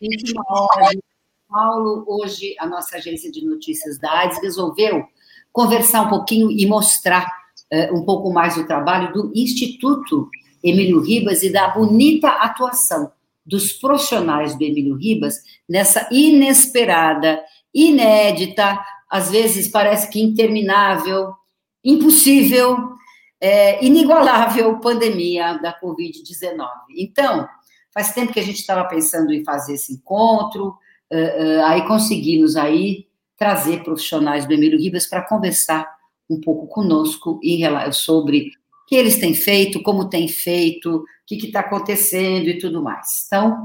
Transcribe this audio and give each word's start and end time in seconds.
21 0.00 0.42
horas. 0.48 0.96
Paulo, 1.48 2.04
hoje 2.06 2.54
a 2.58 2.66
nossa 2.66 2.96
agência 2.96 3.30
de 3.30 3.44
notícias 3.44 3.98
da 3.98 4.10
AIDS 4.20 4.40
resolveu 4.40 5.04
conversar 5.52 6.02
um 6.02 6.08
pouquinho 6.08 6.50
e 6.50 6.64
mostrar 6.64 7.26
uh, 7.72 7.98
um 7.98 8.04
pouco 8.04 8.32
mais 8.32 8.54
do 8.54 8.66
trabalho 8.66 9.12
do 9.12 9.32
Instituto 9.34 10.28
Emílio 10.62 11.00
Ribas 11.00 11.42
e 11.42 11.52
da 11.52 11.68
bonita 11.68 12.28
atuação 12.28 13.10
dos 13.44 13.72
profissionais 13.72 14.56
do 14.56 14.62
Emílio 14.62 14.96
Ribas 14.96 15.42
nessa 15.68 16.08
inesperada, 16.12 17.42
inédita, 17.74 18.78
às 19.10 19.30
vezes 19.30 19.68
parece 19.68 20.08
que 20.08 20.22
interminável, 20.22 21.34
impossível, 21.82 22.76
é, 23.40 23.84
inigualável 23.84 24.78
pandemia 24.78 25.54
da 25.54 25.78
Covid-19. 25.80 26.68
Então, 26.96 27.48
faz 27.92 28.12
tempo 28.12 28.32
que 28.32 28.40
a 28.40 28.44
gente 28.44 28.60
estava 28.60 28.88
pensando 28.88 29.32
em 29.32 29.44
fazer 29.44 29.74
esse 29.74 29.92
encontro, 29.92 30.74
aí 31.64 31.86
conseguimos 31.86 32.56
aí 32.56 33.06
trazer 33.36 33.82
profissionais 33.82 34.46
do 34.46 34.52
Emílio 34.52 34.78
Ribas 34.78 35.08
para 35.08 35.26
conversar 35.26 35.88
um 36.28 36.40
pouco 36.40 36.68
conosco 36.68 37.40
em, 37.42 37.62
sobre 37.92 38.50
o 38.84 38.86
que 38.86 38.94
eles 38.94 39.18
têm 39.18 39.34
feito, 39.34 39.82
como 39.82 40.08
têm 40.08 40.28
feito, 40.28 40.96
o 40.96 41.04
que 41.26 41.46
está 41.46 41.60
acontecendo 41.60 42.48
e 42.48 42.58
tudo 42.58 42.82
mais. 42.82 43.24
Então, 43.26 43.56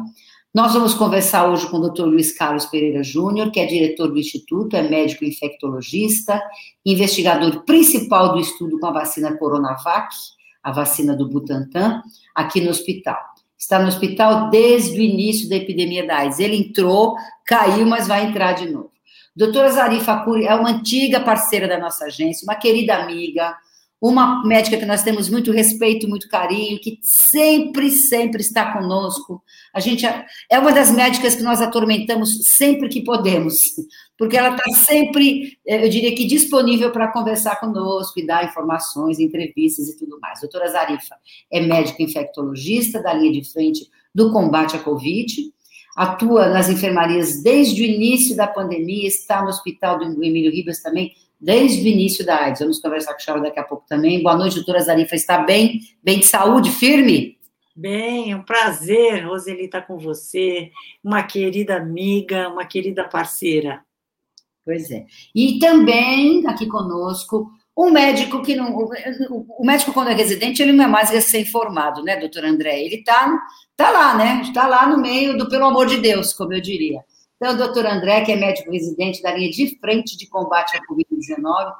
nós 0.53 0.73
vamos 0.73 0.93
conversar 0.93 1.49
hoje 1.49 1.69
com 1.69 1.77
o 1.77 1.89
Dr. 1.89 2.05
Luiz 2.05 2.31
Carlos 2.31 2.65
Pereira 2.65 3.03
Júnior, 3.03 3.51
que 3.51 3.59
é 3.59 3.65
diretor 3.65 4.07
do 4.07 4.17
Instituto, 4.17 4.77
é 4.77 4.87
médico 4.87 5.25
infectologista, 5.25 6.41
investigador 6.85 7.65
principal 7.65 8.31
do 8.31 8.39
estudo 8.39 8.79
com 8.79 8.87
a 8.87 8.91
vacina 8.93 9.37
Coronavac, 9.37 10.15
a 10.63 10.71
vacina 10.71 11.13
do 11.13 11.27
Butantan, 11.27 12.01
aqui 12.33 12.61
no 12.61 12.69
hospital. 12.69 13.21
Está 13.57 13.79
no 13.79 13.87
hospital 13.87 14.49
desde 14.49 14.99
o 14.99 15.01
início 15.01 15.49
da 15.49 15.55
epidemia 15.55 16.05
da 16.05 16.17
AIDS. 16.17 16.39
Ele 16.39 16.57
entrou, 16.57 17.15
caiu, 17.45 17.85
mas 17.85 18.07
vai 18.07 18.25
entrar 18.25 18.53
de 18.53 18.69
novo. 18.69 18.91
Doutora 19.35 19.69
Zarifa 19.71 20.17
Curi 20.23 20.45
é 20.45 20.55
uma 20.55 20.69
antiga 20.69 21.19
parceira 21.19 21.67
da 21.67 21.77
nossa 21.77 22.05
agência, 22.05 22.45
uma 22.45 22.55
querida 22.55 22.95
amiga, 22.95 23.55
uma 24.01 24.45
médica 24.45 24.77
que 24.77 24.85
nós 24.85 25.03
temos 25.03 25.29
muito 25.29 25.51
respeito, 25.51 26.07
muito 26.07 26.29
carinho, 26.29 26.79
que 26.79 26.99
sempre, 27.01 27.89
sempre 27.89 28.41
está 28.41 28.71
conosco. 28.71 29.41
A 29.73 29.79
gente 29.79 30.05
é, 30.05 30.25
é 30.49 30.59
uma 30.59 30.71
das 30.71 30.91
médicas 30.91 31.35
que 31.35 31.43
nós 31.43 31.61
atormentamos 31.61 32.45
sempre 32.45 32.87
que 32.87 33.03
podemos, 33.03 33.55
porque 34.17 34.37
ela 34.37 34.55
está 34.55 34.69
sempre, 34.71 35.57
eh, 35.67 35.85
eu 35.85 35.89
diria 35.89 36.15
que 36.15 36.25
disponível 36.25 36.91
para 36.91 37.11
conversar 37.11 37.59
conosco 37.59 38.19
e 38.19 38.25
dar 38.25 38.45
informações, 38.45 39.19
entrevistas 39.19 39.87
e 39.87 39.97
tudo 39.97 40.19
mais. 40.19 40.39
Doutora 40.39 40.67
Zarifa 40.69 41.15
é 41.51 41.59
médica 41.59 42.01
infectologista 42.01 43.01
da 43.01 43.13
linha 43.13 43.31
de 43.31 43.43
frente 43.51 43.89
do 44.13 44.31
combate 44.31 44.75
à 44.75 44.79
Covid, 44.79 45.33
atua 45.95 46.47
nas 46.47 46.69
enfermarias 46.69 47.43
desde 47.43 47.81
o 47.81 47.85
início 47.85 48.35
da 48.35 48.47
pandemia, 48.47 49.07
está 49.07 49.41
no 49.41 49.49
hospital 49.49 49.99
do 49.99 50.23
Emílio 50.23 50.51
Ribas 50.51 50.81
também, 50.81 51.13
desde 51.39 51.83
o 51.83 51.87
início 51.87 52.25
da 52.25 52.43
AIDS. 52.43 52.61
Vamos 52.61 52.79
conversar 52.79 53.11
com 53.13 53.17
a 53.17 53.19
senhora 53.19 53.43
daqui 53.43 53.59
a 53.59 53.63
pouco 53.63 53.85
também. 53.87 54.23
Boa 54.23 54.37
noite, 54.37 54.55
doutora 54.55 54.79
Zarifa. 54.79 55.15
Está 55.15 55.39
bem? 55.39 55.79
Bem 56.01 56.19
de 56.19 56.25
saúde, 56.25 56.71
firme? 56.71 57.35
Bem, 57.75 58.31
é 58.31 58.35
um 58.35 58.41
prazer, 58.41 59.25
Roseli, 59.25 59.65
estar 59.65 59.81
com 59.81 59.97
você, 59.97 60.71
uma 61.03 61.23
querida 61.23 61.75
amiga, 61.75 62.47
uma 62.47 62.65
querida 62.65 63.03
parceira. 63.03 63.84
Pois 64.65 64.89
é. 64.89 65.05
E 65.33 65.59
também 65.59 66.45
aqui 66.47 66.65
conosco 66.65 67.51
um 67.77 67.91
médico 67.91 68.41
que 68.41 68.55
não. 68.55 68.73
O 68.75 69.65
médico, 69.65 69.93
quando 69.93 70.09
é 70.09 70.13
residente, 70.13 70.61
ele 70.61 70.71
não 70.71 70.85
é 70.85 70.87
mais 70.87 71.09
recém-formado, 71.09 72.01
né, 72.03 72.17
doutor 72.17 72.45
André? 72.45 72.81
Ele 72.81 72.95
está 72.95 73.37
tá 73.75 73.91
lá, 73.91 74.17
né? 74.17 74.41
Está 74.41 74.65
lá 74.65 74.87
no 74.87 74.97
meio 74.97 75.37
do 75.37 75.49
pelo 75.49 75.65
amor 75.65 75.85
de 75.85 75.97
Deus, 75.97 76.33
como 76.33 76.53
eu 76.53 76.61
diria. 76.61 77.01
Então, 77.35 77.53
o 77.53 77.57
doutor 77.57 77.85
André, 77.85 78.21
que 78.21 78.31
é 78.31 78.35
médico 78.37 78.71
residente 78.71 79.21
da 79.21 79.33
linha 79.33 79.51
de 79.51 79.77
frente 79.79 80.17
de 80.17 80.27
combate 80.27 80.77
à 80.77 80.79
Covid-19, 80.81 81.73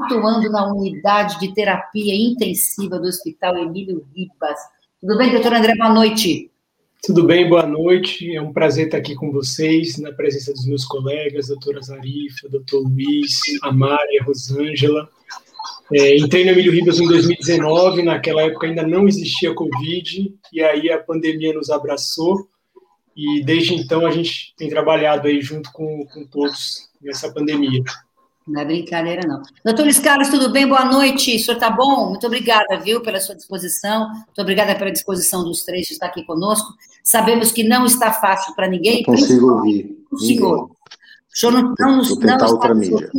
atuando 0.00 0.50
na 0.50 0.72
unidade 0.72 1.38
de 1.38 1.52
terapia 1.54 2.14
intensiva 2.14 2.98
do 2.98 3.06
Hospital 3.06 3.58
Emílio 3.58 4.06
Ribas. 4.14 4.58
Tudo 4.98 5.18
bem, 5.18 5.30
doutor 5.30 5.52
André? 5.52 5.74
Boa 5.76 5.92
noite. 5.92 6.53
Tudo 7.06 7.26
bem, 7.26 7.46
boa 7.46 7.66
noite. 7.66 8.34
É 8.34 8.40
um 8.40 8.50
prazer 8.50 8.86
estar 8.86 8.96
aqui 8.96 9.14
com 9.14 9.30
vocês, 9.30 9.98
na 9.98 10.10
presença 10.10 10.54
dos 10.54 10.64
meus 10.64 10.86
colegas, 10.86 11.48
doutora 11.48 11.82
Zarifa, 11.82 12.48
doutor 12.48 12.80
Luiz, 12.80 13.42
a 13.62 13.70
Mária, 13.70 14.22
a 14.22 14.24
Rosângela. 14.24 15.06
É, 15.92 16.16
entrei 16.16 16.46
no 16.46 16.52
Emílio 16.52 16.72
Ribas 16.72 16.98
em 16.98 17.06
2019, 17.06 18.02
naquela 18.02 18.42
época 18.42 18.66
ainda 18.66 18.86
não 18.86 19.06
existia 19.06 19.54
Covid, 19.54 20.34
e 20.50 20.62
aí 20.62 20.90
a 20.90 20.98
pandemia 20.98 21.52
nos 21.52 21.68
abraçou 21.68 22.48
e 23.14 23.44
desde 23.44 23.74
então 23.74 24.06
a 24.06 24.10
gente 24.10 24.54
tem 24.56 24.70
trabalhado 24.70 25.28
aí 25.28 25.42
junto 25.42 25.70
com, 25.72 26.06
com 26.06 26.24
todos 26.24 26.88
nessa 27.02 27.30
pandemia. 27.30 27.82
Não 28.46 28.60
é 28.60 28.64
brincadeira, 28.64 29.26
não. 29.26 29.42
Doutor 29.64 29.84
Luiz 29.84 29.98
Carlos, 29.98 30.28
tudo 30.28 30.50
bem? 30.50 30.68
Boa 30.68 30.84
noite. 30.84 31.34
O 31.34 31.38
senhor 31.38 31.54
está 31.54 31.70
bom? 31.70 32.10
Muito 32.10 32.26
obrigada, 32.26 32.78
viu, 32.78 33.00
pela 33.00 33.18
sua 33.18 33.34
disposição. 33.34 34.10
Muito 34.10 34.40
obrigada 34.40 34.74
pela 34.74 34.92
disposição 34.92 35.42
dos 35.42 35.64
três 35.64 35.86
de 35.86 35.94
estar 35.94 36.06
aqui 36.06 36.22
conosco. 36.26 36.74
Sabemos 37.02 37.50
que 37.50 37.64
não 37.64 37.86
está 37.86 38.12
fácil 38.12 38.54
para 38.54 38.68
ninguém. 38.68 39.02
Não 39.06 39.14
consigo 39.14 39.50
ouvir. 39.50 39.98
O 40.12 40.18
senhor. 40.18 40.64
O 40.64 41.36
senhor 41.36 41.52
não, 41.52 41.74
não, 41.78 42.04
Vou 42.04 42.20
não 42.20 42.46
outra 42.48 42.74
mídia. 42.74 43.10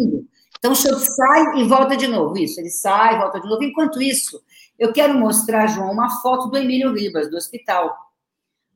Então, 0.59 0.71
o 0.73 0.75
senhor 0.75 0.99
sai 0.99 1.59
e 1.59 1.63
volta 1.63 1.97
de 1.97 2.07
novo. 2.07 2.37
Isso, 2.37 2.59
ele 2.59 2.69
sai 2.69 3.15
e 3.15 3.17
volta 3.17 3.39
de 3.39 3.49
novo. 3.49 3.63
Enquanto 3.63 3.99
isso, 3.99 4.39
eu 4.77 4.93
quero 4.93 5.17
mostrar, 5.17 5.65
João, 5.67 5.91
uma 5.91 6.21
foto 6.21 6.49
do 6.49 6.57
Emílio 6.57 6.93
Ribas, 6.93 7.31
do 7.31 7.37
hospital. 7.37 7.95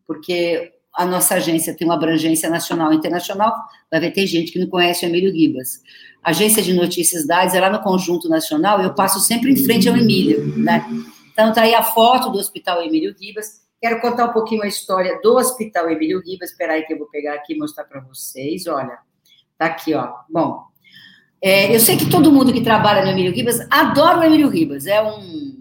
Porque 0.07 0.73
a 0.95 1.05
nossa 1.05 1.35
agência 1.35 1.75
tem 1.75 1.87
uma 1.87 1.93
abrangência 1.93 2.49
nacional 2.49 2.91
e 2.91 2.95
internacional, 2.95 3.53
vai 3.89 3.99
ver, 3.99 4.11
tem 4.11 4.27
gente 4.27 4.51
que 4.51 4.59
não 4.59 4.67
conhece 4.67 5.05
o 5.05 5.07
Emílio 5.07 5.31
Ribas. 5.31 5.81
Agência 6.23 6.61
de 6.61 6.73
notícias 6.73 7.25
dados 7.25 7.53
é 7.53 7.59
lá 7.59 7.69
no 7.69 7.81
Conjunto 7.81 8.27
Nacional, 8.27 8.81
eu 8.81 8.93
passo 8.93 9.19
sempre 9.19 9.51
em 9.51 9.55
frente 9.55 9.87
ao 9.87 9.95
Emílio, 9.95 10.45
né? 10.57 10.85
Então, 11.31 11.53
tá 11.53 11.61
aí 11.61 11.73
a 11.73 11.81
foto 11.81 12.29
do 12.29 12.37
Hospital 12.37 12.83
Emílio 12.83 13.15
Ribas. 13.17 13.61
Quero 13.81 14.01
contar 14.01 14.25
um 14.25 14.33
pouquinho 14.33 14.61
a 14.61 14.67
história 14.67 15.19
do 15.21 15.37
Hospital 15.37 15.89
Emílio 15.89 16.21
Ribas. 16.21 16.51
Espera 16.51 16.73
aí 16.73 16.83
que 16.83 16.93
eu 16.93 16.97
vou 16.97 17.07
pegar 17.07 17.35
aqui 17.35 17.53
e 17.53 17.57
mostrar 17.57 17.85
para 17.85 18.01
vocês. 18.01 18.67
Olha, 18.67 18.99
tá 19.57 19.67
aqui, 19.67 19.93
ó. 19.93 20.15
Bom, 20.29 20.63
é, 21.41 21.73
eu 21.73 21.79
sei 21.79 21.95
que 21.95 22.09
todo 22.09 22.31
mundo 22.31 22.51
que 22.51 22.59
trabalha 22.59 23.05
no 23.05 23.11
Emílio 23.11 23.31
Ribas 23.31 23.65
adora 23.69 24.19
o 24.19 24.23
Emílio 24.23 24.49
Ribas. 24.49 24.85
É 24.85 25.01
um 25.01 25.59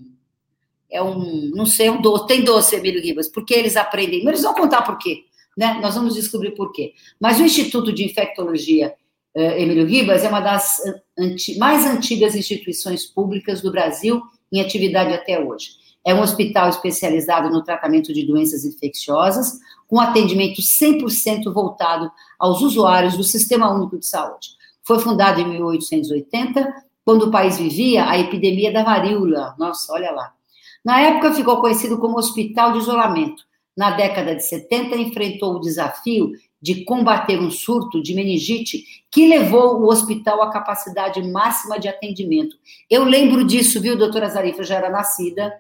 é 0.90 1.02
um, 1.02 1.50
não 1.54 1.66
sei, 1.66 1.90
um 1.90 2.00
doce, 2.00 2.26
tem 2.26 2.42
doce, 2.42 2.74
Emílio 2.74 3.02
Ribas, 3.02 3.28
porque 3.28 3.54
eles 3.54 3.76
aprendem, 3.76 4.24
mas 4.24 4.34
eles 4.34 4.42
vão 4.42 4.54
contar 4.54 4.82
por 4.82 4.96
quê, 4.96 5.24
né? 5.56 5.78
Nós 5.82 5.94
vamos 5.94 6.14
descobrir 6.14 6.52
por 6.52 6.72
quê. 6.72 6.94
Mas 7.20 7.38
o 7.38 7.44
Instituto 7.44 7.92
de 7.92 8.04
Infectologia 8.04 8.94
Emílio 9.40 9.86
Ribas 9.86 10.24
é 10.24 10.28
uma 10.28 10.40
das 10.40 10.84
eh, 10.84 11.02
anti, 11.18 11.56
mais 11.58 11.86
antigas 11.86 12.34
instituições 12.34 13.06
públicas 13.06 13.60
do 13.60 13.70
Brasil 13.70 14.20
em 14.52 14.60
atividade 14.60 15.12
até 15.12 15.38
hoje. 15.38 15.70
É 16.04 16.14
um 16.14 16.22
hospital 16.22 16.68
especializado 16.68 17.50
no 17.50 17.62
tratamento 17.62 18.12
de 18.12 18.26
doenças 18.26 18.64
infecciosas, 18.64 19.58
com 19.86 20.00
atendimento 20.00 20.60
100% 20.60 21.52
voltado 21.52 22.10
aos 22.38 22.62
usuários 22.62 23.16
do 23.16 23.22
Sistema 23.22 23.70
Único 23.70 23.98
de 23.98 24.06
Saúde. 24.06 24.48
Foi 24.82 24.98
fundado 24.98 25.40
em 25.40 25.48
1880, 25.48 26.72
quando 27.04 27.26
o 27.26 27.30
país 27.30 27.58
vivia 27.58 28.08
a 28.08 28.18
epidemia 28.18 28.72
da 28.72 28.82
varíola. 28.82 29.54
Nossa, 29.58 29.92
olha 29.92 30.10
lá. 30.10 30.32
Na 30.84 31.00
época, 31.00 31.34
ficou 31.34 31.60
conhecido 31.60 31.98
como 31.98 32.18
Hospital 32.18 32.72
de 32.72 32.78
Isolamento. 32.78 33.42
Na 33.76 33.90
década 33.92 34.34
de 34.34 34.42
70, 34.42 34.96
enfrentou 34.96 35.54
o 35.54 35.60
desafio 35.60 36.32
de 36.60 36.84
combater 36.84 37.38
um 37.40 37.50
surto 37.50 38.02
de 38.02 38.14
meningite 38.14 38.84
que 39.10 39.28
levou 39.28 39.80
o 39.80 39.88
hospital 39.88 40.42
à 40.42 40.50
capacidade 40.50 41.22
máxima 41.22 41.78
de 41.78 41.88
atendimento. 41.88 42.56
Eu 42.90 43.04
lembro 43.04 43.44
disso, 43.44 43.80
viu, 43.80 43.96
doutora 43.96 44.28
Zarifa? 44.28 44.60
Eu 44.60 44.64
já 44.64 44.76
era 44.76 44.90
nascida. 44.90 45.54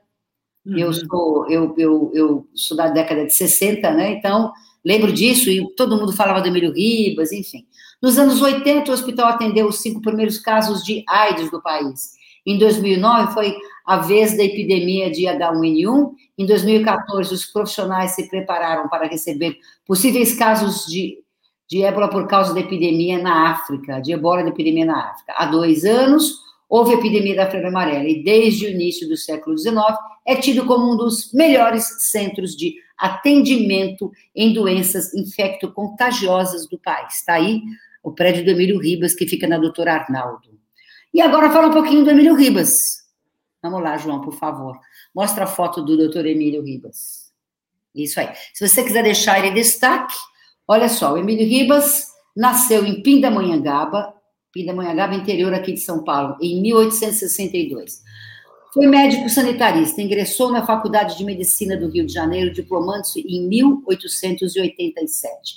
Uhum. 0.66 0.76
Eu, 0.76 0.92
sou, 0.92 1.46
eu, 1.48 1.74
eu, 1.78 2.10
eu 2.14 2.48
sou 2.54 2.76
da 2.76 2.88
década 2.88 3.24
de 3.24 3.32
60, 3.32 3.90
né? 3.92 4.12
Então, 4.12 4.52
lembro 4.84 5.12
disso 5.12 5.48
e 5.48 5.64
todo 5.74 5.96
mundo 5.96 6.12
falava 6.12 6.40
do 6.40 6.48
Emílio 6.48 6.72
Ribas, 6.72 7.32
enfim. 7.32 7.64
Nos 8.02 8.18
anos 8.18 8.42
80, 8.42 8.90
o 8.90 8.94
hospital 8.94 9.28
atendeu 9.28 9.66
os 9.66 9.80
cinco 9.80 10.00
primeiros 10.00 10.38
casos 10.38 10.82
de 10.84 11.04
AIDS 11.08 11.50
do 11.50 11.62
país. 11.62 12.18
Em 12.46 12.58
2009, 12.58 13.32
foi 13.34 13.54
a 13.88 13.96
vez 13.96 14.36
da 14.36 14.44
epidemia 14.44 15.10
de 15.10 15.22
H1N1. 15.22 16.10
Em 16.36 16.44
2014, 16.44 17.32
os 17.32 17.46
profissionais 17.46 18.10
se 18.10 18.28
prepararam 18.28 18.86
para 18.86 19.08
receber 19.08 19.56
possíveis 19.86 20.36
casos 20.36 20.84
de, 20.84 21.20
de 21.66 21.82
ébola 21.82 22.10
por 22.10 22.28
causa 22.28 22.52
da 22.52 22.60
epidemia 22.60 23.18
na 23.18 23.50
África, 23.50 23.98
de 23.98 24.12
ebola 24.12 24.42
da 24.42 24.50
epidemia 24.50 24.84
na 24.84 25.12
África. 25.12 25.32
Há 25.34 25.46
dois 25.46 25.86
anos, 25.86 26.34
houve 26.68 26.92
a 26.92 26.98
epidemia 26.98 27.34
da 27.34 27.50
febre 27.50 27.68
amarela 27.68 28.06
e 28.06 28.22
desde 28.22 28.66
o 28.66 28.68
início 28.68 29.08
do 29.08 29.16
século 29.16 29.56
XIX 29.56 29.78
é 30.26 30.36
tido 30.36 30.66
como 30.66 30.92
um 30.92 30.94
dos 30.94 31.32
melhores 31.32 32.10
centros 32.10 32.54
de 32.54 32.74
atendimento 32.98 34.12
em 34.36 34.52
doenças 34.52 35.14
infecto-contagiosas 35.14 36.68
do 36.68 36.78
país. 36.78 37.14
Está 37.14 37.36
aí 37.36 37.62
o 38.02 38.12
prédio 38.12 38.44
do 38.44 38.50
Emílio 38.50 38.78
Ribas, 38.78 39.14
que 39.14 39.26
fica 39.26 39.48
na 39.48 39.56
doutora 39.56 39.94
Arnaldo. 39.94 40.58
E 41.14 41.22
agora 41.22 41.50
fala 41.50 41.68
um 41.68 41.72
pouquinho 41.72 42.04
do 42.04 42.10
Emílio 42.10 42.34
Ribas. 42.34 43.07
Vamos 43.62 43.82
lá, 43.82 43.96
João, 43.96 44.20
por 44.20 44.34
favor. 44.34 44.78
Mostra 45.14 45.44
a 45.44 45.48
foto 45.48 45.82
do 45.82 45.96
doutor 45.96 46.26
Emílio 46.26 46.62
Ribas. 46.62 47.32
Isso 47.94 48.20
aí. 48.20 48.28
Se 48.54 48.66
você 48.66 48.84
quiser 48.84 49.02
deixar 49.02 49.38
ele 49.38 49.48
em 49.48 49.54
destaque, 49.54 50.14
Olha 50.70 50.90
só, 50.90 51.14
o 51.14 51.16
Emílio 51.16 51.48
Ribas 51.48 52.08
nasceu 52.36 52.84
em 52.84 53.02
Pindamonhangaba, 53.02 54.12
Pindamonhangaba, 54.52 55.14
interior 55.14 55.54
aqui 55.54 55.72
de 55.72 55.80
São 55.80 56.04
Paulo, 56.04 56.36
em 56.42 56.60
1862. 56.60 58.02
Foi 58.74 58.86
médico 58.86 59.30
sanitarista, 59.30 60.02
ingressou 60.02 60.52
na 60.52 60.66
Faculdade 60.66 61.16
de 61.16 61.24
Medicina 61.24 61.74
do 61.74 61.88
Rio 61.88 62.04
de 62.04 62.12
Janeiro, 62.12 62.52
diplomando-se 62.52 63.20
em 63.20 63.48
1887. 63.48 65.54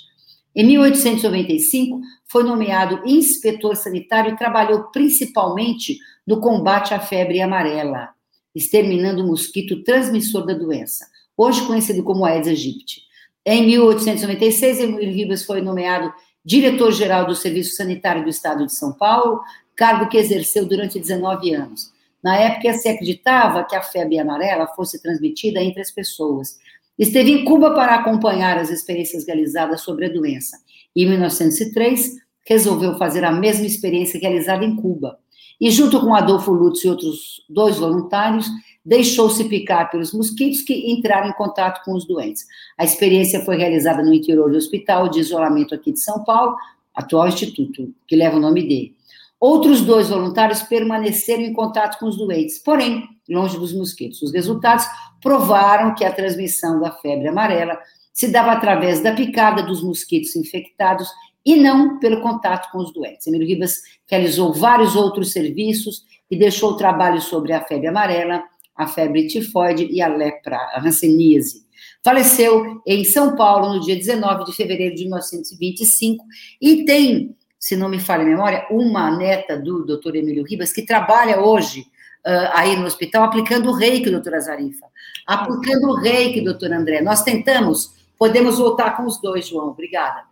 Em 0.56 0.64
1895, 0.64 2.00
foi 2.24 2.42
nomeado 2.42 3.02
inspetor 3.04 3.76
sanitário 3.76 4.32
e 4.32 4.38
trabalhou 4.38 4.84
principalmente 4.84 5.98
no 6.26 6.40
combate 6.40 6.94
à 6.94 7.00
febre 7.00 7.40
amarela, 7.40 8.10
exterminando 8.54 9.22
o 9.22 9.26
mosquito 9.26 9.82
transmissor 9.82 10.46
da 10.46 10.54
doença, 10.54 11.06
hoje 11.36 11.66
conhecido 11.66 12.02
como 12.02 12.24
Aedes 12.24 12.48
aegypti. 12.48 13.02
Em 13.44 13.66
1896, 13.66 14.80
Emílio 14.80 15.12
Ribas 15.12 15.44
foi 15.44 15.60
nomeado 15.60 16.12
diretor-geral 16.44 17.26
do 17.26 17.34
Serviço 17.34 17.74
Sanitário 17.76 18.22
do 18.22 18.28
Estado 18.28 18.66
de 18.66 18.72
São 18.72 18.92
Paulo, 18.92 19.40
cargo 19.76 20.08
que 20.08 20.16
exerceu 20.16 20.66
durante 20.66 20.98
19 20.98 21.54
anos. 21.54 21.92
Na 22.22 22.36
época, 22.36 22.72
se 22.74 22.88
acreditava 22.88 23.64
que 23.64 23.74
a 23.74 23.82
febre 23.82 24.18
amarela 24.18 24.68
fosse 24.68 25.02
transmitida 25.02 25.60
entre 25.60 25.80
as 25.80 25.90
pessoas. 25.90 26.58
Esteve 26.96 27.32
em 27.32 27.44
Cuba 27.44 27.74
para 27.74 27.96
acompanhar 27.96 28.58
as 28.58 28.70
experiências 28.70 29.26
realizadas 29.26 29.80
sobre 29.80 30.06
a 30.06 30.08
doença. 30.08 30.56
Em 30.94 31.08
1903, 31.08 32.12
resolveu 32.46 32.96
fazer 32.96 33.24
a 33.24 33.32
mesma 33.32 33.66
experiência 33.66 34.20
realizada 34.20 34.64
em 34.64 34.76
Cuba. 34.76 35.18
E, 35.62 35.70
junto 35.70 36.00
com 36.00 36.12
Adolfo 36.12 36.50
Lutz 36.50 36.82
e 36.82 36.88
outros 36.88 37.40
dois 37.48 37.78
voluntários, 37.78 38.50
deixou-se 38.84 39.44
picar 39.44 39.92
pelos 39.92 40.12
mosquitos 40.12 40.60
que 40.60 40.90
entraram 40.92 41.28
em 41.28 41.32
contato 41.34 41.84
com 41.84 41.92
os 41.92 42.04
doentes. 42.04 42.44
A 42.76 42.84
experiência 42.84 43.44
foi 43.44 43.56
realizada 43.56 44.02
no 44.02 44.12
interior 44.12 44.50
do 44.50 44.56
hospital 44.56 45.08
de 45.08 45.20
isolamento 45.20 45.72
aqui 45.72 45.92
de 45.92 46.00
São 46.00 46.24
Paulo, 46.24 46.56
atual 46.92 47.28
instituto, 47.28 47.94
que 48.08 48.16
leva 48.16 48.38
o 48.38 48.40
nome 48.40 48.62
dele. 48.62 48.96
Outros 49.38 49.82
dois 49.82 50.08
voluntários 50.08 50.64
permaneceram 50.64 51.44
em 51.44 51.52
contato 51.52 51.96
com 52.00 52.06
os 52.06 52.16
doentes, 52.16 52.58
porém, 52.58 53.04
longe 53.30 53.56
dos 53.56 53.72
mosquitos. 53.72 54.20
Os 54.20 54.32
resultados 54.32 54.84
provaram 55.22 55.94
que 55.94 56.04
a 56.04 56.12
transmissão 56.12 56.80
da 56.80 56.90
febre 56.90 57.28
amarela 57.28 57.78
se 58.12 58.26
dava 58.26 58.50
através 58.50 59.00
da 59.00 59.12
picada 59.14 59.62
dos 59.62 59.80
mosquitos 59.80 60.34
infectados 60.34 61.08
e 61.44 61.56
não 61.56 61.98
pelo 61.98 62.20
contato 62.20 62.70
com 62.70 62.78
os 62.78 62.92
doentes. 62.92 63.26
Emílio 63.26 63.46
Ribas 63.46 63.80
realizou 64.06 64.52
vários 64.52 64.94
outros 64.94 65.32
serviços 65.32 66.04
e 66.30 66.36
deixou 66.36 66.76
trabalho 66.76 67.20
sobre 67.20 67.52
a 67.52 67.60
febre 67.60 67.88
amarela, 67.88 68.42
a 68.74 68.86
febre 68.86 69.26
tifoide 69.26 69.86
e 69.90 70.00
a 70.00 70.08
lepra, 70.08 70.56
a 70.56 70.80
hanseníase. 70.80 71.62
Faleceu 72.02 72.80
em 72.86 73.04
São 73.04 73.36
Paulo 73.36 73.74
no 73.74 73.80
dia 73.80 73.96
19 73.96 74.44
de 74.44 74.52
fevereiro 74.54 74.94
de 74.94 75.02
1925 75.02 76.24
e 76.60 76.84
tem, 76.84 77.36
se 77.58 77.76
não 77.76 77.88
me 77.88 78.00
falha 78.00 78.22
a 78.22 78.26
memória, 78.26 78.66
uma 78.70 79.16
neta 79.16 79.56
do 79.56 79.84
doutor 79.84 80.16
Emílio 80.16 80.44
Ribas 80.44 80.72
que 80.72 80.82
trabalha 80.82 81.40
hoje 81.40 81.80
uh, 82.26 82.50
aí 82.54 82.76
no 82.76 82.86
hospital 82.86 83.24
aplicando 83.24 83.68
o 83.68 83.74
reiki, 83.74 84.10
doutora 84.10 84.40
Zarifa. 84.40 84.86
Aplicando 85.26 85.88
o 85.88 85.96
reiki, 85.96 86.40
doutor 86.40 86.72
André. 86.72 87.00
Nós 87.00 87.22
tentamos, 87.22 87.94
podemos 88.18 88.58
voltar 88.58 88.96
com 88.96 89.04
os 89.04 89.20
dois, 89.20 89.46
João, 89.46 89.68
obrigada. 89.68 90.31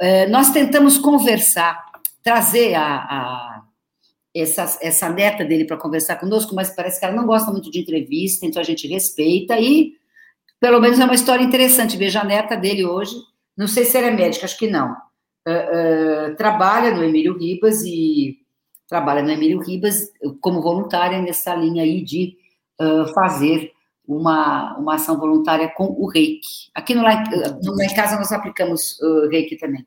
Uh, 0.00 0.30
nós 0.30 0.50
tentamos 0.50 0.98
conversar, 0.98 1.86
trazer 2.22 2.74
a, 2.74 2.96
a 2.96 3.62
essa, 4.34 4.78
essa 4.82 5.08
neta 5.08 5.44
dele 5.44 5.64
para 5.64 5.78
conversar 5.78 6.16
conosco, 6.16 6.54
mas 6.54 6.70
parece 6.70 7.00
que 7.00 7.06
ela 7.06 7.16
não 7.16 7.26
gosta 7.26 7.50
muito 7.50 7.70
de 7.70 7.80
entrevista, 7.80 8.44
então 8.44 8.60
a 8.60 8.64
gente 8.64 8.86
respeita 8.86 9.58
e, 9.58 9.94
pelo 10.60 10.80
menos, 10.80 11.00
é 11.00 11.04
uma 11.04 11.14
história 11.14 11.42
interessante. 11.42 11.96
Veja 11.96 12.20
a 12.20 12.24
neta 12.24 12.56
dele 12.56 12.84
hoje, 12.84 13.14
não 13.56 13.66
sei 13.66 13.84
se 13.84 13.96
ela 13.96 14.08
é 14.08 14.10
médica, 14.10 14.44
acho 14.44 14.58
que 14.58 14.68
não. 14.68 14.92
Uh, 15.48 16.32
uh, 16.32 16.36
trabalha 16.36 16.94
no 16.94 17.02
Emílio 17.02 17.38
Ribas 17.38 17.82
e 17.82 18.36
trabalha 18.88 19.22
no 19.22 19.30
Emílio 19.30 19.60
Ribas 19.60 20.12
como 20.40 20.60
voluntária 20.60 21.20
nessa 21.22 21.54
linha 21.54 21.82
aí 21.82 22.02
de 22.02 22.36
uh, 22.80 23.12
fazer 23.14 23.72
uma, 24.06 24.76
uma 24.78 24.94
ação 24.94 25.18
voluntária 25.18 25.68
com 25.68 25.84
o 25.84 26.06
reiki. 26.06 26.70
Aqui 26.74 26.94
no, 26.94 27.02
no, 27.02 27.82
em 27.82 27.94
casa 27.94 28.16
nós 28.16 28.32
aplicamos 28.32 28.98
uh, 29.00 29.28
reiki 29.28 29.56
também. 29.56 29.86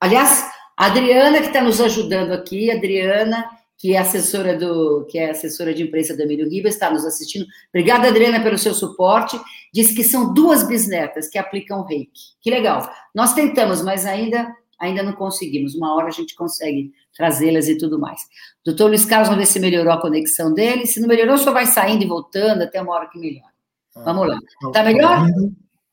Aliás, 0.00 0.50
a 0.76 0.86
Adriana, 0.86 1.40
que 1.40 1.48
está 1.48 1.60
nos 1.60 1.80
ajudando 1.80 2.32
aqui, 2.32 2.70
Adriana, 2.70 3.44
que 3.76 3.94
é 3.94 3.98
assessora 3.98 4.56
do, 4.56 5.06
que 5.08 5.18
é 5.18 5.30
assessora 5.30 5.72
de 5.72 5.82
imprensa 5.82 6.16
do 6.16 6.22
Emílio 6.22 6.48
Ribas, 6.48 6.74
está 6.74 6.90
nos 6.90 7.04
assistindo. 7.04 7.46
Obrigada, 7.68 8.08
Adriana, 8.08 8.42
pelo 8.42 8.58
seu 8.58 8.74
suporte. 8.74 9.40
Diz 9.72 9.94
que 9.94 10.04
são 10.04 10.34
duas 10.34 10.66
bisnetas 10.66 11.28
que 11.28 11.38
aplicam 11.38 11.84
reiki. 11.84 12.34
Que 12.42 12.50
legal. 12.50 12.90
Nós 13.14 13.34
tentamos, 13.34 13.82
mas 13.82 14.04
ainda, 14.04 14.54
ainda 14.78 15.02
não 15.02 15.12
conseguimos. 15.12 15.74
Uma 15.74 15.94
hora 15.94 16.08
a 16.08 16.12
gente 16.12 16.34
consegue 16.34 16.92
trazê-las 17.16 17.68
e 17.68 17.78
tudo 17.78 17.98
mais. 17.98 18.20
Doutor 18.64 18.88
Luiz 18.88 19.04
Carlos, 19.04 19.28
vamos 19.28 19.44
ver 19.44 19.50
se 19.50 19.60
melhorou 19.60 19.92
a 19.92 20.00
conexão 20.00 20.52
dele. 20.52 20.86
Se 20.86 21.00
não 21.00 21.08
melhorou, 21.08 21.38
só 21.38 21.52
vai 21.52 21.66
saindo 21.66 22.02
e 22.02 22.06
voltando 22.06 22.62
até 22.62 22.80
uma 22.80 22.94
hora 22.94 23.08
que 23.08 23.18
melhora. 23.18 23.49
Ah, 23.96 24.02
vamos 24.04 24.28
lá. 24.28 24.36
Está 24.36 24.70
tá 24.72 24.82
melhor? 24.84 25.26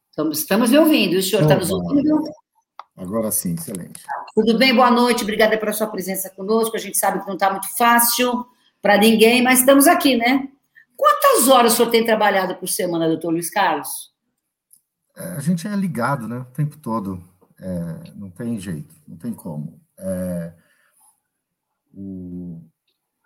Estamos, 0.10 0.40
estamos 0.40 0.72
me 0.72 0.78
ouvindo. 0.78 1.18
O 1.18 1.22
senhor 1.22 1.44
está 1.44 1.56
nos 1.56 1.70
ouvindo? 1.70 2.24
Agora 2.96 3.30
sim, 3.32 3.54
excelente. 3.54 4.04
Tudo 4.34 4.58
bem? 4.58 4.76
Boa 4.76 4.90
noite. 4.90 5.24
Obrigada 5.24 5.58
pela 5.58 5.74
sua 5.74 5.88
presença 5.88 6.30
conosco. 6.30 6.76
A 6.76 6.80
gente 6.80 6.98
sabe 6.98 7.20
que 7.20 7.28
não 7.28 7.36
está 7.36 7.52
muito 7.52 7.70
fácil 7.78 8.46
para 8.82 8.98
ninguém, 8.98 9.44
mas 9.44 9.60
estamos 9.60 9.88
aqui, 9.88 10.16
né? 10.16 10.50
Quantas 10.96 11.48
horas 11.48 11.74
o 11.74 11.76
senhor 11.78 11.92
tem 11.92 12.04
trabalhado 12.04 12.56
por 12.56 12.68
semana, 12.68 13.08
doutor 13.08 13.30
Luiz 13.30 13.52
Carlos? 13.52 14.12
É, 15.16 15.24
a 15.34 15.40
gente 15.40 15.68
é 15.68 15.76
ligado, 15.76 16.28
né? 16.28 16.40
O 16.40 16.46
tempo 16.46 16.78
todo. 16.78 17.24
É, 17.60 18.12
não 18.16 18.30
tem 18.30 18.60
jeito, 18.60 18.96
não 19.08 19.18
tem 19.18 19.34
como. 19.34 19.80
É, 20.00 20.54
o, 21.94 22.62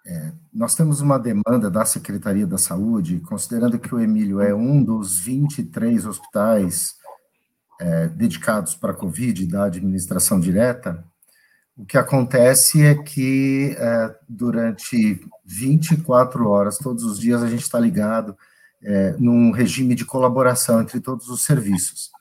é, 0.06 0.32
nós 0.54 0.76
temos 0.76 1.02
uma 1.02 1.20
demanda 1.20 1.70
da 1.70 1.86
Secretaria 1.86 2.48
da 2.48 2.58
Saúde, 2.58 3.20
considerando 3.20 3.80
que 3.80 3.94
o 3.94 4.00
Emílio 4.00 4.42
é 4.42 4.54
um 4.54 4.84
dos 4.84 5.20
23 5.20 6.06
hospitais 6.06 6.96
é, 7.80 8.08
dedicados 8.08 8.76
para 8.76 8.92
a 8.92 8.96
Covid 8.96 9.46
da 9.48 9.66
administração 9.66 10.40
direta, 10.40 11.04
o 11.78 11.86
que 11.86 11.98
acontece 11.98 12.84
é 12.86 12.96
que 12.96 13.76
é, 13.78 14.16
durante 14.28 15.20
24 15.46 16.48
horas, 16.48 16.78
todos 16.78 17.04
os 17.04 17.20
dias, 17.20 17.42
a 17.42 17.50
gente 17.50 17.64
está 17.64 17.80
ligado 17.80 18.38
é, 18.84 19.16
num 19.18 19.52
regime 19.52 19.96
de 19.96 20.06
colaboração 20.06 20.82
entre 20.82 21.00
todos 21.00 21.28
os 21.30 21.44
serviços. 21.44 22.12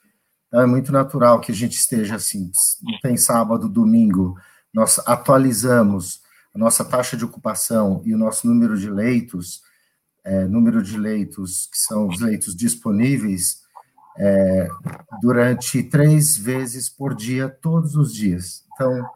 Então, 0.47 0.61
é 0.61 0.65
muito 0.65 0.91
natural 0.91 1.39
que 1.39 1.51
a 1.51 1.55
gente 1.55 1.75
esteja 1.75 2.15
assim, 2.15 2.49
não 2.81 2.99
tem 3.01 3.17
sábado, 3.17 3.69
domingo, 3.69 4.35
nós 4.73 4.99
atualizamos 5.05 6.21
a 6.53 6.57
nossa 6.57 6.83
taxa 6.83 7.15
de 7.15 7.25
ocupação 7.25 8.01
e 8.05 8.13
o 8.13 8.17
nosso 8.17 8.47
número 8.47 8.77
de 8.77 8.89
leitos, 8.89 9.61
é, 10.23 10.45
número 10.45 10.83
de 10.83 10.97
leitos 10.97 11.67
que 11.71 11.77
são 11.77 12.07
os 12.07 12.19
leitos 12.19 12.55
disponíveis, 12.55 13.61
é, 14.17 14.67
durante 15.21 15.81
três 15.83 16.37
vezes 16.37 16.89
por 16.89 17.15
dia, 17.15 17.49
todos 17.49 17.95
os 17.95 18.13
dias. 18.13 18.63
Então, 18.73 19.09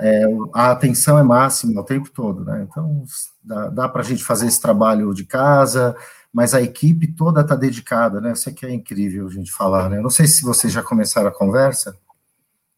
é, 0.00 0.24
a 0.52 0.72
atenção 0.72 1.18
é 1.18 1.22
máxima 1.22 1.80
o 1.80 1.84
tempo 1.84 2.10
todo, 2.10 2.44
né? 2.44 2.66
Então, 2.68 3.04
dá, 3.42 3.68
dá 3.68 3.88
para 3.88 4.02
a 4.02 4.04
gente 4.04 4.24
fazer 4.24 4.46
esse 4.46 4.60
trabalho 4.60 5.14
de 5.14 5.24
casa, 5.24 5.96
mas 6.32 6.54
a 6.54 6.62
equipe 6.62 7.06
toda 7.06 7.42
está 7.42 7.54
dedicada, 7.54 8.20
né? 8.20 8.32
Isso 8.32 8.48
aqui 8.48 8.66
é 8.66 8.72
incrível 8.72 9.26
a 9.26 9.30
gente 9.30 9.52
falar, 9.52 9.88
né? 9.88 10.00
Não 10.00 10.10
sei 10.10 10.26
se 10.26 10.42
vocês 10.42 10.72
já 10.72 10.82
começaram 10.82 11.28
a 11.28 11.34
conversa. 11.34 11.96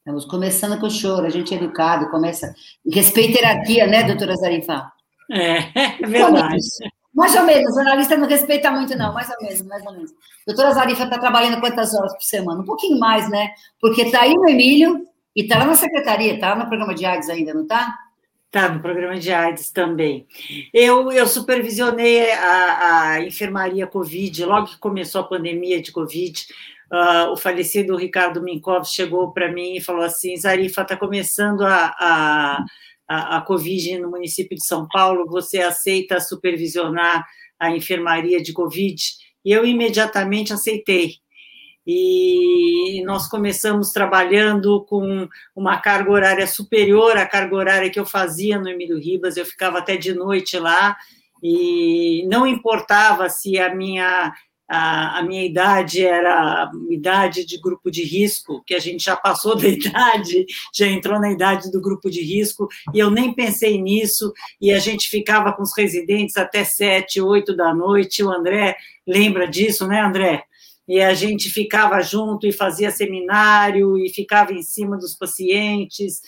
Estamos 0.04 0.26
começando 0.26 0.78
com 0.78 0.86
o 0.86 0.90
choro, 0.90 1.24
a 1.24 1.30
gente 1.30 1.54
é 1.54 1.56
educado, 1.56 2.10
começa. 2.10 2.54
Respeita 2.86 3.38
a 3.38 3.40
hierarquia, 3.40 3.86
né, 3.86 4.02
doutora 4.02 4.36
Zarifa? 4.36 4.92
É, 5.30 5.56
é 6.04 6.06
verdade. 6.06 6.58
Mais 7.14 7.34
ou 7.34 7.44
menos, 7.44 7.72
o 7.72 7.74
jornalista 7.74 8.14
não 8.14 8.28
respeita 8.28 8.70
muito, 8.70 8.94
não, 8.98 9.14
mais 9.14 9.30
ou 9.30 9.36
menos, 9.40 9.62
mais 9.62 9.86
ou 9.86 9.92
menos. 9.94 10.10
Doutora 10.46 10.72
Zarifa 10.72 11.04
está 11.04 11.16
trabalhando 11.16 11.58
quantas 11.58 11.94
horas 11.94 12.12
por 12.12 12.22
semana? 12.22 12.60
Um 12.60 12.66
pouquinho 12.66 13.00
mais, 13.00 13.30
né? 13.30 13.48
Porque 13.80 14.02
está 14.02 14.20
aí 14.20 14.34
no 14.34 14.46
Emílio 14.46 15.06
e 15.34 15.40
está 15.40 15.56
lá 15.56 15.64
na 15.64 15.74
secretaria, 15.74 16.34
está 16.34 16.54
no 16.54 16.66
programa 16.66 16.94
de 16.94 17.06
AIDS 17.06 17.30
ainda, 17.30 17.54
não 17.54 17.62
está? 17.62 17.96
Está 18.48 18.68
no 18.68 18.80
programa 18.80 19.18
de 19.18 19.32
AIDS 19.32 19.70
também. 19.70 20.26
Eu, 20.70 21.10
eu 21.12 21.26
supervisionei 21.26 22.30
a, 22.30 23.08
a 23.08 23.22
enfermaria 23.22 23.86
Covid, 23.86 24.44
logo 24.44 24.66
que 24.66 24.78
começou 24.78 25.22
a 25.22 25.28
pandemia 25.28 25.80
de 25.80 25.90
Covid, 25.90 26.46
uh, 26.94 27.32
o 27.32 27.36
falecido 27.36 27.96
Ricardo 27.96 28.42
Minkov 28.42 28.84
chegou 28.86 29.32
para 29.32 29.52
mim 29.52 29.76
e 29.76 29.80
falou 29.80 30.02
assim: 30.02 30.36
Zarifa, 30.36 30.82
está 30.82 30.96
começando 30.96 31.62
a, 31.62 31.94
a 31.98 32.64
a, 33.08 33.38
a 33.38 33.40
Covid 33.42 33.98
no 33.98 34.10
município 34.10 34.56
de 34.56 34.64
São 34.64 34.86
Paulo, 34.88 35.26
você 35.26 35.60
aceita 35.60 36.20
supervisionar 36.20 37.24
a 37.58 37.70
enfermaria 37.70 38.42
de 38.42 38.52
Covid? 38.52 39.02
E 39.44 39.52
eu 39.52 39.64
imediatamente 39.64 40.52
aceitei. 40.52 41.16
E 41.86 43.02
nós 43.04 43.28
começamos 43.28 43.90
trabalhando 43.90 44.84
com 44.86 45.28
uma 45.54 45.78
carga 45.78 46.10
horária 46.10 46.46
superior 46.46 47.16
à 47.16 47.26
carga 47.26 47.54
horária 47.54 47.90
que 47.90 48.00
eu 48.00 48.06
fazia 48.06 48.58
no 48.58 48.68
Emílio 48.68 48.98
Ribas, 48.98 49.36
eu 49.36 49.44
ficava 49.44 49.78
até 49.78 49.94
de 49.96 50.14
noite 50.14 50.58
lá, 50.58 50.96
e 51.42 52.26
não 52.26 52.46
importava 52.46 53.28
se 53.28 53.58
a 53.58 53.74
minha 53.74 54.32
a, 54.68 55.18
a, 55.18 55.22
minha 55.22 55.44
idade 55.44 56.04
era 56.04 56.70
idade 56.90 57.44
de 57.44 57.60
grupo 57.60 57.90
de 57.90 58.02
risco, 58.02 58.62
que 58.66 58.74
a 58.74 58.78
gente 58.78 59.04
já 59.04 59.16
passou 59.16 59.56
da 59.56 59.68
idade, 59.68 60.46
já 60.72 60.86
entrou 60.86 61.20
na 61.20 61.30
idade 61.30 61.70
do 61.70 61.80
grupo 61.80 62.10
de 62.10 62.22
risco, 62.22 62.68
e 62.92 62.98
eu 62.98 63.10
nem 63.10 63.34
pensei 63.34 63.80
nisso, 63.80 64.32
e 64.60 64.72
a 64.72 64.78
gente 64.78 65.08
ficava 65.08 65.52
com 65.52 65.62
os 65.62 65.76
residentes 65.76 66.36
até 66.36 66.64
sete, 66.64 67.20
oito 67.20 67.54
da 67.54 67.74
noite, 67.74 68.22
o 68.22 68.30
André 68.30 68.76
lembra 69.06 69.46
disso, 69.46 69.86
né, 69.86 70.00
André? 70.00 70.44
E 70.86 71.00
a 71.00 71.14
gente 71.14 71.48
ficava 71.48 72.00
junto 72.02 72.46
e 72.46 72.52
fazia 72.52 72.90
seminário, 72.90 73.96
e 73.98 74.10
ficava 74.10 74.52
em 74.52 74.62
cima 74.62 74.96
dos 74.96 75.14
pacientes, 75.14 76.20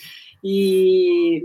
e 0.43 1.43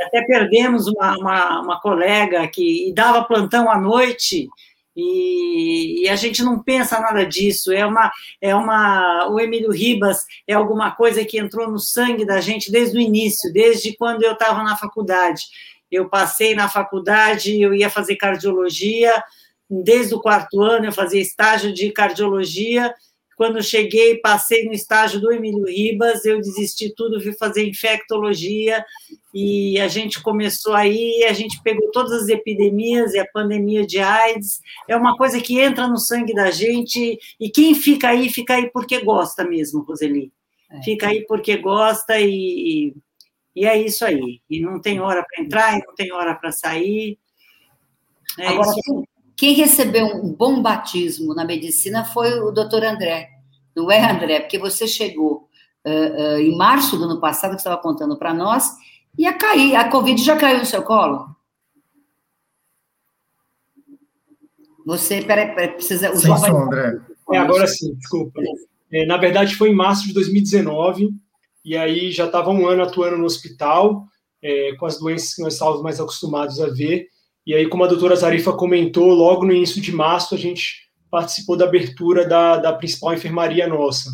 até 0.00 0.22
perdemos 0.22 0.86
uma, 0.86 1.16
uma, 1.16 1.60
uma 1.60 1.80
colega 1.80 2.46
que 2.48 2.92
dava 2.94 3.24
plantão 3.24 3.70
à 3.70 3.78
noite, 3.78 4.48
e, 4.96 6.04
e, 6.04 6.08
a 6.08 6.16
gente 6.16 6.42
não 6.42 6.62
pensa 6.62 7.00
nada 7.00 7.24
disso. 7.24 7.72
É 7.72 7.84
uma, 7.84 8.10
é 8.40 8.54
uma, 8.54 9.28
o 9.28 9.40
Emílio 9.40 9.72
Ribas 9.72 10.18
é 10.46 10.54
alguma 10.54 10.92
coisa 10.92 11.24
que 11.24 11.38
entrou 11.38 11.70
no 11.70 11.78
sangue 11.78 12.24
da 12.24 12.40
gente 12.40 12.70
desde 12.70 12.96
o 12.96 13.00
início, 13.00 13.52
desde 13.52 13.96
quando 13.96 14.22
eu 14.22 14.32
estava 14.32 14.62
na 14.62 14.76
faculdade. 14.76 15.42
Eu 15.90 16.08
passei 16.08 16.54
na 16.54 16.68
faculdade, 16.68 17.60
eu 17.60 17.74
ia 17.74 17.90
fazer 17.90 18.16
cardiologia, 18.16 19.12
desde 19.68 20.14
o 20.14 20.20
quarto 20.20 20.62
ano 20.62 20.86
eu 20.86 20.92
fazia 20.92 21.20
estágio 21.20 21.72
de 21.72 21.90
cardiologia 21.90 22.94
quando 23.36 23.62
cheguei, 23.62 24.18
passei 24.18 24.64
no 24.64 24.72
estágio 24.72 25.20
do 25.20 25.32
Emílio 25.32 25.64
Ribas, 25.66 26.24
eu 26.24 26.38
desisti 26.38 26.94
tudo, 26.94 27.20
fui 27.20 27.32
fazer 27.32 27.66
infectologia 27.66 28.84
e 29.32 29.78
a 29.80 29.88
gente 29.88 30.22
começou 30.22 30.74
aí, 30.74 31.24
a 31.28 31.32
gente 31.32 31.60
pegou 31.62 31.90
todas 31.90 32.22
as 32.22 32.28
epidemias 32.28 33.14
e 33.14 33.18
a 33.18 33.26
pandemia 33.26 33.86
de 33.86 33.98
AIDS. 33.98 34.60
É 34.88 34.96
uma 34.96 35.16
coisa 35.16 35.40
que 35.40 35.60
entra 35.60 35.88
no 35.88 35.98
sangue 35.98 36.32
da 36.32 36.50
gente 36.50 37.18
e 37.40 37.50
quem 37.50 37.74
fica 37.74 38.08
aí, 38.08 38.28
fica 38.28 38.54
aí 38.54 38.70
porque 38.70 39.00
gosta 39.00 39.44
mesmo, 39.44 39.82
Roseli. 39.82 40.32
É. 40.70 40.82
Fica 40.82 41.08
aí 41.08 41.24
porque 41.26 41.56
gosta 41.56 42.18
e, 42.20 42.94
e 43.54 43.66
é 43.66 43.76
isso 43.76 44.04
aí. 44.04 44.40
E 44.48 44.60
não 44.60 44.80
tem 44.80 45.00
hora 45.00 45.24
para 45.24 45.42
entrar, 45.42 45.78
e 45.78 45.84
não 45.84 45.94
tem 45.94 46.12
hora 46.12 46.34
para 46.34 46.52
sair. 46.52 47.18
É 48.38 48.48
Agora, 48.48 48.70
isso. 48.70 49.04
Quem 49.36 49.54
recebeu 49.54 50.06
um 50.06 50.32
bom 50.32 50.62
batismo 50.62 51.34
na 51.34 51.44
medicina 51.44 52.04
foi 52.04 52.38
o 52.40 52.50
doutor 52.50 52.84
André. 52.84 53.30
Não 53.74 53.90
é, 53.90 54.10
André? 54.10 54.40
Porque 54.40 54.58
você 54.58 54.86
chegou 54.86 55.48
uh, 55.84 56.36
uh, 56.36 56.38
em 56.38 56.56
março 56.56 56.96
do 56.96 57.04
ano 57.04 57.20
passado, 57.20 57.56
que 57.56 57.62
você 57.62 57.68
estava 57.68 57.82
contando 57.82 58.16
para 58.16 58.32
nós, 58.32 58.70
ia 59.18 59.32
cair. 59.32 59.74
A 59.74 59.88
Covid 59.88 60.22
já 60.22 60.36
caiu 60.36 60.58
no 60.58 60.66
seu 60.66 60.82
colo? 60.82 61.34
Você, 64.86 65.22
peraí, 65.22 65.54
peraí 65.54 65.68
precisa. 65.72 66.12
O 66.12 66.16
sim, 66.16 66.26
João 66.26 66.38
vai... 66.38 66.50
André. 66.50 67.00
É, 67.32 67.38
agora 67.38 67.66
sim, 67.66 67.94
desculpa. 67.94 68.40
É, 68.92 69.06
na 69.06 69.16
verdade, 69.16 69.56
foi 69.56 69.70
em 69.70 69.74
março 69.74 70.06
de 70.06 70.12
2019, 70.12 71.10
e 71.64 71.76
aí 71.76 72.12
já 72.12 72.26
estava 72.26 72.50
um 72.50 72.66
ano 72.68 72.82
atuando 72.82 73.16
no 73.16 73.24
hospital, 73.24 74.06
é, 74.42 74.74
com 74.76 74.86
as 74.86 74.98
doenças 74.98 75.34
que 75.34 75.42
nós 75.42 75.54
estávamos 75.54 75.82
mais 75.82 75.98
acostumados 75.98 76.60
a 76.60 76.68
ver. 76.68 77.08
E 77.46 77.54
aí, 77.54 77.68
como 77.68 77.84
a 77.84 77.88
doutora 77.88 78.16
Zarifa 78.16 78.52
comentou, 78.52 79.12
logo 79.12 79.44
no 79.44 79.52
início 79.52 79.80
de 79.80 79.92
março 79.92 80.34
a 80.34 80.38
gente 80.38 80.84
participou 81.10 81.56
da 81.56 81.66
abertura 81.66 82.26
da, 82.26 82.56
da 82.56 82.72
principal 82.72 83.14
enfermaria 83.14 83.66
nossa. 83.68 84.10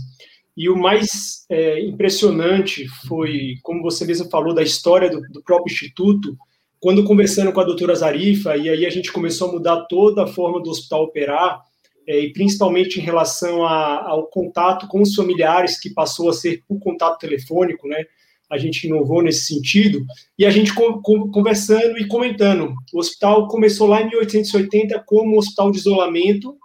E 0.56 0.68
o 0.68 0.76
mais 0.76 1.46
é, 1.48 1.80
impressionante 1.80 2.86
foi, 3.06 3.54
como 3.62 3.82
você 3.82 4.04
mesmo 4.04 4.28
falou, 4.28 4.52
da 4.52 4.62
história 4.62 5.08
do, 5.08 5.20
do, 5.30 5.42
próprio 5.42 5.72
Instituto, 5.72 6.36
quando 6.78 7.04
conversando 7.04 7.52
com 7.52 7.60
a 7.60 7.64
doutora 7.64 7.94
Zarifa, 7.94 8.56
e 8.56 8.68
aí 8.68 8.84
a 8.84 8.90
gente 8.90 9.12
começou 9.12 9.48
a 9.48 9.52
mudar 9.52 9.86
toda 9.88 10.24
a 10.24 10.26
forma 10.26 10.60
do 10.60 10.70
hospital 10.70 11.04
operar, 11.04 11.62
é, 12.06 12.18
e 12.18 12.32
principalmente 12.32 12.98
em 12.98 13.02
relação 13.02 13.64
a, 13.64 14.08
ao 14.08 14.26
contato 14.26 14.88
com 14.88 15.00
os 15.00 15.14
familiares, 15.14 15.78
que 15.78 15.90
passou 15.90 16.28
a 16.28 16.32
ser 16.32 16.62
por 16.66 16.78
contato 16.80 17.18
telefônico, 17.18 17.86
né? 17.86 18.04
A 18.50 18.58
gente 18.58 18.86
inovou 18.86 19.22
nesse 19.22 19.44
sentido, 19.44 20.04
e 20.38 20.44
a 20.44 20.50
gente 20.50 20.72
conversando 20.74 21.98
e 21.98 22.08
comentando. 22.08 22.74
O 22.92 22.98
hospital 22.98 23.46
começou 23.48 23.86
lá 23.86 24.02
em 24.02 24.08
1880 24.08 25.02
como 25.06 25.34
um 25.34 25.38
hospital 25.38 25.70
de 25.70 25.78
isolamento, 25.78 26.56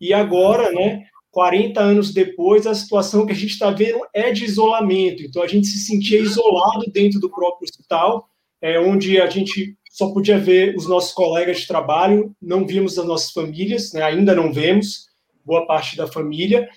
e 0.00 0.12
agora, 0.12 0.72
né, 0.72 1.04
40 1.30 1.80
anos 1.80 2.12
depois, 2.12 2.66
a 2.66 2.74
situação 2.74 3.24
que 3.24 3.32
a 3.32 3.36
gente 3.36 3.52
está 3.52 3.70
vendo 3.70 4.00
é 4.12 4.32
de 4.32 4.44
isolamento. 4.44 5.22
Então, 5.22 5.42
a 5.42 5.46
gente 5.46 5.66
se 5.66 5.78
sentia 5.78 6.20
isolado 6.20 6.90
dentro 6.92 7.20
do 7.20 7.30
próprio 7.30 7.64
hospital, 7.64 8.28
é, 8.60 8.78
onde 8.80 9.20
a 9.20 9.28
gente 9.28 9.76
só 9.90 10.10
podia 10.12 10.38
ver 10.38 10.76
os 10.76 10.86
nossos 10.86 11.12
colegas 11.12 11.60
de 11.60 11.66
trabalho, 11.66 12.32
não 12.40 12.66
vimos 12.66 12.98
as 12.98 13.06
nossas 13.06 13.30
famílias, 13.30 13.92
né, 13.92 14.02
ainda 14.02 14.34
não 14.34 14.52
vemos 14.52 15.08
boa 15.44 15.66
parte 15.66 15.96
da 15.96 16.06
família, 16.06 16.68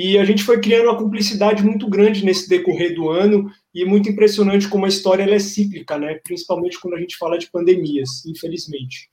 e 0.00 0.16
a 0.16 0.24
gente 0.24 0.44
foi 0.44 0.60
criando 0.60 0.84
uma 0.84 0.96
cumplicidade 0.96 1.60
muito 1.64 1.90
grande 1.90 2.24
nesse 2.24 2.48
decorrer 2.48 2.94
do 2.94 3.10
ano, 3.10 3.50
e 3.74 3.84
muito 3.84 4.08
impressionante 4.08 4.68
como 4.68 4.84
a 4.84 4.88
história 4.88 5.28
é 5.28 5.38
cíclica, 5.40 5.98
né? 5.98 6.20
principalmente 6.22 6.80
quando 6.80 6.94
a 6.94 7.00
gente 7.00 7.16
fala 7.16 7.36
de 7.36 7.50
pandemias, 7.50 8.24
infelizmente. 8.24 9.10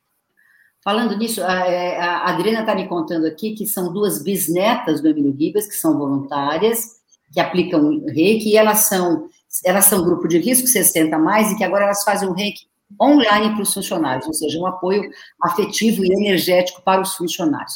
Falando 0.83 1.17
nisso, 1.17 1.41
é, 1.41 1.99
a, 1.99 2.29
Adriana 2.29 2.59
está 2.59 2.75
me 2.75 2.87
contando 2.87 3.25
aqui 3.25 3.55
que 3.55 3.65
são 3.65 3.91
duas 3.91 4.21
bisnetas 4.21 5.01
do 5.01 5.07
Emílio 5.07 5.35
Ribas, 5.35 5.65
que 5.65 5.73
são 5.73 5.97
voluntárias, 5.97 6.97
que 7.33 7.39
aplicam 7.39 8.05
reiki, 8.05 8.49
e 8.49 8.55
elas 8.55 8.87
são, 8.87 9.27
elas 9.65 9.85
são 9.85 10.05
grupo 10.05 10.27
de 10.27 10.37
risco 10.37 10.67
60 10.67 11.17
mais, 11.17 11.51
e 11.51 11.57
que 11.57 11.63
agora 11.63 11.85
elas 11.85 12.03
fazem 12.03 12.29
um 12.29 12.33
reiki 12.33 12.67
online 13.01 13.55
para 13.55 13.63
os 13.63 13.73
funcionários, 13.73 14.27
ou 14.27 14.33
seja, 14.35 14.59
um 14.59 14.67
apoio 14.67 15.09
afetivo 15.41 16.05
e 16.05 16.13
energético 16.13 16.83
para 16.83 17.01
os 17.01 17.15
funcionários. 17.15 17.73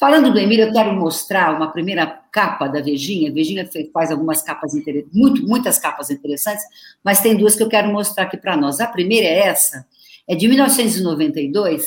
Falando 0.00 0.32
do 0.32 0.38
Emílio, 0.38 0.64
eu 0.64 0.72
quero 0.72 0.94
mostrar 0.94 1.54
uma 1.54 1.70
primeira 1.70 2.06
capa 2.32 2.66
da 2.66 2.80
Vejinha. 2.80 3.30
A 3.30 3.34
Vejinha 3.34 3.68
faz 3.92 4.10
algumas 4.10 4.40
capas 4.40 4.74
interessantes, 4.74 5.14
muito, 5.14 5.46
muitas 5.46 5.78
capas 5.78 6.08
interessantes, 6.08 6.64
mas 7.04 7.20
tem 7.20 7.36
duas 7.36 7.54
que 7.54 7.62
eu 7.62 7.68
quero 7.68 7.92
mostrar 7.92 8.24
aqui 8.24 8.38
para 8.38 8.56
nós. 8.56 8.80
A 8.80 8.86
primeira 8.86 9.26
é 9.26 9.40
essa, 9.40 9.86
é 10.26 10.34
de 10.34 10.48
1992, 10.48 11.86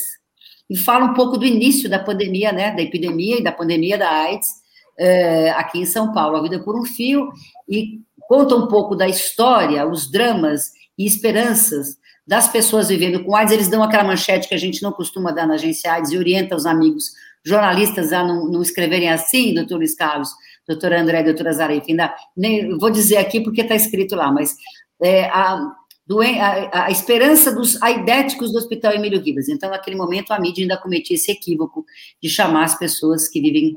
e 0.70 0.77
fala 0.77 1.05
um 1.05 1.15
pouco 1.15 1.39
do 1.39 1.46
início 1.46 1.89
da 1.89 1.98
pandemia, 1.98 2.51
né, 2.51 2.70
da 2.75 2.84
epidemia 2.84 3.39
e 3.39 3.43
da 3.43 3.51
pandemia 3.51 3.98
da 3.98 4.08
AIDS 4.08 4.48
é, 4.96 5.50
aqui 5.50 5.79
em 5.79 5.86
São 5.86 6.13
Paulo, 6.13 6.38
A 6.38 6.43
Vida 6.43 6.60
por 6.60 6.79
um 6.79 6.86
Fio, 6.86 7.32
e 7.67 8.00
conta 8.27 8.55
um 8.55 8.67
pouco 8.67 8.96
da 8.96 9.08
história, 9.08 9.88
os 9.88 10.12
dramas 10.12 10.70
e 11.00 11.08
esperanças 11.08 11.98
das 12.27 12.48
pessoas 12.48 12.89
vivendo 12.89 13.24
com 13.24 13.36
AIDS. 13.36 13.51
Eles 13.51 13.70
dão 13.70 13.82
aquela 13.82 14.03
manchete 14.03 14.48
que 14.48 14.53
a 14.53 14.60
gente 14.60 14.84
não 14.84 14.91
costuma 14.91 15.32
dar 15.32 15.48
na 15.48 15.55
agência 15.55 15.91
AIDS 15.91 16.12
e 16.12 16.17
orienta 16.20 16.55
os 16.55 16.67
amigos 16.67 17.05
jornalistas 17.46 18.14
a 18.14 18.24
não, 18.24 18.50
não 18.50 18.62
escreverem 18.62 19.10
assim, 19.10 19.54
doutor 19.54 19.78
Luiz 19.78 19.96
Carlos, 19.96 20.30
doutora 20.68 21.02
André, 21.02 21.24
doutora 21.24 21.54
Zarif, 21.54 21.86
ainda, 21.90 22.14
nem, 22.36 22.78
vou 22.78 22.90
dizer 22.90 23.18
aqui 23.18 23.42
porque 23.42 23.62
está 23.62 23.76
escrito 23.76 24.16
lá, 24.16 24.32
mas 24.32 24.56
é, 25.02 25.26
a, 25.26 25.56
a, 25.56 26.86
a, 26.86 26.92
esperança 26.92 27.54
dos 27.54 27.82
aidéticos 27.82 28.52
do 28.52 28.58
Hospital 28.58 28.94
Emílio 28.94 29.22
Ribas. 29.22 29.50
Então, 29.50 29.70
naquele 29.70 29.96
momento, 29.96 30.32
a 30.32 30.40
mídia 30.40 30.64
ainda 30.64 30.78
cometia 30.78 31.16
esse 31.16 31.32
equívoco 31.32 31.86
de 32.22 32.30
chamar 32.30 32.64
as 32.64 32.78
pessoas 32.78 33.28
que 33.28 33.42
vivem 33.42 33.76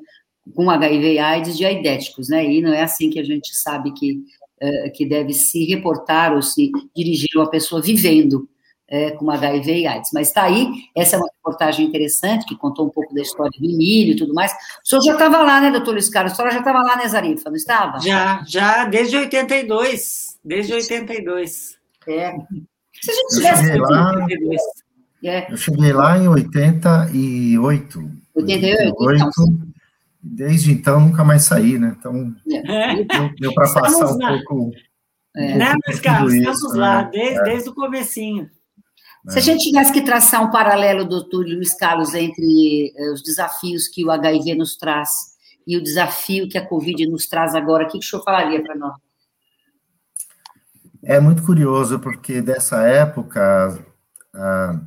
com 0.55 0.71
HIV 0.71 1.15
e 1.15 1.19
AIDS 1.19 1.57
de 1.57 1.65
aidéticos, 1.65 2.29
né? 2.29 2.45
E 2.45 2.63
não 2.63 2.73
é 2.73 2.83
assim 2.83 3.11
que 3.11 3.19
a 3.19 3.25
gente 3.25 3.55
sabe 3.57 3.93
que, 3.93 4.13
uh, 4.63 4.93
que 4.95 5.05
deve 5.05 5.33
se 5.33 5.65
reportar 5.65 6.33
ou 6.33 6.41
se 6.43 6.71
dirigir 6.95 7.29
a 7.35 7.41
uma 7.41 7.51
pessoa 7.51 7.83
vivendo 7.83 8.49
é, 8.89 9.11
com 9.11 9.31
HIV 9.31 9.81
e 9.81 9.87
AIDS. 9.87 10.11
Mas 10.13 10.29
está 10.29 10.45
aí, 10.45 10.69
essa 10.95 11.17
é 11.17 11.19
uma 11.19 11.29
reportagem 11.37 11.87
interessante, 11.87 12.47
que 12.47 12.57
contou 12.57 12.87
um 12.87 12.91
pouco 12.91 13.15
da 13.15 13.21
história 13.21 13.51
do 13.59 13.67
milho 13.67 14.13
e 14.13 14.17
tudo 14.17 14.33
mais. 14.33 14.53
O 14.53 14.89
senhor 14.89 15.03
já 15.03 15.13
estava 15.13 15.43
lá, 15.43 15.61
né, 15.61 15.71
doutor 15.71 15.93
Luiz 15.93 16.09
Carlos? 16.09 16.33
O 16.33 16.37
senhor 16.37 16.53
já 16.53 16.59
estava 16.59 16.83
lá, 16.83 16.97
né, 16.97 17.09
Zarifa, 17.09 17.51
não 17.51 17.57
estava? 17.57 17.99
Já, 18.01 18.43
já, 18.47 18.85
desde 18.85 19.17
82. 19.17 20.39
Desde 20.45 20.73
82. 20.73 21.77
É. 22.09 22.35
Se 23.01 23.11
a 23.11 23.15
gente 23.15 23.35
tivesse... 23.35 23.79
lá, 23.79 24.13
82. 24.15 24.63
É. 25.25 25.53
Eu 25.53 25.57
cheguei 25.57 25.93
lá 25.93 26.19
em 26.19 26.29
88. 26.29 28.11
88? 28.35 28.95
88 29.01 29.17
então, 29.17 29.59
desde 30.23 30.73
então 30.73 31.01
nunca 31.01 31.25
mais 31.25 31.43
saí, 31.45 31.79
né? 31.79 31.97
Então, 31.99 32.33
é. 32.53 33.03
deu, 33.03 33.35
deu 33.41 33.55
para 33.55 33.73
passar 33.73 34.07
um 34.07 34.19
pouco... 34.19 34.71
É. 35.35 35.55
Né, 35.55 35.75
Luiz 35.87 36.01
Carlos? 36.01 36.33
Estamos 36.33 36.63
isso, 36.63 36.79
lá, 36.79 37.03
né? 37.03 37.11
desde, 37.13 37.39
é. 37.41 37.43
desde 37.43 37.69
o 37.69 37.75
comecinho. 37.75 38.49
Se 39.29 39.39
a 39.39 39.43
gente 39.43 39.65
tivesse 39.65 39.93
que 39.93 40.05
traçar 40.05 40.41
um 40.43 40.53
paralelo, 40.53 41.05
doutor 41.05 41.45
Luiz 41.45 41.75
Carlos, 41.75 42.15
entre 42.15 42.93
eh, 42.97 43.11
os 43.11 43.23
desafios 43.23 43.89
que 43.89 44.05
o 44.05 44.11
HIV 44.11 44.55
nos 44.55 44.77
traz 44.77 45.11
e 45.67 45.77
o 45.77 45.83
desafio 45.83 46.49
que 46.49 46.57
a 46.57 46.65
Covid 46.65 47.09
nos 47.09 47.27
traz 47.27 47.53
agora, 47.55 47.85
o 47.85 47.89
que, 47.89 47.99
o 47.99 48.03
senhor 48.03 48.23
falaria 48.23 48.63
para 48.63 48.77
nós? 48.77 48.95
É 51.03 51.19
muito 51.19 51.43
curioso, 51.43 51.99
porque 51.99 52.41
dessa 52.41 52.83
época, 52.83 53.85
a 54.33 54.81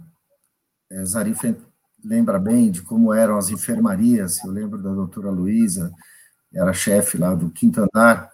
eh, 0.89 1.05
Zarif 1.05 1.58
lembra 2.03 2.39
bem 2.39 2.72
de 2.72 2.81
como 2.81 3.13
eram 3.13 3.38
as 3.38 3.50
enfermarias, 3.50 4.41
eu 4.46 4.51
lembro 4.51 4.81
da 4.81 4.93
doutora 4.93 5.29
Luísa, 5.29 5.91
era 6.53 6.72
chefe 6.72 7.17
lá 7.17 7.36
do 7.36 7.50
quinto 7.50 7.81
andar, 7.81 8.31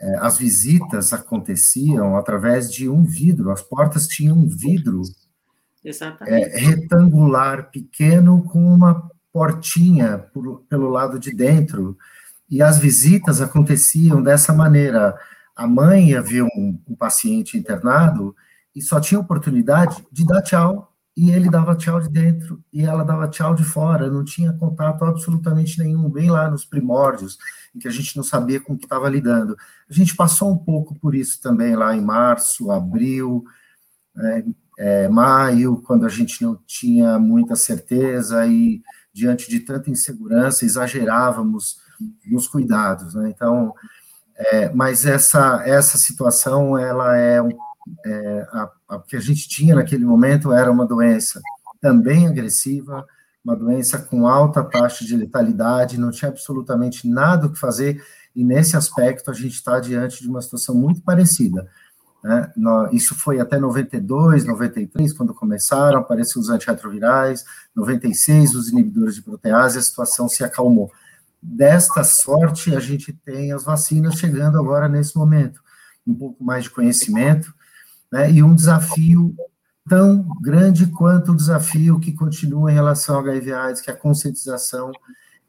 eh, 0.00 0.16
as 0.20 0.38
visitas 0.38 1.12
aconteciam 1.12 2.16
através 2.16 2.72
de 2.72 2.88
um 2.88 3.04
vidro, 3.04 3.50
as 3.50 3.60
portas 3.60 4.06
tinham 4.06 4.38
um 4.38 4.48
vidro 4.48 5.02
Exatamente. 5.84 6.34
É, 6.34 6.56
retangular, 6.56 7.70
pequeno, 7.70 8.42
com 8.44 8.58
uma 8.58 9.10
portinha 9.32 10.18
por, 10.32 10.62
pelo 10.68 10.88
lado 10.88 11.18
de 11.18 11.32
dentro, 11.32 11.98
e 12.48 12.62
as 12.62 12.78
visitas 12.78 13.40
aconteciam 13.40 14.22
dessa 14.22 14.52
maneira. 14.52 15.14
A 15.56 15.66
mãe 15.66 16.10
ia 16.10 16.22
ver 16.22 16.42
um, 16.42 16.78
um 16.88 16.94
paciente 16.94 17.58
internado 17.58 18.34
e 18.74 18.80
só 18.82 19.00
tinha 19.00 19.20
oportunidade 19.20 20.04
de 20.10 20.26
dar 20.26 20.42
tchau 20.42 20.92
e 21.16 21.30
ele 21.30 21.48
dava 21.48 21.76
tchau 21.76 22.00
de 22.00 22.08
dentro 22.08 22.62
e 22.72 22.82
ela 22.82 23.04
dava 23.04 23.28
tchau 23.28 23.54
de 23.54 23.62
fora, 23.62 24.10
não 24.10 24.24
tinha 24.24 24.52
contato 24.52 25.04
absolutamente 25.04 25.78
nenhum, 25.78 26.10
bem 26.10 26.28
lá 26.28 26.50
nos 26.50 26.64
primórdios, 26.64 27.38
em 27.74 27.78
que 27.78 27.86
a 27.86 27.90
gente 27.90 28.16
não 28.16 28.24
sabia 28.24 28.60
com 28.60 28.76
que 28.76 28.84
estava 28.84 29.08
lidando. 29.08 29.56
A 29.88 29.92
gente 29.92 30.16
passou 30.16 30.52
um 30.52 30.58
pouco 30.58 30.98
por 30.98 31.14
isso 31.14 31.40
também 31.40 31.76
lá 31.76 31.94
em 31.94 32.00
março, 32.00 32.70
abril, 32.70 33.44
é, 34.16 34.44
é, 34.78 35.08
maio, 35.08 35.82
quando 35.82 36.04
a 36.04 36.08
gente 36.08 36.42
não 36.42 36.58
tinha 36.66 37.18
muita 37.18 37.54
certeza 37.56 38.46
e 38.46 38.82
diante 39.12 39.48
de 39.48 39.60
tanta 39.60 39.90
insegurança 39.90 40.64
exagerávamos 40.64 41.78
nos 42.26 42.48
cuidados, 42.48 43.14
né? 43.14 43.30
Então, 43.34 43.72
é, 44.36 44.68
mas 44.72 45.06
essa 45.06 45.62
essa 45.64 45.96
situação 45.96 46.76
ela 46.76 47.16
é 47.16 47.40
é, 48.04 48.46
a, 48.50 48.70
a, 48.88 48.98
que 49.00 49.16
a 49.16 49.20
gente 49.20 49.48
tinha 49.48 49.74
naquele 49.74 50.04
momento 50.04 50.52
era 50.52 50.70
uma 50.70 50.86
doença 50.86 51.40
também 51.80 52.26
agressiva, 52.26 53.06
uma 53.44 53.54
doença 53.54 53.98
com 53.98 54.26
alta 54.26 54.64
taxa 54.64 55.04
de 55.04 55.16
letalidade, 55.16 56.00
não 56.00 56.10
tinha 56.10 56.30
absolutamente 56.30 57.06
nada 57.06 57.46
o 57.46 57.52
que 57.52 57.58
fazer, 57.58 58.02
e 58.34 58.42
nesse 58.42 58.76
aspecto 58.76 59.30
a 59.30 59.34
gente 59.34 59.54
está 59.54 59.78
diante 59.78 60.22
de 60.22 60.28
uma 60.28 60.40
situação 60.40 60.74
muito 60.74 61.02
parecida. 61.02 61.68
Né? 62.24 62.50
Isso 62.90 63.14
foi 63.14 63.38
até 63.38 63.58
92, 63.58 64.46
93, 64.46 65.12
quando 65.12 65.34
começaram, 65.34 65.98
apareceram 65.98 66.40
os 66.40 66.48
antirretrovirais, 66.48 67.44
96, 67.76 68.54
os 68.54 68.70
inibidores 68.70 69.16
de 69.16 69.22
protease, 69.22 69.78
a 69.78 69.82
situação 69.82 70.26
se 70.26 70.42
acalmou. 70.42 70.90
Desta 71.42 72.02
sorte, 72.02 72.74
a 72.74 72.80
gente 72.80 73.12
tem 73.12 73.52
as 73.52 73.62
vacinas 73.62 74.14
chegando 74.14 74.58
agora 74.58 74.88
nesse 74.88 75.14
momento. 75.14 75.62
Um 76.06 76.14
pouco 76.14 76.42
mais 76.42 76.64
de 76.64 76.70
conhecimento, 76.70 77.52
né, 78.10 78.30
e 78.32 78.42
um 78.42 78.54
desafio 78.54 79.36
tão 79.86 80.26
grande 80.40 80.86
quanto 80.86 81.32
o 81.32 81.36
desafio 81.36 82.00
que 82.00 82.12
continua 82.12 82.72
em 82.72 82.74
relação 82.74 83.16
ao 83.16 83.20
HIV/AIDS, 83.20 83.82
que 83.82 83.90
é 83.90 83.92
a 83.92 83.96
conscientização 83.96 84.90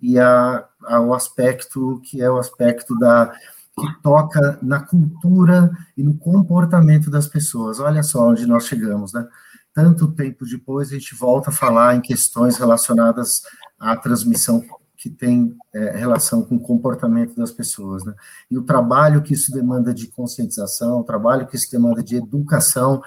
e 0.02 0.20
a, 0.20 0.68
ao 0.84 1.14
aspecto 1.14 2.02
que 2.04 2.22
é 2.22 2.30
o 2.30 2.38
aspecto 2.38 2.98
da 3.00 3.34
que 3.78 4.02
toca 4.02 4.58
na 4.62 4.80
cultura 4.80 5.70
e 5.98 6.04
no 6.04 6.18
comportamento 6.18 7.10
das 7.10 7.28
pessoas. 7.28 7.80
Olha 7.80 8.02
só 8.04 8.30
onde 8.30 8.46
nós 8.46 8.66
chegamos, 8.66 9.12
né? 9.14 9.28
Tanto 9.74 10.12
tempo 10.14 10.46
depois 10.46 10.90
a 10.90 10.94
gente 10.94 11.14
volta 11.14 11.50
a 11.50 11.54
falar 11.54 11.96
em 11.96 12.02
questões 12.02 12.58
relacionadas 12.58 13.42
à 13.78 13.96
transmissão 13.98 14.64
que 14.96 15.10
tem 15.10 15.56
é, 15.74 15.98
relação 15.98 16.42
com 16.42 16.56
o 16.56 16.60
comportamento 16.60 17.36
das 17.36 17.52
pessoas, 17.52 18.06
né? 18.06 18.14
E 18.50 18.58
o 18.58 18.64
trabalho 18.64 19.22
que 19.22 19.34
isso 19.34 19.52
demanda 19.52 19.94
de 19.94 20.08
conscientização, 20.08 21.02
o 21.02 21.04
trabalho 21.04 21.46
que 21.46 21.58
isso 21.58 21.70
demanda 21.70 22.02
de 22.02 22.16
educação, 22.16 23.02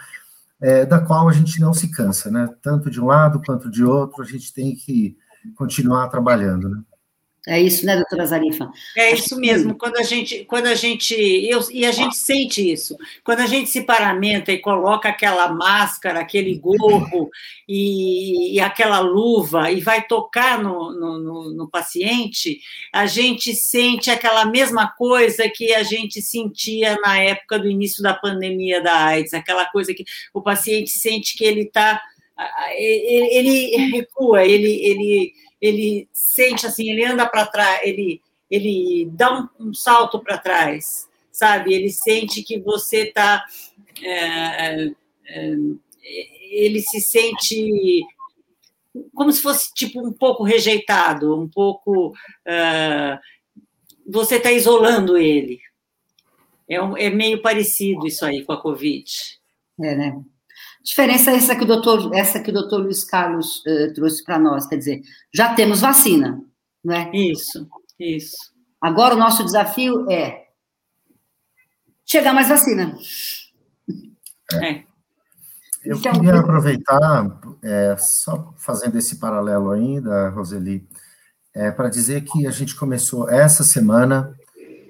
é, 0.60 0.84
da 0.84 1.00
qual 1.00 1.28
a 1.28 1.32
gente 1.32 1.58
não 1.60 1.72
se 1.72 1.90
cansa, 1.90 2.30
né? 2.30 2.48
Tanto 2.62 2.90
de 2.90 3.00
um 3.00 3.06
lado 3.06 3.40
quanto 3.44 3.70
de 3.70 3.82
outro, 3.82 4.22
a 4.22 4.26
gente 4.26 4.52
tem 4.52 4.76
que 4.76 5.16
continuar 5.56 6.08
trabalhando, 6.08 6.68
né? 6.68 6.82
É 7.46 7.60
isso, 7.60 7.86
né, 7.86 7.96
doutora 7.96 8.26
Zarifa? 8.26 8.70
É 8.96 9.12
isso 9.12 9.38
mesmo. 9.40 9.74
Quando 9.74 9.96
a 9.96 10.02
gente, 10.02 10.44
quando 10.44 10.66
a 10.66 10.74
gente, 10.74 11.14
eu, 11.14 11.60
e 11.72 11.86
a 11.86 11.92
gente 11.92 12.16
sente 12.16 12.70
isso. 12.70 12.96
Quando 13.24 13.40
a 13.40 13.46
gente 13.46 13.70
se 13.70 13.82
paramenta 13.84 14.52
e 14.52 14.58
coloca 14.58 15.08
aquela 15.08 15.48
máscara, 15.48 16.20
aquele 16.20 16.58
gorro 16.58 17.30
e, 17.66 18.54
e 18.54 18.60
aquela 18.60 18.98
luva 19.00 19.70
e 19.70 19.80
vai 19.80 20.04
tocar 20.04 20.62
no, 20.62 20.92
no, 20.92 21.18
no, 21.18 21.54
no, 21.54 21.68
paciente, 21.70 22.60
a 22.92 23.06
gente 23.06 23.54
sente 23.54 24.10
aquela 24.10 24.44
mesma 24.44 24.88
coisa 24.88 25.48
que 25.48 25.72
a 25.72 25.82
gente 25.82 26.20
sentia 26.20 26.96
na 26.96 27.18
época 27.18 27.58
do 27.58 27.68
início 27.68 28.02
da 28.02 28.12
pandemia 28.12 28.82
da 28.82 29.06
AIDS, 29.06 29.32
aquela 29.32 29.64
coisa 29.66 29.94
que 29.94 30.04
o 30.34 30.42
paciente 30.42 30.90
sente 30.90 31.36
que 31.36 31.44
ele 31.44 31.62
está, 31.62 32.02
ele, 32.76 33.28
ele 33.32 33.90
recua, 33.90 34.44
ele, 34.44 34.70
ele 34.84 35.32
ele 35.60 36.08
sente 36.12 36.66
assim, 36.66 36.90
ele 36.90 37.04
anda 37.04 37.26
para 37.26 37.46
trás, 37.46 37.80
ele, 37.82 38.20
ele 38.50 39.08
dá 39.12 39.48
um, 39.58 39.68
um 39.68 39.74
salto 39.74 40.20
para 40.20 40.38
trás, 40.38 41.08
sabe? 41.32 41.74
Ele 41.74 41.90
sente 41.90 42.42
que 42.42 42.58
você 42.58 43.08
está. 43.08 43.44
É, 44.02 44.84
é, 45.26 45.56
ele 46.50 46.80
se 46.80 47.00
sente 47.00 48.02
como 49.14 49.30
se 49.32 49.42
fosse 49.42 49.72
tipo 49.74 50.06
um 50.06 50.12
pouco 50.12 50.42
rejeitado, 50.42 51.38
um 51.38 51.48
pouco. 51.48 52.12
É, 52.46 53.18
você 54.06 54.36
está 54.36 54.50
isolando 54.50 55.18
ele. 55.18 55.60
É, 56.68 56.82
um, 56.82 56.96
é 56.96 57.10
meio 57.10 57.40
parecido 57.40 58.06
isso 58.06 58.24
aí 58.24 58.44
com 58.44 58.52
a 58.52 58.60
Covid. 58.60 59.10
É, 59.80 59.94
né? 59.94 60.22
Diferença 60.88 61.30
é 61.30 61.36
essa 61.36 61.54
que 61.54 61.64
o 61.64 61.66
doutor, 61.66 62.14
essa 62.14 62.40
que 62.40 62.48
o 62.48 62.52
doutor 62.52 62.80
Luiz 62.80 63.04
Carlos 63.04 63.62
uh, 63.66 63.92
trouxe 63.92 64.24
para 64.24 64.38
nós, 64.38 64.66
quer 64.66 64.78
dizer, 64.78 65.02
já 65.30 65.52
temos 65.54 65.82
vacina, 65.82 66.42
não 66.82 66.94
é? 66.94 67.10
Isso, 67.12 67.68
isso. 68.00 68.34
Agora 68.80 69.14
o 69.14 69.18
nosso 69.18 69.44
desafio 69.44 70.10
é 70.10 70.46
chegar 72.06 72.32
mais 72.32 72.48
vacina. 72.48 72.96
É. 74.54 74.82
Eu 75.84 75.98
então, 75.98 76.12
queria 76.12 76.38
aproveitar, 76.38 77.38
é, 77.62 77.94
só 77.98 78.54
fazendo 78.56 78.96
esse 78.96 79.16
paralelo 79.16 79.70
ainda, 79.70 80.30
Roseli, 80.30 80.88
é, 81.54 81.70
para 81.70 81.90
dizer 81.90 82.24
que 82.24 82.46
a 82.46 82.50
gente 82.50 82.74
começou 82.74 83.28
essa 83.28 83.62
semana 83.62 84.34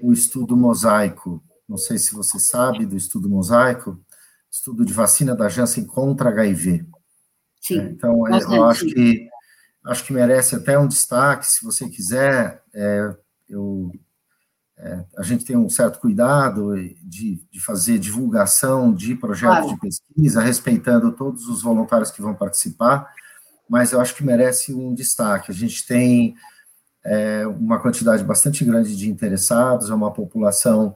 o 0.00 0.12
estudo 0.12 0.56
mosaico. 0.56 1.42
Não 1.68 1.76
sei 1.76 1.98
se 1.98 2.14
você 2.14 2.38
sabe 2.38 2.86
do 2.86 2.96
estudo 2.96 3.28
mosaico, 3.28 3.98
estudo 4.50 4.84
de 4.84 4.92
vacina 4.92 5.34
da 5.34 5.48
Janssen 5.48 5.84
contra 5.84 6.30
HIV. 6.30 6.86
Sim. 7.60 7.80
É, 7.80 7.82
então, 7.84 8.26
eu 8.26 8.64
acho 8.64 8.86
que 8.86 9.28
acho 9.84 10.04
que 10.04 10.12
merece 10.12 10.54
até 10.54 10.78
um 10.78 10.86
destaque, 10.86 11.46
se 11.46 11.64
você 11.64 11.88
quiser. 11.88 12.62
É, 12.74 13.14
eu, 13.48 13.90
é, 14.76 15.04
a 15.16 15.22
gente 15.22 15.44
tem 15.44 15.56
um 15.56 15.68
certo 15.68 15.98
cuidado 15.98 16.74
de, 17.02 17.42
de 17.50 17.60
fazer 17.60 17.98
divulgação 17.98 18.92
de 18.92 19.14
projetos 19.14 19.58
claro. 19.58 19.74
de 19.74 19.80
pesquisa, 19.80 20.40
respeitando 20.40 21.12
todos 21.12 21.48
os 21.48 21.62
voluntários 21.62 22.10
que 22.10 22.22
vão 22.22 22.34
participar, 22.34 23.12
mas 23.68 23.92
eu 23.92 24.00
acho 24.00 24.14
que 24.14 24.24
merece 24.24 24.72
um 24.72 24.94
destaque. 24.94 25.50
A 25.50 25.54
gente 25.54 25.86
tem 25.86 26.36
é, 27.04 27.46
uma 27.46 27.80
quantidade 27.80 28.22
bastante 28.22 28.64
grande 28.64 28.96
de 28.96 29.10
interessados, 29.10 29.90
é 29.90 29.94
uma 29.94 30.12
população 30.12 30.94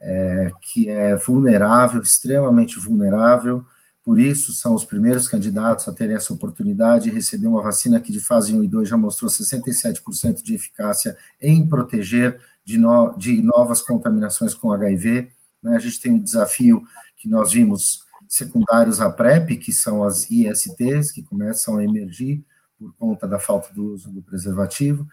é, 0.00 0.50
que 0.60 0.88
é 0.88 1.16
vulnerável, 1.16 2.00
extremamente 2.02 2.78
vulnerável, 2.78 3.64
por 4.06 4.20
isso 4.20 4.52
são 4.52 4.72
os 4.72 4.84
primeiros 4.84 5.26
candidatos 5.26 5.88
a 5.88 5.92
terem 5.92 6.14
essa 6.14 6.32
oportunidade 6.32 7.04
de 7.04 7.10
receber 7.10 7.48
uma 7.48 7.60
vacina 7.60 7.98
que 8.00 8.12
de 8.12 8.20
fase 8.20 8.54
1 8.54 8.62
e 8.62 8.68
2 8.68 8.88
já 8.88 8.96
mostrou 8.96 9.28
67% 9.28 10.44
de 10.44 10.54
eficácia 10.54 11.16
em 11.40 11.66
proteger 11.66 12.40
de, 12.64 12.78
no, 12.78 13.16
de 13.18 13.42
novas 13.42 13.82
contaminações 13.82 14.54
com 14.54 14.70
HIV. 14.70 15.28
Né? 15.60 15.74
A 15.74 15.80
gente 15.80 16.00
tem 16.00 16.12
um 16.12 16.22
desafio 16.22 16.84
que 17.16 17.28
nós 17.28 17.52
vimos 17.52 18.04
secundários 18.28 19.00
à 19.00 19.10
PrEP, 19.10 19.56
que 19.56 19.72
são 19.72 20.04
as 20.04 20.30
ISTs, 20.30 21.10
que 21.10 21.24
começam 21.24 21.76
a 21.78 21.84
emergir 21.84 22.44
por 22.78 22.94
conta 22.94 23.26
da 23.26 23.40
falta 23.40 23.74
do 23.74 23.92
uso 23.92 24.08
do 24.10 24.22
preservativo. 24.22 25.04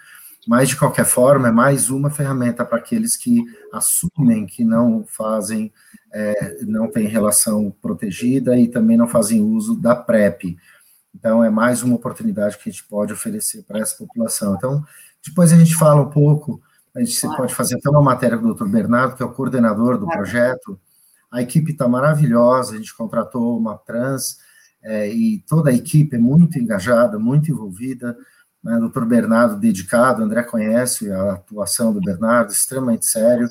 Mas, 0.48 0.70
de 0.70 0.76
qualquer 0.76 1.06
forma, 1.06 1.48
é 1.48 1.52
mais 1.52 1.90
uma 1.90 2.10
ferramenta 2.10 2.66
para 2.66 2.78
aqueles 2.78 3.16
que 3.16 3.44
assumem 3.72 4.46
que 4.46 4.64
não 4.64 5.06
fazem, 5.06 5.72
é, 6.12 6.64
não 6.66 6.92
têm 6.92 7.08
relação 7.08 7.74
protegida 7.82 8.58
e 8.58 8.68
também 8.68 8.98
não 8.98 9.08
fazem 9.08 9.42
uso 9.42 9.76
da 9.76 9.96
PrEP. 9.96 10.58
Então, 11.16 11.44
é 11.44 11.50
mais 11.50 11.82
uma 11.82 11.96
oportunidade 11.96 12.58
que 12.58 12.70
a 12.70 12.72
gente 12.72 12.84
pode 12.86 13.14
oferecer 13.14 13.64
para 13.64 13.80
essa 13.80 13.96
população. 13.96 14.56
Então, 14.56 14.84
depois 15.26 15.54
a 15.54 15.58
gente 15.58 15.76
fala 15.76 16.02
um 16.02 16.10
pouco, 16.10 16.62
a 16.94 17.00
gente 17.00 17.20
claro. 17.22 17.38
pode 17.38 17.56
fazer 17.56 17.76
até 17.76 17.90
uma 17.90 18.02
matéria 18.02 18.38
com 18.38 18.44
o 18.44 18.48
doutor 18.48 18.68
Bernardo, 18.68 19.16
que 19.16 19.24
é 19.24 19.26
o 19.26 19.32
coordenador 19.32 19.98
do 19.98 20.06
claro. 20.06 20.20
projeto. 20.20 20.80
A 21.32 21.42
equipe 21.42 21.72
está 21.72 21.88
maravilhosa, 21.88 22.74
a 22.74 22.78
gente 22.78 22.96
contratou 22.96 23.58
uma 23.58 23.78
trans, 23.78 24.40
é, 24.84 25.08
e 25.08 25.40
toda 25.48 25.70
a 25.70 25.74
equipe 25.74 26.18
é 26.18 26.20
muito 26.20 26.60
engajada, 26.60 27.18
muito 27.18 27.50
envolvida 27.50 28.18
né, 28.63 28.78
doutor 28.80 29.06
Bernardo 29.06 29.60
dedicado, 29.60 30.23
André 30.23 30.43
conhece 30.43 31.12
a 31.12 31.34
atuação 31.34 31.93
do 31.93 31.99
Bernardo, 31.99 32.52
extremamente 32.52 33.06
sério. 33.06 33.49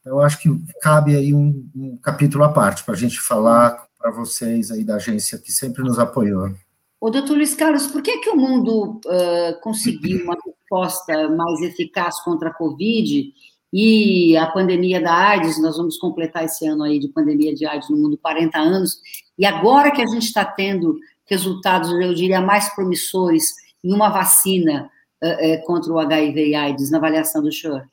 Então, 0.00 0.20
acho 0.20 0.38
que 0.40 0.48
cabe 0.80 1.16
aí 1.16 1.34
um, 1.34 1.68
um 1.74 1.96
capítulo 1.96 2.44
à 2.44 2.52
parte 2.52 2.84
para 2.84 2.94
a 2.94 2.96
gente 2.96 3.20
falar 3.20 3.86
para 3.98 4.10
vocês 4.10 4.70
aí 4.70 4.84
da 4.84 4.96
agência 4.96 5.38
que 5.38 5.52
sempre 5.52 5.82
nos 5.82 5.98
apoiou. 5.98 6.54
O 7.00 7.10
doutor 7.10 7.36
Luiz 7.36 7.54
Carlos, 7.54 7.88
por 7.88 8.02
que, 8.02 8.18
que 8.18 8.30
o 8.30 8.36
mundo 8.36 9.00
uh, 9.06 9.60
conseguiu 9.60 10.24
uma 10.24 10.36
resposta 10.44 11.28
mais 11.30 11.60
eficaz 11.60 12.20
contra 12.20 12.48
a 12.48 12.54
Covid 12.54 13.32
e 13.72 14.36
a 14.36 14.46
pandemia 14.46 15.00
da 15.00 15.12
AIDS? 15.12 15.60
Nós 15.60 15.76
vamos 15.76 15.96
completar 15.98 16.44
esse 16.44 16.64
ano 16.66 16.84
aí 16.84 17.00
de 17.00 17.08
pandemia 17.08 17.54
de 17.54 17.66
AIDS 17.66 17.90
no 17.90 17.96
mundo 17.96 18.18
40 18.18 18.56
anos, 18.56 18.98
e 19.36 19.44
agora 19.44 19.90
que 19.90 20.02
a 20.02 20.06
gente 20.06 20.26
está 20.26 20.44
tendo 20.44 20.96
resultados, 21.26 21.90
eu 21.90 22.14
diria, 22.14 22.40
mais 22.40 22.72
promissores 22.74 23.46
em 23.82 23.92
uma 23.92 24.08
vacina 24.08 24.90
uh, 25.22 25.66
contra 25.66 25.92
o 25.92 25.98
HIV 25.98 26.48
e 26.48 26.54
AIDS, 26.54 26.90
na 26.90 26.98
avaliação 26.98 27.42
do 27.42 27.52
senhor? 27.52 27.88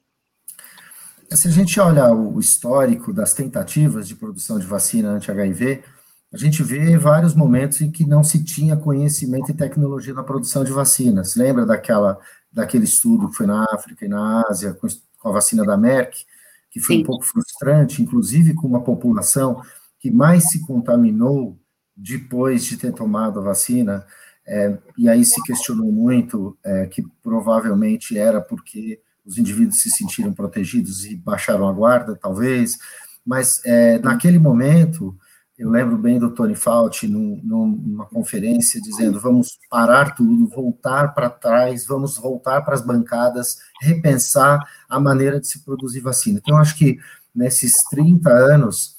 Se 1.31 1.47
a 1.47 1.51
gente 1.51 1.79
olha 1.79 2.11
o 2.11 2.39
histórico 2.39 3.13
das 3.13 3.33
tentativas 3.33 4.07
de 4.07 4.15
produção 4.15 4.57
de 4.57 4.65
vacina 4.65 5.11
anti-HIV, 5.11 5.83
a 6.33 6.37
gente 6.37 6.63
vê 6.63 6.97
vários 6.97 7.35
momentos 7.35 7.81
em 7.81 7.91
que 7.91 8.05
não 8.05 8.23
se 8.23 8.43
tinha 8.43 8.75
conhecimento 8.75 9.51
e 9.51 9.53
tecnologia 9.53 10.13
na 10.13 10.23
produção 10.23 10.63
de 10.63 10.71
vacinas. 10.71 11.35
Lembra 11.35 11.65
daquela, 11.65 12.19
daquele 12.51 12.85
estudo 12.85 13.29
que 13.29 13.35
foi 13.35 13.45
na 13.45 13.65
África 13.71 14.05
e 14.05 14.07
na 14.07 14.43
Ásia 14.49 14.73
com, 14.73 14.87
com 15.17 15.29
a 15.29 15.31
vacina 15.31 15.63
da 15.63 15.77
Merck, 15.77 16.25
que 16.71 16.79
foi 16.79 16.97
Sim. 16.97 17.01
um 17.01 17.05
pouco 17.05 17.25
frustrante, 17.25 18.01
inclusive 18.01 18.53
com 18.53 18.67
uma 18.67 18.83
população 18.83 19.61
que 19.99 20.09
mais 20.09 20.49
se 20.49 20.65
contaminou 20.65 21.59
depois 21.95 22.63
de 22.63 22.77
ter 22.77 22.93
tomado 22.93 23.39
a 23.39 23.43
vacina, 23.43 24.05
é, 24.49 24.75
e 24.97 25.07
aí 25.07 25.23
se 25.23 25.41
questionou 25.43 25.91
muito 25.91 26.57
é, 26.63 26.87
que 26.87 27.03
provavelmente 27.21 28.17
era 28.17 28.41
porque 28.41 28.99
os 29.23 29.37
indivíduos 29.37 29.79
se 29.79 29.91
sentiram 29.91 30.33
protegidos 30.33 31.05
e 31.05 31.15
baixaram 31.15 31.69
a 31.69 31.71
guarda, 31.71 32.15
talvez, 32.15 32.79
mas 33.23 33.63
é, 33.63 33.99
naquele 33.99 34.39
momento, 34.39 35.15
eu 35.55 35.69
lembro 35.69 35.99
bem 35.99 36.17
do 36.17 36.31
Tony 36.31 36.55
Fauci 36.55 37.07
num, 37.07 37.39
numa 37.43 38.05
conferência 38.05 38.81
dizendo: 38.81 39.19
vamos 39.19 39.59
parar 39.69 40.15
tudo, 40.15 40.47
voltar 40.47 41.13
para 41.13 41.29
trás, 41.29 41.85
vamos 41.85 42.17
voltar 42.17 42.61
para 42.61 42.73
as 42.73 42.81
bancadas, 42.81 43.57
repensar 43.79 44.59
a 44.89 44.99
maneira 44.99 45.39
de 45.39 45.47
se 45.47 45.63
produzir 45.63 45.99
vacina. 45.99 46.39
Então, 46.41 46.57
acho 46.57 46.75
que 46.75 46.97
nesses 47.35 47.83
30 47.91 48.31
anos, 48.31 48.98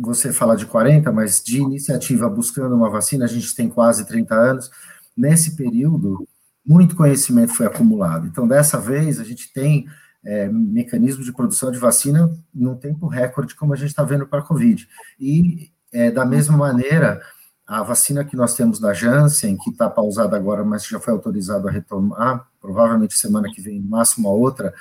você 0.00 0.32
fala 0.32 0.56
de 0.56 0.66
40, 0.66 1.10
mas 1.12 1.42
de 1.42 1.58
iniciativa 1.58 2.28
buscando 2.28 2.74
uma 2.74 2.90
vacina, 2.90 3.24
a 3.24 3.28
gente 3.28 3.54
tem 3.54 3.68
quase 3.68 4.06
30 4.06 4.34
anos. 4.34 4.70
Nesse 5.16 5.56
período, 5.56 6.26
muito 6.64 6.96
conhecimento 6.96 7.54
foi 7.54 7.66
acumulado. 7.66 8.26
Então, 8.26 8.46
dessa 8.46 8.78
vez, 8.78 9.18
a 9.18 9.24
gente 9.24 9.52
tem 9.52 9.86
é, 10.24 10.48
mecanismo 10.48 11.24
de 11.24 11.32
produção 11.32 11.70
de 11.70 11.78
vacina 11.78 12.30
num 12.54 12.76
tempo 12.76 13.06
recorde, 13.06 13.54
como 13.54 13.72
a 13.72 13.76
gente 13.76 13.88
está 13.88 14.04
vendo 14.04 14.26
para 14.26 14.40
a 14.40 14.44
Covid. 14.44 14.86
E, 15.18 15.70
é, 15.92 16.10
da 16.10 16.24
mesma 16.24 16.56
maneira, 16.56 17.20
a 17.66 17.82
vacina 17.82 18.24
que 18.24 18.36
nós 18.36 18.54
temos 18.54 18.78
da 18.78 18.92
Janssen, 18.92 19.56
que 19.56 19.70
está 19.70 19.88
pausada 19.88 20.36
agora, 20.36 20.64
mas 20.64 20.84
já 20.86 21.00
foi 21.00 21.12
autorizado 21.12 21.68
a 21.68 21.70
retomar, 21.70 22.46
provavelmente 22.60 23.16
semana 23.16 23.48
que 23.48 23.60
vem, 23.60 23.80
no 23.80 23.88
máximo 23.88 24.28
a 24.28 24.32
outra, 24.32 24.74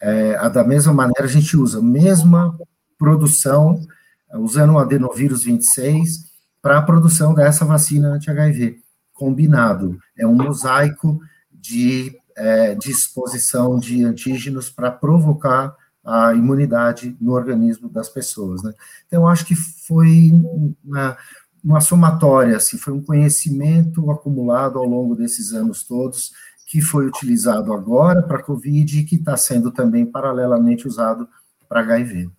é, 0.00 0.34
a, 0.36 0.48
da 0.48 0.64
mesma 0.64 0.92
maneira 0.92 1.24
a 1.24 1.30
gente 1.30 1.56
usa 1.56 1.78
a 1.78 1.82
mesma 1.82 2.58
produção, 2.98 3.86
usando 4.34 4.74
o 4.74 4.78
adenovírus 4.78 5.44
26, 5.44 6.26
para 6.60 6.78
a 6.78 6.82
produção 6.82 7.32
dessa 7.32 7.64
vacina 7.64 8.08
anti-HIV 8.08 8.80
combinado. 9.12 9.98
É 10.18 10.26
um 10.26 10.34
mosaico 10.34 11.20
de 11.52 12.16
é, 12.36 12.74
disposição 12.74 13.78
de 13.78 14.04
antígenos 14.04 14.68
para 14.68 14.90
provocar 14.90 15.74
a 16.04 16.34
imunidade 16.34 17.16
no 17.20 17.32
organismo 17.32 17.88
das 17.88 18.08
pessoas. 18.08 18.62
Né? 18.62 18.72
Então, 19.06 19.26
acho 19.26 19.44
que 19.44 19.56
foi 19.56 20.30
uma, 20.84 21.16
uma 21.64 21.80
somatória, 21.80 22.56
assim, 22.56 22.78
foi 22.78 22.92
um 22.92 23.02
conhecimento 23.02 24.08
acumulado 24.10 24.78
ao 24.78 24.84
longo 24.84 25.16
desses 25.16 25.52
anos 25.52 25.82
todos, 25.82 26.32
que 26.66 26.80
foi 26.80 27.06
utilizado 27.06 27.72
agora 27.72 28.22
para 28.22 28.38
a 28.38 28.42
Covid 28.42 29.00
e 29.00 29.04
que 29.04 29.16
está 29.16 29.36
sendo 29.36 29.70
também 29.70 30.06
paralelamente 30.06 30.86
usado 30.86 31.28
para 31.68 31.80
HIV. 31.80 32.30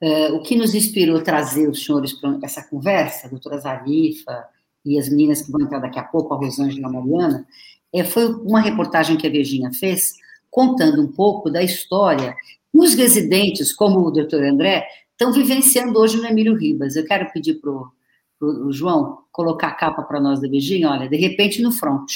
É, 0.00 0.30
o 0.32 0.42
que 0.42 0.54
nos 0.56 0.74
inspirou 0.74 1.22
trazer 1.22 1.68
os 1.68 1.84
senhores 1.84 2.12
para 2.12 2.38
essa 2.42 2.62
conversa, 2.62 3.26
a 3.26 3.30
doutora 3.30 3.58
Zarifa, 3.58 4.44
e 4.84 4.98
as 4.98 5.08
meninas 5.08 5.42
que 5.42 5.50
vão 5.50 5.60
entrar 5.60 5.80
daqui 5.80 5.98
a 5.98 6.04
pouco, 6.04 6.32
a 6.32 6.36
Rosângela 6.36 6.80
e 6.80 6.84
a 6.84 6.88
Mariana, 6.88 7.46
é, 7.92 8.04
foi 8.04 8.26
uma 8.26 8.60
reportagem 8.60 9.16
que 9.16 9.26
a 9.26 9.30
Virginia 9.30 9.70
fez, 9.72 10.14
contando 10.50 11.02
um 11.02 11.08
pouco 11.08 11.50
da 11.50 11.62
história 11.62 12.34
que 12.70 12.78
os 12.78 12.94
residentes, 12.94 13.72
como 13.72 14.00
o 14.00 14.10
doutor 14.10 14.44
André, 14.44 14.86
estão 15.12 15.32
vivenciando 15.32 15.98
hoje 15.98 16.16
no 16.16 16.26
Emílio 16.26 16.54
Ribas. 16.54 16.94
Eu 16.94 17.04
quero 17.04 17.30
pedir 17.32 17.54
para 17.54 17.70
o 18.40 18.72
João 18.72 19.18
colocar 19.32 19.68
a 19.68 19.74
capa 19.74 20.02
para 20.02 20.20
nós 20.20 20.40
da 20.40 20.48
Virginia, 20.48 20.90
olha, 20.90 21.08
de 21.08 21.16
repente 21.16 21.60
no 21.60 21.72
front. 21.72 22.10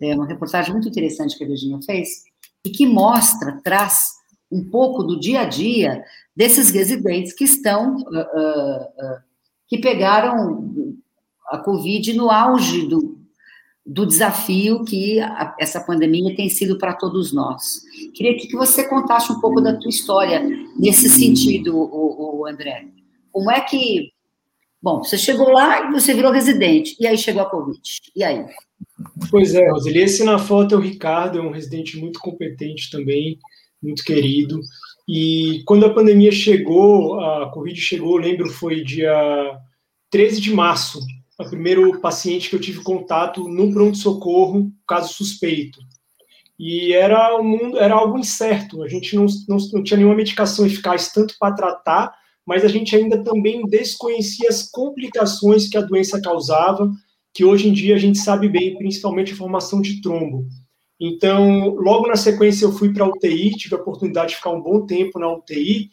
É 0.00 0.14
uma 0.14 0.26
reportagem 0.26 0.72
muito 0.72 0.88
interessante 0.88 1.36
que 1.36 1.44
a 1.44 1.46
Virginia 1.46 1.78
fez 1.84 2.24
e 2.64 2.70
que 2.70 2.86
mostra, 2.86 3.60
traz 3.62 4.12
um 4.50 4.64
pouco 4.64 5.02
do 5.02 5.18
dia 5.18 5.40
a 5.40 5.44
dia 5.44 6.04
desses 6.34 6.70
residentes 6.70 7.32
que 7.32 7.44
estão, 7.44 7.96
uh, 7.96 8.18
uh, 8.18 8.82
uh, 8.82 9.20
que 9.68 9.78
pegaram 9.78 10.96
a 11.48 11.58
Covid 11.58 12.12
no 12.14 12.30
auge 12.30 12.86
do, 12.86 13.18
do 13.84 14.06
desafio 14.06 14.84
que 14.84 15.20
a, 15.20 15.54
essa 15.60 15.80
pandemia 15.80 16.34
tem 16.34 16.48
sido 16.48 16.78
para 16.78 16.94
todos 16.94 17.32
nós. 17.32 17.82
Queria 18.14 18.36
que 18.36 18.50
você 18.56 18.88
contasse 18.88 19.30
um 19.32 19.40
pouco 19.40 19.60
da 19.60 19.76
tua 19.76 19.90
história 19.90 20.42
nesse 20.78 21.08
sentido, 21.08 21.76
o, 21.76 22.40
o 22.40 22.46
André. 22.46 22.86
Como 23.30 23.50
é 23.50 23.60
que. 23.60 24.12
Bom, 24.80 24.98
você 24.98 25.16
chegou 25.16 25.50
lá 25.50 25.88
e 25.88 25.92
você 25.92 26.12
virou 26.12 26.32
residente, 26.32 26.96
e 26.98 27.06
aí 27.06 27.16
chegou 27.16 27.42
a 27.42 27.50
Covid. 27.50 27.80
E 28.16 28.24
aí? 28.24 28.44
Pois 29.30 29.54
é, 29.54 29.70
Roseli, 29.70 30.00
esse 30.00 30.24
na 30.24 30.38
foto 30.38 30.74
é 30.74 30.78
o 30.78 30.80
Ricardo, 30.80 31.38
é 31.38 31.42
um 31.42 31.52
residente 31.52 31.96
muito 31.98 32.18
competente 32.18 32.90
também, 32.90 33.38
muito 33.80 34.02
querido. 34.02 34.60
E 35.08 35.62
quando 35.66 35.84
a 35.86 35.92
pandemia 35.92 36.30
chegou, 36.30 37.20
a 37.20 37.50
Covid 37.50 37.80
chegou, 37.80 38.16
lembro, 38.16 38.50
foi 38.50 38.82
dia 38.82 39.58
13 40.10 40.40
de 40.40 40.52
março 40.52 41.00
o 41.42 41.50
primeiro 41.50 42.00
paciente 42.00 42.48
que 42.48 42.56
eu 42.56 42.60
tive 42.60 42.82
contato 42.82 43.48
no 43.48 43.72
pronto-socorro, 43.72 44.70
caso 44.86 45.12
suspeito. 45.12 45.78
E 46.58 46.92
era, 46.92 47.40
um 47.40 47.76
era 47.76 47.94
algo 47.94 48.18
incerto, 48.18 48.82
a 48.82 48.88
gente 48.88 49.16
não, 49.16 49.26
não, 49.48 49.56
não 49.72 49.82
tinha 49.82 49.96
nenhuma 49.96 50.14
medicação 50.14 50.64
eficaz 50.64 51.10
tanto 51.12 51.34
para 51.38 51.54
tratar, 51.54 52.14
mas 52.46 52.64
a 52.64 52.68
gente 52.68 52.94
ainda 52.94 53.22
também 53.22 53.62
desconhecia 53.66 54.48
as 54.48 54.68
complicações 54.70 55.68
que 55.68 55.76
a 55.76 55.82
doença 55.82 56.20
causava, 56.20 56.90
que 57.34 57.44
hoje 57.44 57.68
em 57.68 57.72
dia 57.72 57.94
a 57.94 57.98
gente 57.98 58.18
sabe 58.18 58.48
bem, 58.48 58.76
principalmente 58.76 59.32
a 59.32 59.36
formação 59.36 59.80
de 59.80 60.00
trombo. 60.00 60.46
Então, 61.04 61.70
logo 61.74 62.06
na 62.06 62.14
sequência, 62.14 62.64
eu 62.64 62.70
fui 62.70 62.92
para 62.92 63.04
a 63.04 63.08
UTI, 63.08 63.50
tive 63.56 63.74
a 63.74 63.78
oportunidade 63.78 64.28
de 64.28 64.36
ficar 64.36 64.50
um 64.50 64.62
bom 64.62 64.86
tempo 64.86 65.18
na 65.18 65.34
UTI, 65.34 65.90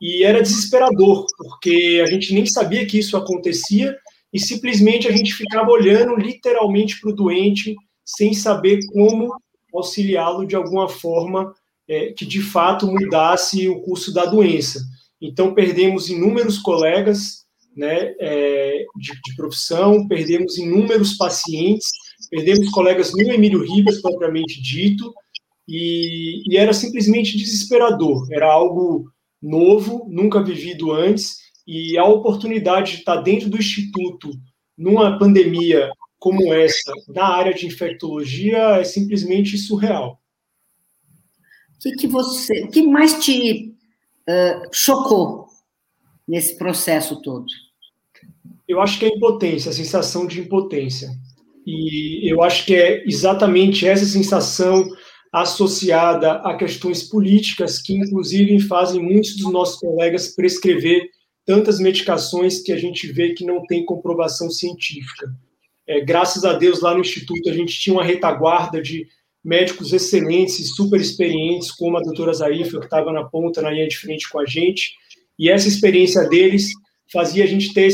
e 0.00 0.22
era 0.22 0.40
desesperador, 0.40 1.26
porque 1.36 2.00
a 2.00 2.08
gente 2.08 2.32
nem 2.32 2.46
sabia 2.46 2.86
que 2.86 2.96
isso 2.96 3.16
acontecia, 3.16 3.92
e 4.32 4.38
simplesmente 4.38 5.08
a 5.08 5.10
gente 5.10 5.34
ficava 5.34 5.68
olhando 5.68 6.14
literalmente 6.14 7.00
para 7.00 7.10
o 7.10 7.14
doente, 7.14 7.74
sem 8.04 8.34
saber 8.34 8.78
como 8.92 9.34
auxiliá-lo 9.74 10.46
de 10.46 10.54
alguma 10.54 10.88
forma 10.88 11.52
é, 11.88 12.12
que 12.12 12.24
de 12.24 12.40
fato 12.40 12.86
mudasse 12.86 13.68
o 13.68 13.80
curso 13.80 14.14
da 14.14 14.26
doença. 14.26 14.80
Então, 15.20 15.54
perdemos 15.54 16.08
inúmeros 16.08 16.58
colegas 16.58 17.46
né, 17.76 18.14
é, 18.20 18.84
de, 18.94 19.12
de, 19.24 19.34
profissão, 19.34 20.06
perdemos 20.06 20.56
inúmeros 20.56 21.14
pacientes, 21.14 21.90
perdemos 22.30 22.68
colegas 22.70 23.12
no 23.12 23.20
Emílio 23.20 23.62
Ribas, 23.62 24.00
propriamente 24.00 24.60
dito, 24.60 25.12
e, 25.68 26.42
e 26.48 26.56
era 26.56 26.72
simplesmente 26.72 27.36
desesperador. 27.36 28.26
Era 28.30 28.50
algo 28.50 29.10
novo, 29.40 30.06
nunca 30.08 30.42
vivido 30.42 30.92
antes, 30.92 31.38
e 31.66 31.96
a 31.96 32.04
oportunidade 32.04 32.92
de 32.92 32.98
estar 32.98 33.16
dentro 33.16 33.48
do 33.48 33.58
instituto 33.58 34.30
numa 34.76 35.18
pandemia 35.18 35.90
como 36.18 36.52
essa, 36.54 36.92
na 37.08 37.26
área 37.26 37.52
de 37.52 37.66
infectologia, 37.66 38.76
é 38.76 38.84
simplesmente 38.84 39.58
surreal. 39.58 40.20
O 41.74 41.78
que, 41.80 41.90
que 41.96 42.06
você, 42.06 42.68
que 42.68 42.82
mais 42.82 43.24
te 43.24 43.74
uh, 44.28 44.68
chocou 44.72 45.46
nesse 46.26 46.56
processo 46.56 47.20
todo? 47.22 47.46
Eu 48.68 48.80
acho 48.80 49.00
que 49.00 49.04
é 49.04 49.08
a 49.08 49.16
impotência, 49.16 49.70
a 49.70 49.74
sensação 49.74 50.24
de 50.24 50.40
impotência. 50.40 51.10
E 51.66 52.30
eu 52.30 52.42
acho 52.42 52.66
que 52.66 52.74
é 52.74 53.04
exatamente 53.06 53.86
essa 53.86 54.04
sensação 54.04 54.88
associada 55.32 56.32
a 56.32 56.56
questões 56.56 57.02
políticas 57.02 57.80
que, 57.80 57.94
inclusive, 57.94 58.60
fazem 58.60 59.02
muitos 59.02 59.36
dos 59.36 59.50
nossos 59.50 59.78
colegas 59.78 60.34
prescrever 60.34 61.08
tantas 61.46 61.78
medicações 61.78 62.60
que 62.60 62.72
a 62.72 62.76
gente 62.76 63.10
vê 63.12 63.32
que 63.32 63.44
não 63.44 63.64
tem 63.66 63.84
comprovação 63.84 64.50
científica. 64.50 65.32
É, 65.86 66.00
graças 66.00 66.44
a 66.44 66.52
Deus, 66.52 66.80
lá 66.80 66.94
no 66.94 67.00
Instituto, 67.00 67.48
a 67.48 67.52
gente 67.52 67.78
tinha 67.80 67.94
uma 67.94 68.04
retaguarda 68.04 68.80
de 68.80 69.06
médicos 69.44 69.92
excelentes 69.92 70.60
e 70.60 70.64
super 70.64 71.00
experientes, 71.00 71.72
como 71.72 71.96
a 71.96 72.02
doutora 72.02 72.32
Zarifa, 72.32 72.78
que 72.78 72.84
estava 72.84 73.12
na 73.12 73.24
ponta, 73.24 73.60
na 73.60 73.70
linha 73.70 73.88
de 73.88 73.96
frente 73.96 74.28
com 74.30 74.38
a 74.38 74.46
gente, 74.46 74.92
e 75.38 75.50
essa 75.50 75.66
experiência 75.66 76.28
deles 76.28 76.70
fazia 77.12 77.42
a 77.42 77.46
gente 77.46 77.74
ter 77.74 77.90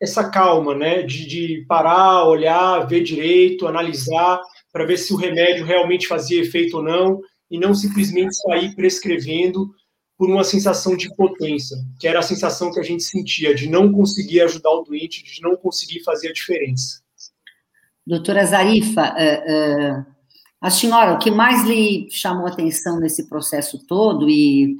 essa 0.00 0.28
calma, 0.28 0.74
né, 0.74 1.02
de, 1.02 1.26
de 1.26 1.64
parar, 1.66 2.24
olhar, 2.24 2.86
ver 2.86 3.02
direito, 3.02 3.66
analisar, 3.66 4.40
para 4.72 4.84
ver 4.84 4.98
se 4.98 5.12
o 5.12 5.16
remédio 5.16 5.64
realmente 5.64 6.06
fazia 6.06 6.42
efeito 6.42 6.78
ou 6.78 6.82
não, 6.82 7.20
e 7.50 7.58
não 7.58 7.74
simplesmente 7.74 8.36
sair 8.36 8.74
prescrevendo 8.74 9.70
por 10.18 10.28
uma 10.28 10.44
sensação 10.44 10.96
de 10.96 11.06
impotência, 11.06 11.76
que 12.00 12.08
era 12.08 12.18
a 12.18 12.22
sensação 12.22 12.72
que 12.72 12.80
a 12.80 12.82
gente 12.82 13.02
sentia 13.02 13.54
de 13.54 13.68
não 13.68 13.92
conseguir 13.92 14.40
ajudar 14.40 14.70
o 14.70 14.82
doente, 14.82 15.22
de 15.22 15.40
não 15.42 15.56
conseguir 15.56 16.02
fazer 16.02 16.28
a 16.28 16.32
diferença. 16.32 17.02
Doutora 18.06 18.44
Zarifa, 18.44 19.14
uh, 19.14 20.00
uh, 20.00 20.16
A 20.60 20.70
senhora, 20.70 21.14
o 21.14 21.18
que 21.18 21.30
mais 21.30 21.64
lhe 21.64 22.08
chamou 22.10 22.46
atenção 22.46 22.98
nesse 22.98 23.28
processo 23.28 23.84
todo 23.86 24.28
e 24.28 24.76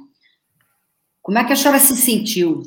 como 1.21 1.37
é 1.37 1.43
que 1.43 1.53
a 1.53 1.55
senhora 1.55 1.79
se 1.79 1.95
sentiu 1.95 2.63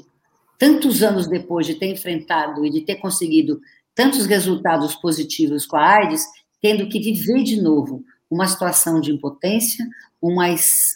tantos 0.61 1.03
anos 1.03 1.27
depois 1.27 1.66
de 1.66 1.75
ter 1.75 1.87
enfrentado 1.87 2.66
e 2.66 2.70
de 2.70 2.83
ter 2.83 2.96
conseguido 2.96 3.62
tantos 3.94 4.27
resultados 4.27 4.94
positivos 4.94 5.64
com 5.64 5.79
a 5.79 5.96
AIDS, 5.96 6.27
tendo 6.61 6.87
que 6.87 7.01
viver 7.01 7.42
de 7.42 7.62
novo 7.62 8.05
uma 8.31 8.46
situação 8.46 9.01
de 9.01 9.11
impotência, 9.11 9.83
uma, 10.20 10.44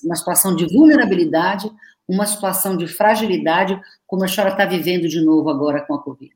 uma 0.04 0.16
situação 0.16 0.54
de 0.54 0.66
vulnerabilidade, 0.66 1.72
uma 2.06 2.26
situação 2.26 2.76
de 2.76 2.86
fragilidade, 2.86 3.80
como 4.06 4.22
a 4.22 4.28
senhora 4.28 4.52
está 4.52 4.66
vivendo 4.66 5.08
de 5.08 5.24
novo 5.24 5.48
agora 5.48 5.80
com 5.80 5.94
a 5.94 6.02
Covid? 6.02 6.34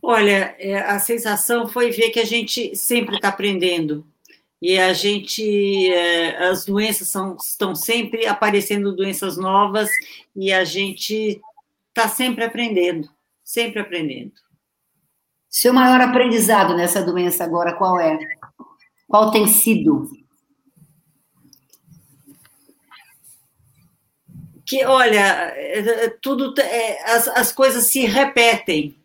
Olha, 0.00 0.56
é, 0.58 0.78
a 0.78 0.98
sensação 0.98 1.68
foi 1.68 1.90
ver 1.90 2.08
que 2.08 2.20
a 2.20 2.24
gente 2.24 2.74
sempre 2.74 3.16
está 3.16 3.28
aprendendo. 3.28 4.06
E 4.60 4.78
a 4.78 4.94
gente, 4.94 5.86
é, 5.92 6.48
as 6.48 6.64
doenças 6.64 7.10
são, 7.10 7.36
estão 7.36 7.74
sempre 7.74 8.26
aparecendo 8.26 8.96
doenças 8.96 9.36
novas 9.36 9.90
e 10.34 10.50
a 10.50 10.64
gente 10.64 11.40
está 11.98 12.08
sempre 12.08 12.44
aprendendo, 12.44 13.08
sempre 13.42 13.80
aprendendo. 13.80 14.32
Seu 15.48 15.72
maior 15.72 16.00
aprendizado 16.00 16.76
nessa 16.76 17.02
doença 17.02 17.42
agora 17.42 17.74
qual 17.74 17.98
é? 17.98 18.16
Qual 19.08 19.32
tem 19.32 19.48
sido? 19.48 20.08
Que, 24.64 24.84
olha, 24.84 25.18
é, 25.56 26.10
tudo, 26.20 26.54
é, 26.60 27.10
as, 27.10 27.26
as 27.28 27.52
coisas 27.52 27.86
se 27.86 28.04
repetem, 28.04 28.96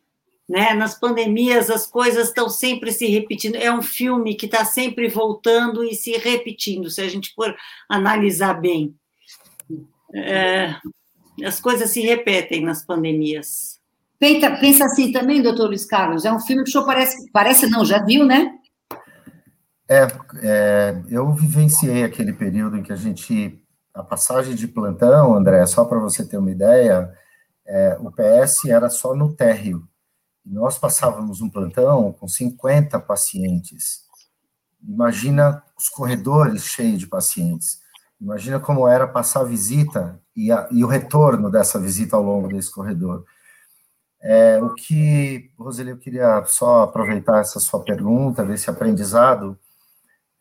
né? 0.47 0.73
Nas 0.73 0.99
pandemias 0.99 1.69
as 1.69 1.87
coisas 1.87 2.27
estão 2.27 2.49
sempre 2.49 2.91
se 2.91 3.07
repetindo. 3.07 3.55
É 3.55 3.73
um 3.73 3.81
filme 3.81 4.35
que 4.35 4.45
está 4.45 4.65
sempre 4.65 5.07
voltando 5.07 5.83
e 5.83 5.95
se 5.95 6.11
repetindo, 6.17 6.89
se 6.91 7.01
a 7.01 7.07
gente 7.07 7.33
for 7.33 7.55
analisar 7.89 8.59
bem. 8.59 8.93
É, 10.13 10.75
as 11.41 11.59
coisas 11.59 11.89
se 11.89 12.01
repetem 12.01 12.63
nas 12.63 12.85
pandemias. 12.85 13.79
Pensa, 14.19 14.51
pensa 14.51 14.85
assim 14.85 15.11
também, 15.11 15.41
doutor 15.41 15.67
Luiz 15.67 15.85
Carlos, 15.85 16.25
é 16.25 16.31
um 16.31 16.39
filme 16.39 16.63
que 16.63 16.69
o 16.69 16.71
senhor 16.71 16.85
parece, 16.85 17.31
parece 17.31 17.67
não, 17.67 17.83
já 17.83 18.03
viu, 18.03 18.25
né? 18.25 18.51
É, 19.89 20.07
é, 20.41 21.03
eu 21.09 21.31
vivenciei 21.33 22.03
aquele 22.03 22.33
período 22.33 22.77
em 22.77 22.83
que 22.83 22.93
a 22.93 22.95
gente, 22.95 23.61
a 23.93 24.01
passagem 24.01 24.55
de 24.55 24.67
plantão, 24.67 25.35
André, 25.35 25.65
só 25.65 25.83
para 25.83 25.99
você 25.99 26.25
ter 26.25 26.37
uma 26.37 26.51
ideia, 26.51 27.11
é, 27.65 27.97
o 27.99 28.11
PS 28.11 28.65
era 28.65 28.89
só 28.89 29.13
no 29.15 29.33
térreo. 29.35 29.87
Nós 30.45 30.77
passávamos 30.77 31.41
um 31.41 31.49
plantão 31.49 32.11
com 32.13 32.27
50 32.27 32.99
pacientes. 32.99 34.03
Imagina 34.81 35.63
os 35.77 35.89
corredores 35.89 36.63
cheios 36.63 36.99
de 36.99 37.07
pacientes. 37.07 37.82
Imagina 38.23 38.57
como 38.57 38.87
era 38.87 39.05
passar 39.05 39.41
a 39.41 39.43
visita 39.43 40.17
e, 40.33 40.49
a, 40.49 40.65
e 40.71 40.81
o 40.81 40.87
retorno 40.87 41.51
dessa 41.51 41.77
visita 41.77 42.15
ao 42.15 42.23
longo 42.23 42.47
desse 42.47 42.71
corredor. 42.71 43.25
É, 44.21 44.57
o 44.63 44.73
que, 44.73 45.51
Roseli, 45.59 45.89
eu 45.89 45.97
queria 45.97 46.41
só 46.45 46.83
aproveitar 46.83 47.41
essa 47.41 47.59
sua 47.59 47.83
pergunta, 47.83 48.45
desse 48.45 48.69
aprendizado. 48.69 49.59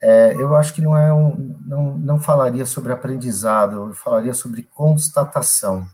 É, 0.01 0.33
eu 0.37 0.55
acho 0.55 0.73
que 0.73 0.81
não 0.81 0.97
é 0.97 1.12
um, 1.12 1.59
não, 1.66 1.99
não 1.99 2.21
falaria 2.21 2.64
sobre 2.64 2.92
aprendizado, 2.92 3.88
eu 3.88 3.95
falaria 3.95 4.33
sobre 4.33 4.62
constatação. 4.62 5.85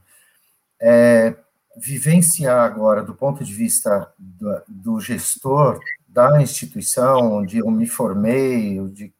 É, 0.78 1.34
vivenciar 1.74 2.66
agora, 2.66 3.02
do 3.02 3.14
ponto 3.14 3.42
de 3.42 3.54
vista 3.54 4.12
do, 4.18 4.62
do, 4.68 5.00
gestor 5.00 5.80
da 6.06 6.42
instituição 6.42 7.38
onde 7.38 7.58
eu 7.58 7.70
me 7.70 7.86
formei, 7.86 8.78
de 8.88 9.10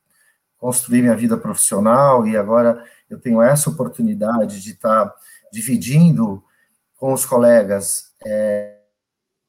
construir 0.59 1.03
minha 1.03 1.17
vida 1.17 1.37
profissional, 1.37 2.27
e 2.27 2.37
agora 2.37 2.85
eu 3.09 3.19
tenho 3.19 3.41
essa 3.41 3.71
oportunidade 3.71 4.61
de 4.63 4.73
estar 4.73 5.13
dividindo 5.53 6.43
com 6.97 7.13
os 7.13 7.25
colegas 7.25 8.13
é, 8.27 8.79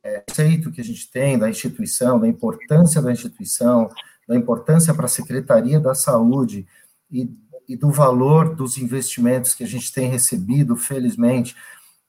é, 0.04 0.24
conceito 0.28 0.72
que 0.72 0.82
a 0.82 0.84
gente 0.84 1.10
tem 1.12 1.38
da 1.38 1.50
instituição, 1.50 2.19
da 2.19 2.28
importância 2.28 3.02
da 3.02 3.12
instituição, 3.12 3.89
da 4.28 4.36
importância 4.36 4.93
para 4.93 5.06
a 5.06 5.10
Secretaria 5.10 5.80
da 5.80 5.93
Saúde 5.93 6.67
e, 7.12 7.30
e, 7.67 7.76
do 7.76 7.91
valor 7.91 8.56
dos 8.56 8.78
investimentos 8.78 9.54
que 9.54 9.63
a 9.63 9.67
gente 9.67 9.91
tem 9.91 10.08
recebido, 10.08 10.76
felizmente, 10.76 11.56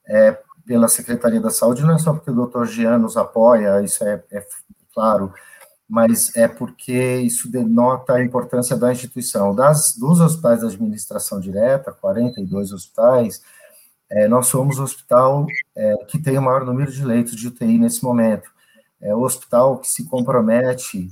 é, 0.06 0.38
pela 0.64 0.88
Secretaria 0.88 1.40
da 1.40 1.50
Saúde, 1.50 1.82
não 1.82 1.94
é 1.94 1.98
só 1.98 2.12
porque 2.12 2.30
o 2.30 2.34
doutor 2.34 2.66
Jean 2.66 2.98
nos 2.98 3.16
apoia, 3.16 3.82
isso 3.82 4.04
é, 4.04 4.22
é 4.30 4.46
claro, 4.94 5.32
mas 5.90 6.34
é 6.36 6.46
porque 6.46 7.16
isso 7.16 7.50
denota 7.50 8.14
a 8.14 8.24
importância 8.24 8.76
da 8.76 8.92
instituição. 8.92 9.52
Das, 9.52 9.96
dos 9.96 10.20
hospitais 10.20 10.60
da 10.60 10.68
administração 10.68 11.40
direta, 11.40 11.90
42 11.90 12.72
hospitais, 12.72 13.42
é, 14.08 14.28
nós 14.28 14.46
somos 14.46 14.78
o 14.78 14.84
hospital 14.84 15.48
é, 15.76 15.96
que 16.06 16.16
tem 16.16 16.38
o 16.38 16.42
maior 16.42 16.64
número 16.64 16.92
de 16.92 17.04
leitos 17.04 17.34
de 17.34 17.48
UTI 17.48 17.76
nesse 17.76 18.04
momento. 18.04 18.48
É 19.00 19.12
o 19.12 19.22
hospital 19.22 19.78
que 19.78 19.88
se 19.88 20.04
compromete 20.04 21.10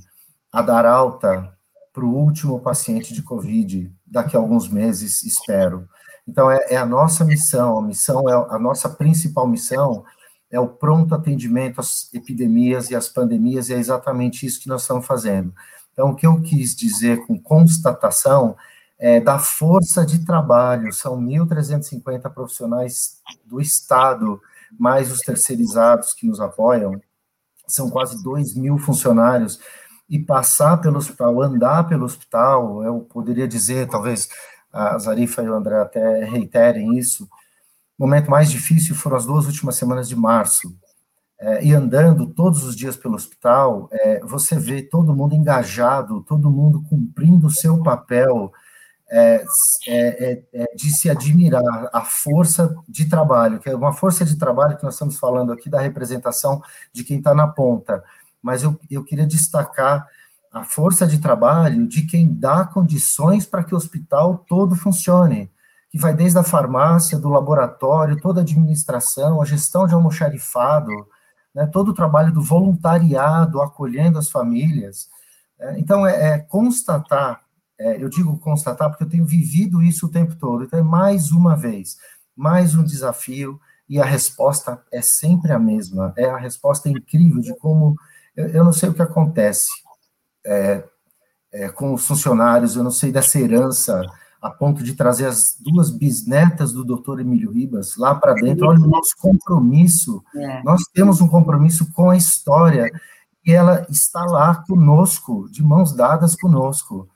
a 0.49 0.61
dar 0.61 0.85
alta 0.85 1.53
para 1.91 2.05
o 2.05 2.15
último 2.15 2.61
paciente 2.61 3.13
de 3.13 3.21
Covid 3.21 3.93
daqui 4.07 4.37
a 4.37 4.39
alguns 4.39 4.69
meses, 4.69 5.23
espero. 5.23 5.89
Então, 6.25 6.49
é, 6.49 6.57
é, 6.69 6.77
a 6.77 6.85
nossa 6.85 7.25
missão, 7.25 7.79
a 7.79 7.81
missão 7.81 8.29
é 8.29 8.55
a 8.55 8.57
nossa 8.57 8.87
principal 8.87 9.45
missão 9.45 10.05
é 10.51 10.59
o 10.59 10.67
pronto 10.67 11.13
atendimento 11.13 11.79
às 11.79 12.11
epidemias 12.13 12.89
e 12.89 12.95
às 12.95 13.07
pandemias, 13.07 13.69
e 13.69 13.73
é 13.73 13.77
exatamente 13.77 14.45
isso 14.45 14.59
que 14.59 14.67
nós 14.67 14.81
estamos 14.81 15.05
fazendo. 15.05 15.53
Então, 15.93 16.09
o 16.09 16.15
que 16.15 16.25
eu 16.25 16.41
quis 16.41 16.75
dizer 16.75 17.25
com 17.25 17.39
constatação 17.39 18.55
é, 18.97 19.19
da 19.19 19.39
força 19.39 20.05
de 20.05 20.25
trabalho, 20.25 20.91
são 20.91 21.17
1.350 21.21 22.29
profissionais 22.33 23.21
do 23.45 23.61
Estado, 23.61 24.41
mais 24.77 25.11
os 25.11 25.19
terceirizados 25.19 26.13
que 26.13 26.27
nos 26.27 26.41
apoiam, 26.41 26.99
são 27.67 27.89
quase 27.89 28.21
2 28.23 28.55
mil 28.55 28.77
funcionários, 28.77 29.59
e 30.09 30.17
passar 30.17 30.77
pelo 30.77 30.97
hospital, 30.97 31.41
andar 31.41 31.87
pelo 31.87 32.03
hospital, 32.03 32.83
eu 32.83 33.01
poderia 33.01 33.47
dizer, 33.47 33.87
talvez 33.87 34.27
a 34.73 34.97
Zarifa 34.97 35.43
e 35.43 35.49
o 35.49 35.53
André 35.53 35.79
até 35.79 36.25
reiterem 36.25 36.97
isso, 36.97 37.29
o 37.99 38.03
momento 38.07 38.31
mais 38.31 38.49
difícil 38.49 38.95
foram 38.95 39.17
as 39.17 39.25
duas 39.25 39.45
últimas 39.45 39.75
semanas 39.75 40.07
de 40.07 40.15
março, 40.15 40.73
é, 41.37 41.63
e 41.63 41.73
andando 41.73 42.27
todos 42.27 42.63
os 42.63 42.75
dias 42.75 42.95
pelo 42.95 43.15
hospital, 43.15 43.89
é, 43.91 44.21
você 44.21 44.57
vê 44.57 44.81
todo 44.81 45.13
mundo 45.13 45.35
engajado, 45.35 46.23
todo 46.23 46.49
mundo 46.49 46.81
cumprindo 46.89 47.47
o 47.47 47.51
seu 47.51 47.83
papel, 47.83 48.51
é, 49.11 49.43
é, 49.87 50.31
é, 50.31 50.43
é, 50.53 50.75
de 50.75 50.91
se 50.91 51.09
admirar. 51.09 51.89
A 51.91 52.01
força 52.01 52.73
de 52.87 53.05
trabalho, 53.05 53.59
que 53.59 53.69
é 53.69 53.75
uma 53.75 53.91
força 53.91 54.23
de 54.23 54.37
trabalho 54.37 54.77
que 54.77 54.83
nós 54.83 54.93
estamos 54.93 55.17
falando 55.17 55.51
aqui 55.51 55.69
da 55.69 55.81
representação 55.81 56.61
de 56.93 57.03
quem 57.03 57.17
está 57.17 57.33
na 57.33 57.47
ponta, 57.47 58.03
mas 58.41 58.63
eu, 58.63 58.79
eu 58.89 59.03
queria 59.03 59.25
destacar 59.25 60.07
a 60.51 60.63
força 60.63 61.05
de 61.05 61.19
trabalho 61.19 61.87
de 61.87 62.03
quem 62.03 62.33
dá 62.33 62.65
condições 62.65 63.45
para 63.45 63.63
que 63.63 63.73
o 63.73 63.77
hospital 63.77 64.45
todo 64.47 64.75
funcione, 64.75 65.51
que 65.89 65.97
vai 65.97 66.13
desde 66.13 66.37
a 66.37 66.43
farmácia, 66.43 67.17
do 67.17 67.29
laboratório, 67.29 68.21
toda 68.21 68.41
a 68.41 68.43
administração, 68.43 69.41
a 69.41 69.45
gestão 69.45 69.87
de 69.87 69.93
almoxarifado, 69.93 70.91
né, 71.53 71.65
todo 71.65 71.89
o 71.89 71.93
trabalho 71.93 72.31
do 72.31 72.41
voluntariado, 72.41 73.61
acolhendo 73.61 74.19
as 74.19 74.29
famílias. 74.29 75.09
É, 75.59 75.79
então, 75.79 76.05
é, 76.05 76.33
é 76.33 76.37
constatar 76.39 77.41
é, 77.79 78.03
eu 78.03 78.09
digo 78.09 78.37
constatar 78.39 78.89
porque 78.89 79.05
eu 79.05 79.09
tenho 79.09 79.25
vivido 79.25 79.81
isso 79.81 80.07
o 80.07 80.11
tempo 80.11 80.35
todo. 80.35 80.65
Então, 80.65 80.77
é 80.77 80.83
mais 80.83 81.31
uma 81.31 81.55
vez, 81.55 81.97
mais 82.35 82.75
um 82.75 82.83
desafio, 82.83 83.59
e 83.87 83.99
a 83.99 84.05
resposta 84.05 84.83
é 84.91 85.01
sempre 85.01 85.53
a 85.53 85.57
mesma. 85.57 86.13
É 86.17 86.25
a 86.25 86.37
resposta 86.37 86.89
incrível 86.89 87.41
de 87.41 87.55
como. 87.55 87.95
Eu, 88.35 88.47
eu 88.49 88.63
não 88.63 88.73
sei 88.73 88.89
o 88.89 88.93
que 88.93 89.01
acontece 89.01 89.69
é, 90.45 90.83
é, 91.53 91.69
com 91.69 91.93
os 91.93 92.05
funcionários, 92.05 92.75
eu 92.75 92.83
não 92.83 92.91
sei 92.91 93.11
dessa 93.11 93.39
herança 93.39 94.01
a 94.41 94.49
ponto 94.49 94.83
de 94.83 94.95
trazer 94.95 95.25
as 95.25 95.57
duas 95.59 95.89
bisnetas 95.89 96.71
do 96.71 96.83
doutor 96.83 97.19
Emílio 97.19 97.51
Ribas 97.51 97.97
lá 97.97 98.15
para 98.15 98.33
dentro. 98.33 98.67
Olha 98.67 98.79
o 98.79 98.87
nosso 98.87 99.15
compromisso. 99.19 100.23
É. 100.35 100.63
Nós 100.63 100.81
temos 100.93 101.21
um 101.21 101.27
compromisso 101.27 101.91
com 101.93 102.09
a 102.09 102.17
história 102.17 102.89
e 103.45 103.51
ela 103.51 103.85
está 103.89 104.23
lá 104.25 104.63
conosco, 104.67 105.49
de 105.51 105.63
mãos 105.63 105.93
dadas 105.93 106.35
conosco 106.35 107.09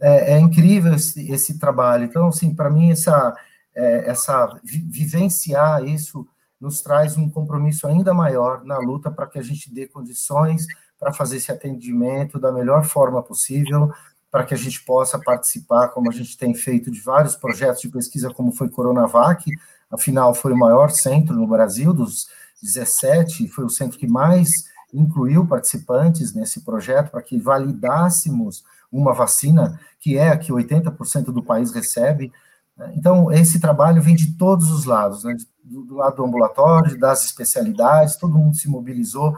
é, 0.00 0.34
é 0.34 0.38
incrível 0.38 0.94
esse, 0.94 1.30
esse, 1.30 1.58
trabalho. 1.58 2.04
Então, 2.04 2.28
assim, 2.28 2.54
para 2.54 2.70
mim, 2.70 2.90
essa, 2.90 3.34
é, 3.74 4.10
essa 4.10 4.60
vivenciar 4.64 5.84
isso 5.84 6.26
nos 6.60 6.80
traz 6.80 7.16
um 7.16 7.28
compromisso 7.28 7.86
ainda 7.86 8.14
maior 8.14 8.64
na 8.64 8.78
luta 8.78 9.10
para 9.10 9.26
que 9.26 9.38
a 9.38 9.42
gente 9.42 9.72
dê 9.72 9.86
condições 9.86 10.66
para 10.98 11.12
fazer 11.12 11.36
esse 11.36 11.52
atendimento 11.52 12.38
da 12.38 12.50
melhor 12.50 12.84
forma 12.84 13.22
possível, 13.22 13.92
para 14.36 14.44
que 14.44 14.52
a 14.52 14.58
gente 14.58 14.84
possa 14.84 15.18
participar, 15.18 15.88
como 15.88 16.10
a 16.10 16.12
gente 16.12 16.36
tem 16.36 16.52
feito, 16.52 16.90
de 16.90 17.00
vários 17.00 17.34
projetos 17.34 17.80
de 17.80 17.88
pesquisa, 17.88 18.30
como 18.30 18.52
foi 18.52 18.68
Coronavac, 18.68 19.50
afinal, 19.90 20.34
foi 20.34 20.52
o 20.52 20.58
maior 20.58 20.90
centro 20.90 21.34
no 21.34 21.46
Brasil, 21.46 21.94
dos 21.94 22.26
17, 22.62 23.48
foi 23.48 23.64
o 23.64 23.70
centro 23.70 23.98
que 23.98 24.06
mais 24.06 24.50
incluiu 24.92 25.46
participantes 25.46 26.34
nesse 26.34 26.60
projeto 26.60 27.12
para 27.12 27.22
que 27.22 27.38
validássemos 27.38 28.62
uma 28.92 29.14
vacina 29.14 29.80
que 29.98 30.18
é 30.18 30.28
a 30.28 30.36
que 30.36 30.52
80% 30.52 31.32
do 31.32 31.42
país 31.42 31.72
recebe. 31.72 32.30
Né? 32.76 32.92
Então, 32.94 33.32
esse 33.32 33.58
trabalho 33.58 34.02
vem 34.02 34.14
de 34.14 34.36
todos 34.36 34.70
os 34.70 34.84
lados, 34.84 35.24
né? 35.24 35.34
do, 35.64 35.82
do 35.82 35.94
lado 35.94 36.16
do 36.16 36.24
ambulatório, 36.26 36.98
das 36.98 37.24
especialidades, 37.24 38.16
todo 38.16 38.36
mundo 38.36 38.54
se 38.54 38.68
mobilizou, 38.68 39.34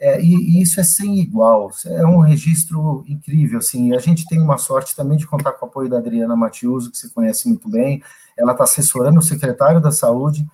é, 0.00 0.18
e, 0.18 0.34
e, 0.34 0.62
isso 0.62 0.80
é 0.80 0.82
sem 0.82 1.20
igual, 1.20 1.70
é 1.84 2.06
um 2.06 2.20
registro 2.20 3.04
incrível, 3.06 3.58
assim, 3.58 3.94
a 3.94 3.98
gente 3.98 4.24
tem 4.24 4.40
uma 4.40 4.56
sorte 4.56 4.96
também 4.96 5.18
de 5.18 5.26
contar 5.26 5.52
com 5.52 5.66
o 5.66 5.68
apoio 5.68 5.90
da 5.90 5.98
Adriana 5.98 6.34
Matiuso, 6.34 6.90
que 6.90 6.96
você 6.96 7.10
conhece 7.10 7.46
muito 7.46 7.68
bem, 7.68 8.02
ela 8.34 8.52
está 8.52 8.64
assessorando 8.64 9.18
o 9.18 9.22
secretário 9.22 9.78
da 9.78 9.92
Saúde, 9.92 10.46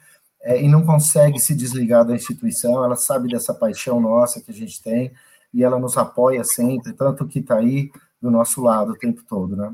é, 0.43 0.61
e 0.61 0.69
não 0.69 0.85
consegue 0.85 1.39
se 1.39 1.55
desligar 1.55 2.05
da 2.05 2.13
instituição, 2.13 2.83
ela 2.85 2.97
sabe 2.97 3.29
dessa 3.29 3.55
paixão 3.55 4.01
nossa 4.01 4.41
que 4.41 4.51
a 4.51 4.55
gente 4.55 4.83
tem, 4.83 5.13
e 5.55 5.63
ela 5.63 5.79
nos 5.79 5.97
apoia 5.97 6.43
sempre, 6.43 6.93
tanto 6.93 7.25
que 7.25 7.39
está 7.39 7.57
aí 7.57 7.93
do 8.21 8.33
nosso 8.33 8.61
lado 8.61 8.93
o 8.93 8.99
tempo 8.99 9.23
todo, 9.29 9.55
né? 9.55 9.73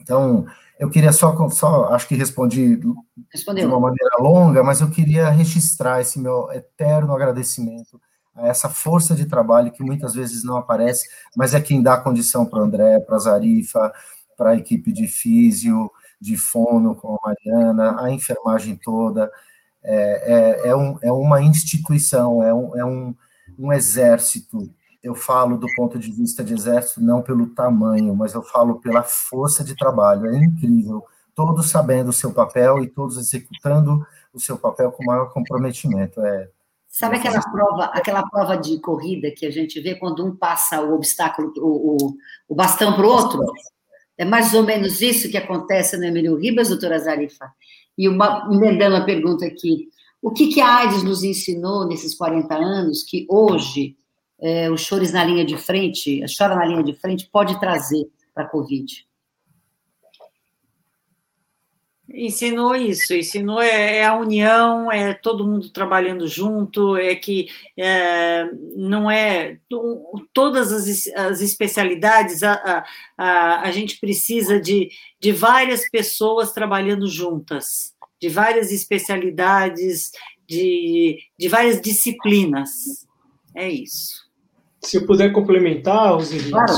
Então, 0.00 0.46
eu 0.78 0.88
queria 0.88 1.12
só, 1.12 1.36
só 1.50 1.92
acho 1.92 2.06
que 2.06 2.14
respondi 2.14 2.80
Respondeu. 3.28 3.66
de 3.66 3.74
uma 3.74 3.80
maneira 3.80 4.16
longa, 4.20 4.62
mas 4.62 4.80
eu 4.80 4.88
queria 4.88 5.28
registrar 5.30 6.00
esse 6.00 6.18
meu 6.20 6.50
eterno 6.52 7.12
agradecimento 7.12 8.00
essa 8.36 8.68
força 8.68 9.14
de 9.14 9.26
trabalho 9.26 9.72
que 9.72 9.82
muitas 9.82 10.14
vezes 10.14 10.44
não 10.44 10.56
aparece, 10.56 11.08
mas 11.36 11.54
é 11.54 11.60
quem 11.60 11.82
dá 11.82 11.96
condição 11.96 12.46
para 12.46 12.60
o 12.60 12.62
André, 12.62 13.00
para 13.00 13.16
a 13.16 13.20
Zarifa, 13.20 13.92
para 14.36 14.50
a 14.50 14.56
equipe 14.56 14.92
de 14.92 15.06
físio, 15.06 15.90
de 16.20 16.36
fono 16.36 16.94
com 16.94 17.16
a 17.16 17.28
Mariana, 17.28 18.02
a 18.02 18.10
enfermagem 18.10 18.76
toda. 18.76 19.30
É, 19.82 20.62
é, 20.64 20.68
é, 20.68 20.76
um, 20.76 20.98
é 21.02 21.12
uma 21.12 21.42
instituição, 21.42 22.42
é 22.42 22.52
um, 22.52 22.76
é 22.76 22.84
um, 22.84 23.14
um 23.58 23.72
exército 23.72 24.70
eu 25.02 25.14
falo 25.14 25.56
do 25.56 25.66
ponto 25.74 25.98
de 25.98 26.12
vista 26.12 26.44
de 26.44 26.52
exército 26.52 27.00
não 27.00 27.22
pelo 27.22 27.46
tamanho, 27.48 28.14
mas 28.14 28.34
eu 28.34 28.42
falo 28.42 28.80
pela 28.80 29.02
força 29.02 29.64
de 29.64 29.74
trabalho. 29.74 30.26
É 30.26 30.36
incrível, 30.36 31.04
todos 31.34 31.70
sabendo 31.70 32.10
o 32.10 32.12
seu 32.12 32.32
papel 32.32 32.82
e 32.82 32.86
todos 32.86 33.16
executando 33.16 34.06
o 34.32 34.38
seu 34.38 34.58
papel 34.58 34.92
com 34.92 35.04
maior 35.04 35.32
comprometimento. 35.32 36.20
É, 36.20 36.50
Sabe 36.90 37.18
aquela 37.18 37.40
prova, 37.40 37.84
aquela 37.84 38.28
prova 38.28 38.56
de 38.56 38.80
corrida 38.80 39.30
que 39.30 39.46
a 39.46 39.50
gente 39.50 39.80
vê 39.80 39.94
quando 39.94 40.26
um 40.26 40.34
passa 40.34 40.82
o 40.82 40.92
obstáculo, 40.92 41.52
o, 41.58 41.96
o, 41.96 42.16
o 42.48 42.54
bastão 42.54 42.94
para 42.94 43.06
o 43.06 43.08
outro? 43.08 43.40
É 44.18 44.24
mais 44.24 44.52
ou 44.54 44.64
menos 44.64 45.00
isso 45.00 45.30
que 45.30 45.36
acontece 45.36 45.96
no 45.96 46.04
Emílio 46.04 46.36
Ribas, 46.36 46.68
doutora 46.68 46.98
Zarifa. 46.98 47.48
E 47.96 48.08
uma, 48.08 48.48
emendando 48.52 48.96
a 48.96 49.04
pergunta 49.04 49.46
aqui, 49.46 49.88
o 50.20 50.32
que, 50.32 50.48
que 50.48 50.60
a 50.60 50.78
AIDS 50.78 51.04
nos 51.04 51.22
ensinou 51.22 51.86
nesses 51.86 52.12
40 52.14 52.54
anos 52.54 53.04
que 53.04 53.24
hoje 53.30 53.96
é, 54.40 54.68
os 54.68 54.80
chores 54.80 55.12
na 55.12 55.22
linha 55.22 55.44
de 55.44 55.56
frente, 55.56 56.22
a 56.24 56.26
chora 56.26 56.56
na 56.56 56.66
linha 56.66 56.82
de 56.82 56.92
frente, 56.92 57.28
pode 57.30 57.58
trazer 57.60 58.10
para 58.34 58.44
a 58.44 58.48
Covid? 58.48 59.06
Ensinou 62.12 62.74
isso, 62.74 63.14
ensinou 63.14 63.62
é, 63.62 63.98
é, 63.98 64.04
a 64.04 64.16
união, 64.16 64.90
é 64.90 65.14
todo 65.14 65.46
mundo 65.46 65.70
trabalhando 65.70 66.26
junto, 66.26 66.96
é 66.96 67.14
que 67.14 67.48
é, 67.78 68.48
não 68.74 69.08
é 69.08 69.58
todas 70.32 70.72
as, 70.72 71.06
as 71.14 71.40
especialidades, 71.40 72.42
a, 72.42 72.84
a, 73.16 73.60
a, 73.60 73.70
gente 73.70 74.00
precisa 74.00 74.60
de, 74.60 74.90
de 75.20 75.30
várias 75.30 75.88
pessoas 75.88 76.52
trabalhando 76.52 77.06
juntas, 77.06 77.94
de 78.20 78.28
várias 78.28 78.72
especialidades, 78.72 80.10
de, 80.48 81.18
de 81.38 81.48
várias 81.48 81.80
disciplinas. 81.80 82.70
É 83.54 83.68
isso. 83.68 84.28
Se 84.82 84.96
eu 84.96 85.06
puder 85.06 85.32
complementar, 85.32 86.14
Roseli, 86.14 86.50
claro. 86.50 86.72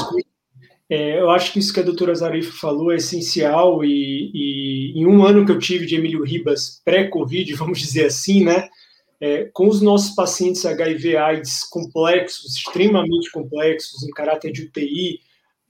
É, 0.93 1.19
eu 1.19 1.31
acho 1.31 1.55
que 1.55 1.59
isso 1.59 1.73
que 1.73 1.81
a 1.81 1.83
doutora 1.83 2.15
Zarifa 2.15 2.53
falou 2.53 2.93
é 2.93 2.97
essencial 2.97 3.83
e, 3.83 4.31
e, 4.35 4.93
em 5.01 5.07
um 5.07 5.25
ano 5.25 5.47
que 5.47 5.51
eu 5.51 5.59
tive 5.59 5.87
de 5.87 5.97
Emílio 5.97 6.23
Ribas 6.23 6.83
pré-Covid, 6.85 7.51
vamos 7.57 7.79
dizer 7.79 8.05
assim, 8.05 8.45
né, 8.45 8.69
é, 9.19 9.45
com 9.55 9.69
os 9.69 9.81
nossos 9.81 10.15
pacientes 10.15 10.67
HIV 10.67 11.17
AIDS 11.17 11.65
complexos, 11.65 12.59
extremamente 12.59 13.31
complexos, 13.31 14.03
em 14.03 14.11
caráter 14.11 14.53
de 14.53 14.65
UTI, 14.65 15.21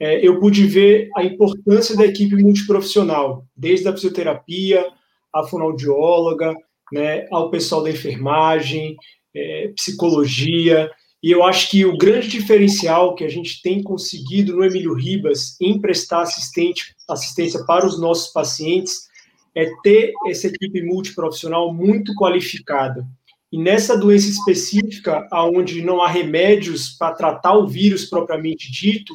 é, 0.01 0.27
eu 0.27 0.41
pude 0.41 0.67
ver 0.67 1.09
a 1.17 1.23
importância 1.23 1.97
da 1.97 2.05
equipe 2.05 2.35
multiprofissional, 2.35 3.47
desde 3.57 3.87
a 3.87 3.93
fisioterapia, 3.93 4.85
a 5.33 5.45
fonoaudióloga, 5.45 6.53
né, 6.93 7.29
ao 7.31 7.49
pessoal 7.49 7.85
da 7.85 7.91
enfermagem, 7.91 8.97
é, 9.33 9.69
psicologia, 9.77 10.91
e 11.23 11.31
eu 11.31 11.45
acho 11.45 11.71
que 11.71 11.85
o 11.85 11.97
grande 11.97 12.27
diferencial 12.27 13.15
que 13.15 13.23
a 13.23 13.29
gente 13.29 13.63
tem 13.63 13.81
conseguido 13.81 14.57
no 14.57 14.65
Emílio 14.65 14.93
Ribas 14.93 15.57
em 15.61 15.81
prestar 15.81 16.23
assistente, 16.23 16.97
assistência 17.09 17.65
para 17.65 17.87
os 17.87 18.01
nossos 18.01 18.33
pacientes 18.33 19.09
é 19.55 19.71
ter 19.85 20.13
essa 20.27 20.49
equipe 20.49 20.83
multiprofissional 20.83 21.73
muito 21.73 22.13
qualificada. 22.15 23.07
E 23.53 23.59
nessa 23.59 23.97
doença 23.97 24.29
específica, 24.29 25.29
onde 25.33 25.83
não 25.83 26.01
há 26.03 26.09
remédios 26.09 26.97
para 26.97 27.15
tratar 27.15 27.55
o 27.57 27.69
vírus 27.69 28.07
propriamente 28.07 28.73
dito, 28.73 29.15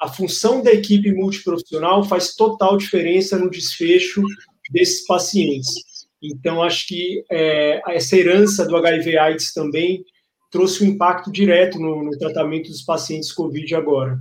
a 0.00 0.08
função 0.08 0.62
da 0.62 0.72
equipe 0.72 1.12
multiprofissional 1.12 2.04
faz 2.04 2.34
total 2.34 2.78
diferença 2.78 3.38
no 3.38 3.50
desfecho 3.50 4.22
desses 4.70 5.04
pacientes. 5.04 5.74
Então, 6.22 6.62
acho 6.62 6.86
que 6.86 7.24
é, 7.30 7.82
essa 7.94 8.16
herança 8.16 8.64
do 8.66 8.76
HIV/AIDS 8.76 9.52
também 9.52 10.04
trouxe 10.50 10.84
um 10.84 10.88
impacto 10.88 11.30
direto 11.30 11.78
no, 11.78 12.04
no 12.04 12.18
tratamento 12.18 12.70
dos 12.70 12.82
pacientes 12.82 13.32
COVID 13.32 13.74
agora. 13.74 14.20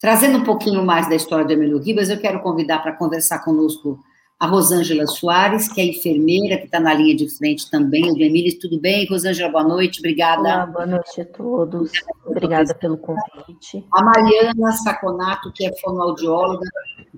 Trazendo 0.00 0.38
um 0.38 0.44
pouquinho 0.44 0.84
mais 0.84 1.08
da 1.08 1.14
história 1.14 1.44
do 1.44 1.52
Emílio 1.52 1.78
Ribas, 1.78 2.10
eu 2.10 2.18
quero 2.18 2.40
convidar 2.40 2.80
para 2.80 2.92
conversar 2.92 3.38
conosco 3.44 4.00
a 4.42 4.46
Rosângela 4.46 5.06
Soares, 5.06 5.72
que 5.72 5.80
é 5.80 5.84
enfermeira, 5.84 6.58
que 6.58 6.64
está 6.64 6.80
na 6.80 6.92
linha 6.92 7.14
de 7.14 7.28
frente 7.28 7.70
também, 7.70 8.10
o 8.10 8.20
Emílio. 8.20 8.58
Tudo 8.58 8.80
bem? 8.80 9.06
Rosângela, 9.08 9.48
boa 9.48 9.62
noite, 9.62 10.00
obrigada. 10.00 10.40
Olá, 10.40 10.66
boa 10.66 10.86
noite 10.86 11.20
a 11.20 11.24
todos. 11.24 11.92
Obrigada 12.26 12.74
pelo 12.74 12.98
convite. 12.98 13.86
A 13.92 14.02
Mariana 14.02 14.72
Saconato, 14.72 15.52
que 15.52 15.64
é 15.64 15.70
fonoaudióloga, 15.80 16.68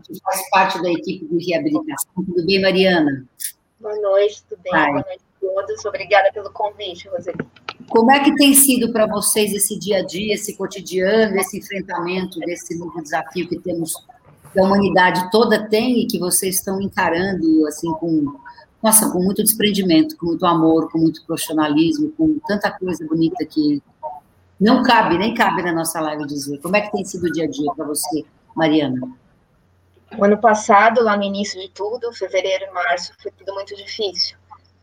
que 0.06 0.20
faz 0.20 0.50
parte 0.50 0.82
da 0.82 0.90
equipe 0.90 1.24
de 1.24 1.50
reabilitação. 1.50 2.12
Tudo 2.14 2.44
bem, 2.44 2.60
Mariana? 2.60 3.24
Boa 3.80 3.96
noite, 3.96 4.44
tudo 4.46 4.60
bem? 4.62 4.72
Boa 4.72 4.92
noite 4.92 5.23
todos. 5.44 5.84
Obrigada 5.84 6.32
pelo 6.32 6.50
convite, 6.50 7.08
Roseli. 7.08 7.38
Como 7.88 8.10
é 8.10 8.20
que 8.20 8.34
tem 8.34 8.54
sido 8.54 8.92
para 8.92 9.06
vocês 9.06 9.52
esse 9.52 9.78
dia 9.78 9.98
a 9.98 10.02
dia, 10.04 10.34
esse 10.34 10.56
cotidiano, 10.56 11.36
esse 11.36 11.58
enfrentamento 11.58 12.40
desse 12.40 12.76
novo 12.78 13.02
desafio 13.02 13.46
que 13.46 13.58
temos, 13.58 13.92
que 14.52 14.58
a 14.58 14.64
humanidade 14.64 15.30
toda 15.30 15.68
tem 15.68 16.00
e 16.00 16.06
que 16.06 16.18
vocês 16.18 16.56
estão 16.56 16.80
encarando 16.80 17.66
assim 17.66 17.92
com, 17.92 18.34
nossa, 18.82 19.10
com 19.10 19.22
muito 19.22 19.42
desprendimento, 19.42 20.16
com 20.16 20.26
muito 20.26 20.46
amor, 20.46 20.90
com 20.90 20.98
muito 20.98 21.24
profissionalismo, 21.26 22.10
com 22.12 22.38
tanta 22.46 22.70
coisa 22.70 23.06
bonita 23.06 23.44
que 23.44 23.82
não 24.58 24.82
cabe, 24.82 25.18
nem 25.18 25.34
cabe 25.34 25.62
na 25.62 25.72
nossa 25.72 26.00
live 26.00 26.26
dizer. 26.26 26.58
Como 26.58 26.76
é 26.76 26.80
que 26.80 26.90
tem 26.90 27.04
sido 27.04 27.24
o 27.24 27.32
dia 27.32 27.44
a 27.44 27.48
dia 27.48 27.70
para 27.76 27.84
você, 27.84 28.24
Mariana? 28.56 29.00
O 30.16 30.24
ano 30.24 30.38
passado, 30.38 31.02
lá 31.02 31.16
no 31.16 31.24
início 31.24 31.60
de 31.60 31.68
tudo, 31.70 32.12
fevereiro 32.12 32.64
e 32.64 32.70
março, 32.70 33.12
foi 33.20 33.32
tudo 33.32 33.52
muito 33.52 33.74
difícil. 33.76 34.36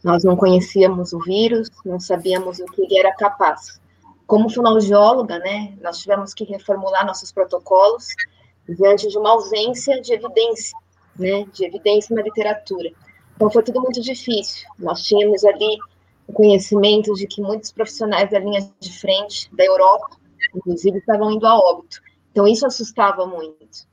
Nós 0.03 0.23
não 0.23 0.35
conhecíamos 0.35 1.13
o 1.13 1.19
vírus, 1.19 1.69
não 1.85 1.99
sabíamos 1.99 2.59
o 2.59 2.65
que 2.65 2.81
ele 2.81 2.97
era 2.97 3.13
capaz. 3.13 3.79
Como 4.25 4.49
fonoaudióloga, 4.49 5.37
né, 5.39 5.77
nós 5.81 5.99
tivemos 5.99 6.33
que 6.33 6.43
reformular 6.43 7.05
nossos 7.05 7.31
protocolos 7.31 8.07
diante 8.67 9.07
de 9.07 9.17
uma 9.17 9.31
ausência 9.31 10.01
de 10.01 10.13
evidência, 10.13 10.77
né, 11.17 11.45
de 11.53 11.65
evidência 11.65 12.15
na 12.15 12.21
literatura. 12.21 12.89
Então 13.35 13.49
foi 13.49 13.61
tudo 13.63 13.81
muito 13.81 14.01
difícil. 14.01 14.67
Nós 14.79 15.03
tínhamos 15.03 15.43
ali 15.43 15.77
o 16.27 16.33
conhecimento 16.33 17.13
de 17.13 17.27
que 17.27 17.41
muitos 17.41 17.71
profissionais 17.71 18.31
da 18.31 18.39
linha 18.39 18.67
de 18.79 18.99
frente 18.99 19.53
da 19.53 19.65
Europa, 19.65 20.17
inclusive, 20.55 20.97
estavam 20.97 21.31
indo 21.31 21.45
a 21.45 21.55
óbito. 21.55 22.01
Então 22.31 22.47
isso 22.47 22.65
assustava 22.65 23.25
muito. 23.25 23.85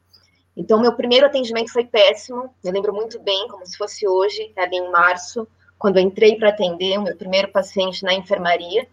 Então 0.56 0.80
meu 0.80 0.94
primeiro 0.94 1.26
atendimento 1.26 1.72
foi 1.72 1.84
péssimo. 1.84 2.54
Eu 2.64 2.72
lembro 2.72 2.94
muito 2.94 3.20
bem, 3.20 3.46
como 3.48 3.66
se 3.66 3.76
fosse 3.76 4.06
hoje, 4.06 4.52
ali 4.56 4.76
em 4.76 4.90
março 4.90 5.46
quando 5.78 5.98
entrei 5.98 6.36
para 6.36 6.48
atender 6.48 6.98
o 6.98 7.02
meu 7.02 7.16
primeiro 7.16 7.48
paciente 7.48 8.02
na 8.02 8.14
enfermaria, 8.14 8.86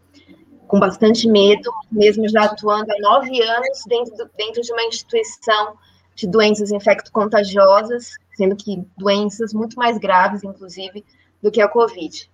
com 0.67 0.79
bastante 0.79 1.27
medo, 1.27 1.71
mesmo 1.91 2.27
já 2.27 2.45
atuando 2.45 2.91
há 2.91 2.99
nove 2.99 3.41
anos 3.41 3.83
dentro, 3.87 4.15
do, 4.15 4.29
dentro 4.35 4.61
de 4.61 4.71
uma 4.71 4.83
instituição 4.83 5.77
de 6.15 6.27
doenças 6.27 6.71
infecto-contagiosas, 6.71 8.11
sendo 8.35 8.55
que 8.55 8.83
doenças 8.97 9.53
muito 9.53 9.77
mais 9.77 9.97
graves, 9.97 10.43
inclusive, 10.43 11.03
do 11.41 11.51
que 11.51 11.61
a 11.61 11.67
Covid. 11.67 12.29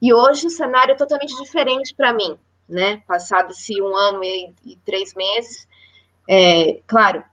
E 0.00 0.12
hoje 0.12 0.46
o 0.46 0.50
cenário 0.50 0.92
é 0.92 0.96
totalmente 0.96 1.34
diferente 1.42 1.94
para 1.94 2.12
mim, 2.12 2.36
né? 2.68 3.02
Passado-se 3.06 3.80
um 3.80 3.96
ano 3.96 4.22
e, 4.22 4.52
e 4.64 4.76
três 4.84 5.14
meses, 5.14 5.66
é, 6.28 6.80
claro, 6.86 7.24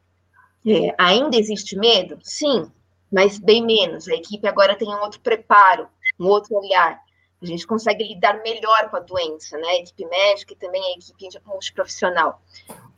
é, 0.66 0.94
ainda 0.98 1.38
existe 1.38 1.78
medo? 1.78 2.18
Sim, 2.22 2.72
mas 3.12 3.38
bem 3.38 3.66
menos. 3.66 4.08
A 4.08 4.14
equipe 4.14 4.48
agora 4.48 4.76
tem 4.76 4.88
um 4.88 5.02
outro 5.02 5.20
preparo, 5.20 5.88
um 6.20 6.28
outro 6.28 6.56
olhar. 6.56 7.00
A 7.42 7.46
gente 7.46 7.66
consegue 7.66 8.04
lidar 8.04 8.42
melhor 8.44 8.90
com 8.92 8.98
a 8.98 9.00
doença, 9.00 9.58
né? 9.58 9.68
A 9.68 9.80
equipe 9.80 10.06
médica 10.06 10.54
e 10.54 10.56
também 10.56 10.82
a 10.84 10.92
equipe 10.92 11.28
multiprofissional. 11.46 12.40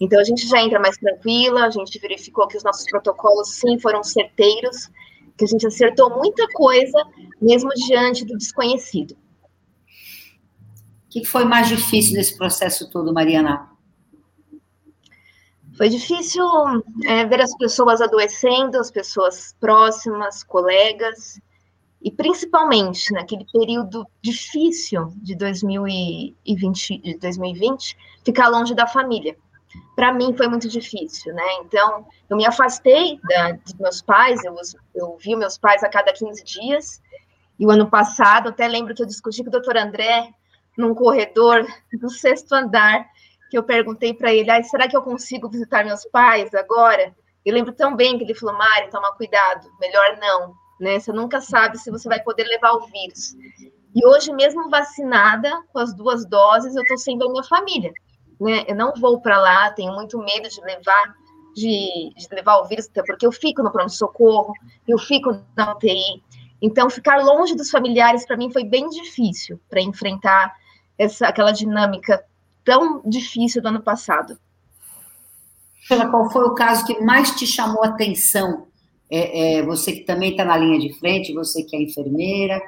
Então, 0.02 0.20
a 0.20 0.24
gente 0.24 0.46
já 0.46 0.62
entra 0.62 0.80
mais 0.80 0.98
tranquila, 0.98 1.66
a 1.66 1.70
gente 1.70 1.98
verificou 1.98 2.48
que 2.48 2.58
os 2.58 2.64
nossos 2.64 2.86
protocolos, 2.86 3.50
sim, 3.52 3.80
foram 3.80 4.04
certeiros, 4.04 4.92
que 5.38 5.46
a 5.46 5.48
gente 5.48 5.66
acertou 5.66 6.10
muita 6.18 6.46
coisa, 6.50 7.06
mesmo 7.42 7.70
diante 7.88 8.26
do 8.26 8.38
desconhecido. 8.38 9.16
O 11.06 11.10
que 11.10 11.24
foi 11.24 11.46
mais 11.46 11.70
difícil 11.70 12.16
nesse 12.16 12.38
processo 12.38 12.90
todo, 12.90 13.14
Mariana? 13.14 13.70
Foi 15.78 15.90
difícil 15.90 16.46
é, 17.06 17.26
ver 17.26 17.42
as 17.42 17.56
pessoas 17.58 18.02
adoecendo, 18.02 18.78
as 18.78 18.92
pessoas 18.92 19.56
próximas, 19.60 20.44
colegas, 20.44 21.40
e 22.04 22.12
principalmente 22.12 23.14
naquele 23.14 23.46
período 23.46 24.06
difícil 24.22 25.14
de 25.16 25.36
2020, 25.36 26.98
de 26.98 27.18
2020 27.18 27.98
ficar 28.26 28.50
longe 28.50 28.76
da 28.76 28.86
família. 28.86 29.38
Para 29.96 30.14
mim 30.14 30.36
foi 30.36 30.48
muito 30.48 30.68
difícil, 30.68 31.34
né? 31.34 31.44
Então, 31.62 32.06
eu 32.30 32.36
me 32.36 32.46
afastei 32.46 33.20
da, 33.28 33.54
dos 33.54 33.74
meus 33.76 34.02
pais, 34.02 34.44
eu, 34.44 34.54
eu 34.94 35.18
vi 35.18 35.36
meus 35.36 35.58
pais 35.58 35.82
a 35.82 35.90
cada 35.90 36.12
15 36.12 36.44
dias, 36.44 37.02
e 37.58 37.66
o 37.66 37.72
ano 37.72 37.90
passado, 37.90 38.50
até 38.50 38.68
lembro 38.68 38.94
que 38.94 39.02
eu 39.02 39.08
discuti 39.08 39.42
com 39.42 39.50
o 39.50 39.52
doutor 39.52 39.78
André 39.78 40.30
num 40.78 40.94
corredor 40.94 41.66
do 42.00 42.10
sexto 42.10 42.54
andar, 42.54 43.08
que 43.50 43.58
eu 43.58 43.64
perguntei 43.64 44.14
para 44.14 44.34
ele, 44.34 44.52
ah, 44.52 44.62
será 44.64 44.88
que 44.88 44.98
eu 44.98 45.02
consigo 45.02 45.48
visitar 45.48 45.86
meus 45.86 46.04
pais 46.06 46.54
agora? 46.54 47.16
Eu 47.46 47.54
lembro 47.54 47.72
tão 47.72 47.96
bem 47.96 48.18
que 48.18 48.24
ele 48.24 48.36
falou, 48.36 48.58
Mari, 48.58 48.90
toma 48.90 49.16
cuidado, 49.16 49.70
melhor 49.80 50.18
não, 50.20 50.56
né? 50.80 51.00
Você 51.00 51.12
nunca 51.12 51.42
sabe 51.42 51.78
se 51.78 51.92
você 51.92 52.08
vai 52.08 52.22
poder 52.22 52.44
levar 52.46 52.74
o 52.74 52.86
vírus. 52.88 53.36
E 53.96 54.06
hoje, 54.06 54.34
mesmo 54.34 54.70
vacinada, 54.70 55.52
com 55.72 55.80
as 55.80 55.94
duas 55.94 56.26
doses, 56.26 56.76
eu 56.76 56.82
estou 56.82 56.98
sendo 56.98 57.28
a 57.28 57.32
minha 57.32 57.44
família, 57.44 57.94
né? 58.40 58.64
Eu 58.68 58.76
não 58.76 58.94
vou 58.94 59.22
para 59.22 59.40
lá, 59.40 59.72
tenho 59.72 59.94
muito 59.94 60.18
medo 60.18 60.50
de 60.50 60.62
levar 60.62 61.16
de, 61.56 62.12
de, 62.16 62.28
levar 62.32 62.58
o 62.58 62.66
vírus, 62.66 62.90
porque 62.94 63.26
eu 63.26 63.32
fico 63.32 63.62
no 63.62 63.72
pronto-socorro, 63.72 64.54
eu 64.88 64.98
fico 64.98 65.40
na 65.56 65.74
UTI. 65.74 66.24
Então, 66.62 66.90
ficar 66.90 67.22
longe 67.22 67.56
dos 67.56 67.70
familiares, 67.70 68.26
para 68.26 68.38
mim, 68.38 68.52
foi 68.52 68.64
bem 68.64 68.90
difícil 68.90 69.60
para 69.70 69.82
enfrentar 69.82 70.56
essa, 70.98 71.28
aquela 71.28 71.52
dinâmica 71.52 72.24
tão 72.64 73.02
difícil 73.06 73.62
do 73.62 73.68
ano 73.68 73.82
passado. 73.82 74.40
Sheila, 75.82 76.10
qual 76.10 76.32
foi 76.32 76.46
o 76.46 76.56
caso 76.56 76.86
que 76.86 77.02
mais 77.02 77.32
te 77.32 77.46
chamou 77.46 77.84
a 77.84 77.90
atenção? 77.90 78.68
É, 79.16 79.60
é, 79.60 79.64
você 79.64 79.92
que 79.92 80.06
também 80.06 80.32
está 80.32 80.44
na 80.44 80.58
linha 80.58 80.80
de 80.80 80.92
frente, 80.98 81.36
você 81.36 81.62
que 81.62 81.76
é 81.76 81.84
enfermeira. 81.84 82.60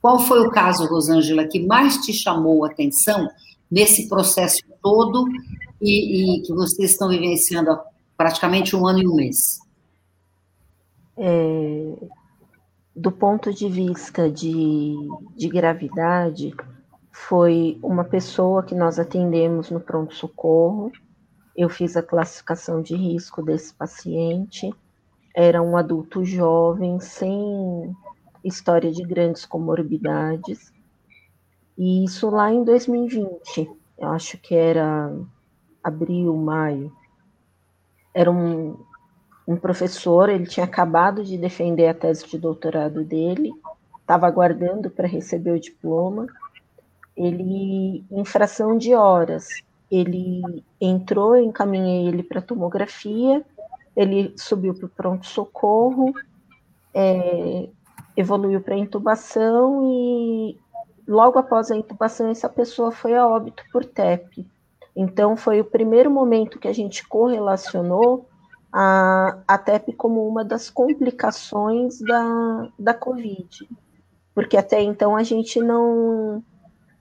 Qual 0.00 0.18
foi 0.18 0.40
o 0.40 0.50
caso, 0.50 0.86
Rosângela, 0.86 1.46
que 1.46 1.60
mais 1.66 1.98
te 1.98 2.14
chamou 2.14 2.64
a 2.64 2.68
atenção 2.68 3.28
nesse 3.70 4.08
processo 4.08 4.62
todo 4.82 5.28
e, 5.82 6.38
e 6.38 6.42
que 6.42 6.54
vocês 6.54 6.92
estão 6.92 7.10
vivenciando 7.10 7.72
há 7.72 7.84
praticamente 8.16 8.74
um 8.74 8.86
ano 8.86 9.00
e 9.00 9.06
um 9.06 9.14
mês? 9.14 9.58
É, 11.14 11.92
do 12.96 13.12
ponto 13.12 13.52
de 13.52 13.68
vista 13.68 14.30
de, 14.30 14.94
de 15.36 15.48
gravidade, 15.50 16.54
foi 17.10 17.78
uma 17.82 18.02
pessoa 18.02 18.62
que 18.62 18.74
nós 18.74 18.98
atendemos 18.98 19.70
no 19.70 19.78
pronto-socorro. 19.78 20.90
Eu 21.54 21.68
fiz 21.68 21.98
a 21.98 22.02
classificação 22.02 22.80
de 22.80 22.96
risco 22.96 23.42
desse 23.42 23.74
paciente. 23.74 24.70
Era 25.34 25.62
um 25.62 25.76
adulto 25.76 26.24
jovem, 26.24 27.00
sem 27.00 27.94
história 28.44 28.90
de 28.90 29.02
grandes 29.02 29.46
comorbidades. 29.46 30.72
E 31.76 32.04
isso 32.04 32.28
lá 32.30 32.52
em 32.52 32.64
2020, 32.64 33.70
eu 33.98 34.08
acho 34.08 34.36
que 34.38 34.54
era 34.54 35.10
abril, 35.82 36.36
maio. 36.36 36.92
Era 38.14 38.30
um, 38.30 38.76
um 39.48 39.56
professor, 39.56 40.28
ele 40.28 40.46
tinha 40.46 40.64
acabado 40.64 41.24
de 41.24 41.38
defender 41.38 41.88
a 41.88 41.94
tese 41.94 42.28
de 42.28 42.38
doutorado 42.38 43.02
dele, 43.04 43.52
estava 44.00 44.26
aguardando 44.26 44.90
para 44.90 45.08
receber 45.08 45.52
o 45.52 45.60
diploma 45.60 46.26
ele, 47.16 48.04
em 48.10 48.24
fração 48.24 48.76
de 48.76 48.94
horas, 48.94 49.48
ele 49.90 50.64
entrou, 50.80 51.36
encaminhei 51.36 52.08
ele 52.08 52.22
para 52.22 52.40
tomografia, 52.40 53.44
ele 53.96 54.34
subiu 54.36 54.74
para 54.74 54.86
o 54.86 54.88
pronto-socorro, 54.88 56.12
é, 56.94 57.68
evoluiu 58.16 58.60
para 58.60 58.76
intubação 58.76 59.82
e 59.90 60.58
logo 61.06 61.38
após 61.38 61.70
a 61.70 61.76
intubação 61.76 62.28
essa 62.28 62.48
pessoa 62.48 62.90
foi 62.90 63.14
a 63.14 63.26
óbito 63.26 63.62
por 63.72 63.84
TEP. 63.84 64.46
Então 64.94 65.36
foi 65.36 65.60
o 65.60 65.64
primeiro 65.64 66.10
momento 66.10 66.58
que 66.58 66.68
a 66.68 66.72
gente 66.72 67.06
correlacionou 67.06 68.26
a, 68.72 69.38
a 69.46 69.58
TEP 69.58 69.92
como 69.94 70.26
uma 70.26 70.44
das 70.44 70.70
complicações 70.70 71.98
da, 72.00 72.68
da 72.78 72.94
Covid, 72.94 73.68
porque 74.34 74.56
até 74.56 74.82
então 74.82 75.16
a 75.16 75.22
gente 75.22 75.60
não 75.60 76.42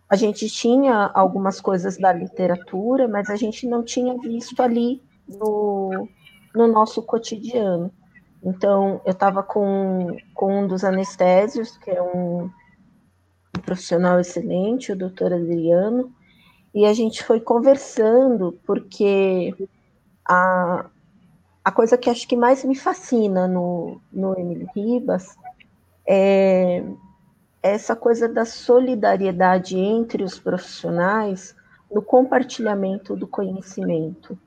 a 0.09 0.17
gente 0.17 0.49
tinha 0.49 1.09
algumas 1.13 1.61
coisas 1.61 1.97
da 1.97 2.11
literatura, 2.11 3.07
mas 3.07 3.29
a 3.29 3.37
gente 3.37 3.65
não 3.65 3.81
tinha 3.81 4.17
visto 4.17 4.61
ali 4.61 5.01
no, 5.25 6.05
no 6.53 6.67
nosso 6.67 7.01
cotidiano. 7.01 7.91
Então, 8.43 9.01
eu 9.05 9.11
estava 9.11 9.43
com, 9.43 10.17
com 10.33 10.63
um 10.63 10.67
dos 10.67 10.83
anestésios, 10.83 11.77
que 11.77 11.91
é 11.91 12.01
um, 12.01 12.49
um 13.55 13.61
profissional 13.61 14.19
excelente, 14.19 14.91
o 14.91 14.97
doutor 14.97 15.31
Adriano, 15.31 16.11
e 16.73 16.85
a 16.85 16.93
gente 16.93 17.23
foi 17.23 17.39
conversando, 17.39 18.57
porque 18.65 19.53
a, 20.27 20.89
a 21.63 21.71
coisa 21.71 21.97
que 21.97 22.09
acho 22.09 22.27
que 22.27 22.35
mais 22.35 22.63
me 22.63 22.75
fascina 22.75 23.47
no, 23.47 24.01
no 24.11 24.37
Emílio 24.39 24.67
Ribas 24.73 25.35
é 26.07 26.83
essa 27.61 27.95
coisa 27.95 28.27
da 28.27 28.43
solidariedade 28.43 29.77
entre 29.77 30.23
os 30.23 30.39
profissionais 30.39 31.55
no 31.91 32.01
compartilhamento 32.01 33.15
do 33.15 33.27
conhecimento. 33.27 34.37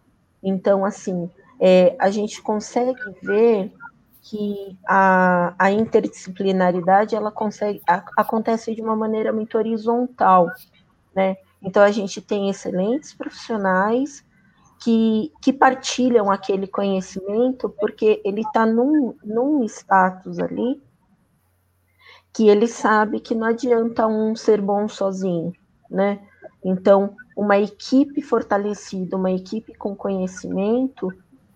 Então, 0.43 0.85
assim, 0.85 1.31
é, 1.67 1.97
a 1.99 2.11
gente 2.11 2.43
consegue 2.43 3.01
ver 3.23 3.73
que 4.21 4.77
a, 4.87 5.55
a 5.59 5.71
interdisciplinaridade 5.71 7.15
ela 7.15 7.33
consegue, 7.33 7.81
a, 7.89 8.05
acontece 8.19 8.75
de 8.75 8.83
uma 8.83 8.95
maneira 8.95 9.33
muito 9.33 9.57
horizontal, 9.57 10.51
né? 11.17 11.39
Então 11.63 11.83
a 11.83 11.91
gente 11.91 12.21
tem 12.21 12.51
excelentes 12.51 13.15
profissionais 13.15 14.23
que, 14.79 15.33
que 15.41 15.55
partilham 15.55 16.31
aquele 16.31 16.67
conhecimento 16.67 17.71
porque 17.81 18.21
ele 18.27 18.43
está 18.43 18.67
num, 18.67 19.17
num 19.25 19.65
status 19.65 20.39
ali 20.39 20.83
que 22.31 22.47
ele 22.47 22.67
sabe 22.67 23.21
que 23.21 23.35
não 23.35 23.47
adianta 23.47 24.07
um 24.07 24.37
ser 24.37 24.61
bom 24.61 24.87
sozinho, 24.87 25.51
né? 25.91 26.21
Então, 26.63 27.17
uma 27.35 27.59
equipe 27.59 28.21
fortalecida, 28.21 29.17
uma 29.17 29.31
equipe 29.31 29.75
com 29.75 29.97
conhecimento, 29.97 31.11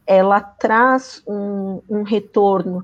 ela 0.08 0.40
traz 0.40 1.22
um, 1.26 1.82
um 1.86 2.02
retorno 2.02 2.82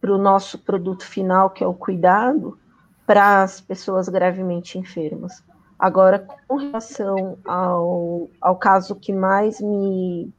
para 0.00 0.12
o 0.12 0.18
nosso 0.18 0.58
produto 0.58 1.06
final, 1.06 1.50
que 1.50 1.62
é 1.62 1.66
o 1.66 1.72
cuidado, 1.72 2.58
para 3.06 3.44
as 3.44 3.60
pessoas 3.60 4.08
gravemente 4.08 4.76
enfermas. 4.76 5.40
Agora, 5.78 6.26
com 6.48 6.56
relação 6.56 7.38
ao, 7.44 8.28
ao 8.40 8.56
caso 8.56 8.96
que 8.96 9.12
mais 9.12 9.60
me, 9.60 10.32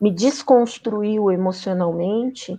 me 0.00 0.12
desconstruiu 0.12 1.32
emocionalmente, 1.32 2.58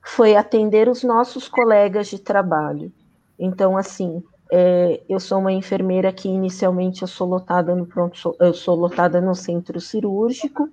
foi 0.00 0.36
atender 0.36 0.88
os 0.88 1.02
nossos 1.02 1.48
colegas 1.48 2.06
de 2.06 2.20
trabalho. 2.20 2.92
Então, 3.36 3.76
assim, 3.76 4.22
é, 4.52 5.02
eu 5.08 5.18
sou 5.18 5.40
uma 5.40 5.52
enfermeira 5.52 6.12
que 6.12 6.28
inicialmente 6.28 7.02
eu 7.02 7.08
sou 7.08 7.26
lotada 7.26 7.74
no 7.74 7.86
pronto, 7.86 8.36
eu 8.38 8.54
sou 8.54 8.76
lotada 8.76 9.20
no 9.20 9.34
centro 9.34 9.80
cirúrgico, 9.80 10.70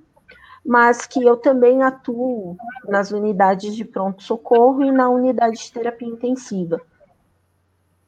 mas 0.65 1.05
que 1.05 1.23
eu 1.23 1.37
também 1.37 1.83
atuo 1.83 2.57
nas 2.87 3.11
unidades 3.11 3.75
de 3.75 3.85
pronto 3.85 4.23
socorro 4.23 4.83
e 4.83 4.91
na 4.91 5.07
unidade 5.09 5.57
de 5.57 5.71
terapia 5.71 6.07
intensiva. 6.07 6.81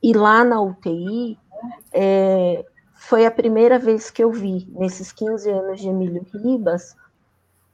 E 0.02 0.12
lá 0.12 0.44
na 0.44 0.60
UTI, 0.60 1.38
é, 1.94 2.66
foi 2.94 3.26
a 3.26 3.32
primeira 3.32 3.78
vez 3.78 4.10
que 4.10 4.24
eu 4.24 4.32
vi, 4.32 4.68
nesses 4.72 5.12
15 5.12 5.50
anos 5.52 5.80
de 5.80 5.88
Emílio 5.88 6.26
Ribas, 6.34 6.96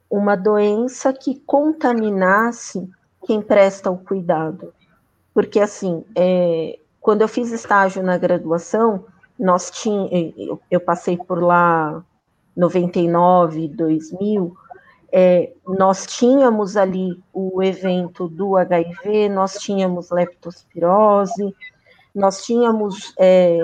uma 0.09 0.35
doença 0.35 1.13
que 1.13 1.39
contaminasse 1.39 2.89
quem 3.25 3.41
presta 3.41 3.89
o 3.89 3.97
cuidado. 3.97 4.73
Porque, 5.33 5.59
assim, 5.59 6.03
é, 6.15 6.77
quando 6.99 7.21
eu 7.21 7.27
fiz 7.27 7.51
estágio 7.51 8.03
na 8.03 8.17
graduação, 8.17 9.05
nós 9.39 9.71
tinha, 9.71 10.33
eu, 10.37 10.61
eu 10.69 10.79
passei 10.79 11.17
por 11.17 11.41
lá 11.41 12.03
99, 12.55 13.67
2000, 13.69 14.55
é, 15.15 15.53
nós 15.67 16.07
tínhamos 16.07 16.75
ali 16.75 17.21
o 17.31 17.61
evento 17.61 18.27
do 18.27 18.57
HIV, 18.57 19.29
nós 19.29 19.59
tínhamos 19.59 20.09
leptospirose, 20.09 21.55
nós 22.15 22.43
tínhamos 22.43 23.13
é, 23.19 23.59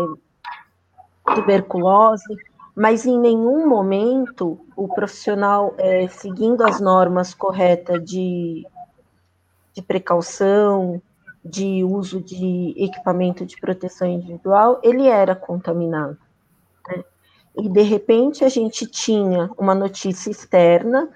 tuberculose, 1.34 2.38
mas 2.76 3.08
em 3.08 3.20
nenhum 3.20 3.68
momento 3.68 4.60
o 4.76 4.88
profissional, 4.88 5.74
é, 5.80 6.08
seguindo 6.08 6.64
as 6.64 6.80
normas 6.80 7.34
corretas 7.34 8.06
de, 8.06 8.64
de 9.74 9.82
precaução, 9.82 11.02
de 11.44 11.84
uso 11.84 12.22
de 12.22 12.76
equipamento 12.78 13.44
de 13.44 13.60
proteção 13.60 14.08
individual, 14.08 14.80
ele 14.84 15.08
era 15.08 15.36
contaminado. 15.36 16.16
Né? 16.88 17.04
E, 17.58 17.68
de 17.68 17.82
repente, 17.82 18.46
a 18.46 18.50
gente 18.50 18.86
tinha 18.86 19.50
uma 19.58 19.74
notícia 19.74 20.30
externa 20.30 21.10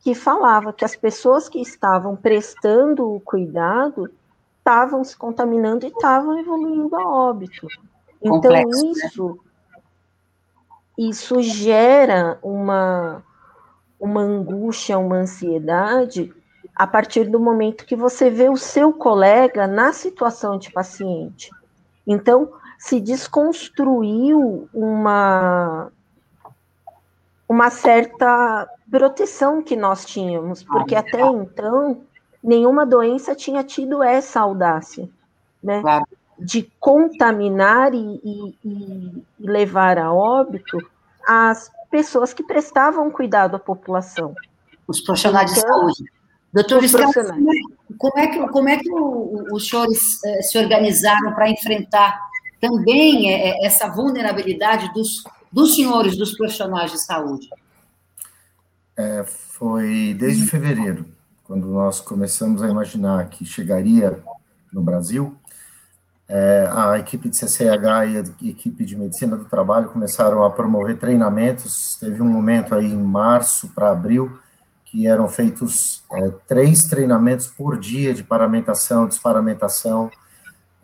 que 0.00 0.14
falava 0.14 0.72
que 0.72 0.84
as 0.84 0.96
pessoas 0.96 1.48
que 1.48 1.60
estavam 1.60 2.16
prestando 2.16 3.14
o 3.14 3.20
cuidado 3.20 4.10
estavam 4.58 5.04
se 5.04 5.16
contaminando 5.16 5.86
e 5.86 5.90
estavam 5.90 6.38
evoluindo 6.38 6.96
a 6.96 7.08
óbito. 7.08 7.66
Então, 8.20 8.40
Complexo, 8.40 8.84
né? 8.84 8.90
isso, 8.92 9.28
né? 9.28 9.82
isso 10.98 11.42
gera 11.42 12.38
uma, 12.42 13.22
uma 13.98 14.20
angústia, 14.22 14.98
uma 14.98 15.16
ansiedade 15.16 16.32
a 16.74 16.86
partir 16.86 17.24
do 17.28 17.38
momento 17.38 17.84
que 17.84 17.96
você 17.96 18.30
vê 18.30 18.48
o 18.48 18.56
seu 18.56 18.92
colega 18.92 19.66
na 19.66 19.92
situação 19.92 20.58
de 20.58 20.72
paciente. 20.72 21.50
Então, 22.06 22.52
se 22.78 22.98
desconstruiu 22.98 24.66
uma, 24.72 25.92
uma 27.46 27.68
certa 27.68 28.66
proteção 28.90 29.62
que 29.62 29.76
nós 29.76 30.04
tínhamos, 30.04 30.62
porque 30.62 30.94
até 30.94 31.20
então 31.20 32.02
nenhuma 32.42 32.84
doença 32.84 33.34
tinha 33.34 33.62
tido 33.62 34.02
essa 34.02 34.40
audácia, 34.40 35.08
né? 35.62 35.80
Claro. 35.80 36.04
De 36.38 36.70
contaminar 36.80 37.92
e, 37.94 38.20
e, 38.24 38.54
e, 38.64 39.24
levar 39.38 39.98
a 39.98 40.12
óbito 40.12 40.78
as 41.26 41.70
pessoas 41.90 42.32
que 42.32 42.42
prestavam 42.42 43.10
cuidado 43.10 43.56
à 43.56 43.58
população. 43.58 44.34
Os 44.88 45.00
profissionais 45.00 45.52
então, 45.52 45.62
de 45.62 45.94
saúde. 45.94 46.12
Doutor 46.52 46.88
Scarpa, 46.88 47.36
como 47.98 48.18
é 48.18 48.26
que, 48.26 48.48
como 48.48 48.68
é 48.68 48.76
que 48.78 48.90
os 48.90 49.68
senhores 49.68 50.24
eh, 50.24 50.42
se 50.42 50.58
organizaram 50.58 51.32
para 51.32 51.48
enfrentar 51.48 52.18
também 52.60 53.32
eh, 53.32 53.64
essa 53.64 53.88
vulnerabilidade 53.88 54.92
dos, 54.92 55.22
dos 55.52 55.76
senhores, 55.76 56.16
dos 56.16 56.36
profissionais 56.36 56.90
de 56.90 56.98
saúde? 56.98 57.48
É, 59.00 59.24
foi 59.24 60.14
desde 60.18 60.44
fevereiro, 60.46 61.06
quando 61.42 61.66
nós 61.68 62.00
começamos 62.00 62.62
a 62.62 62.68
imaginar 62.68 63.30
que 63.30 63.46
chegaria 63.46 64.22
no 64.70 64.82
Brasil, 64.82 65.34
é, 66.28 66.68
a 66.70 66.98
equipe 66.98 67.30
de 67.30 67.36
CCH 67.36 67.64
e 68.10 68.18
a 68.18 68.50
equipe 68.50 68.84
de 68.84 68.96
medicina 68.96 69.38
do 69.38 69.46
trabalho 69.46 69.88
começaram 69.88 70.44
a 70.44 70.50
promover 70.50 70.98
treinamentos. 70.98 71.96
Teve 71.98 72.20
um 72.20 72.28
momento 72.28 72.74
aí 72.74 72.92
em 72.92 73.02
março 73.02 73.68
para 73.68 73.90
abril 73.90 74.38
que 74.84 75.06
eram 75.06 75.28
feitos 75.28 76.04
é, 76.12 76.30
três 76.46 76.84
treinamentos 76.84 77.46
por 77.46 77.78
dia 77.78 78.12
de 78.12 78.22
paramentação, 78.22 79.08
desparamentação, 79.08 80.10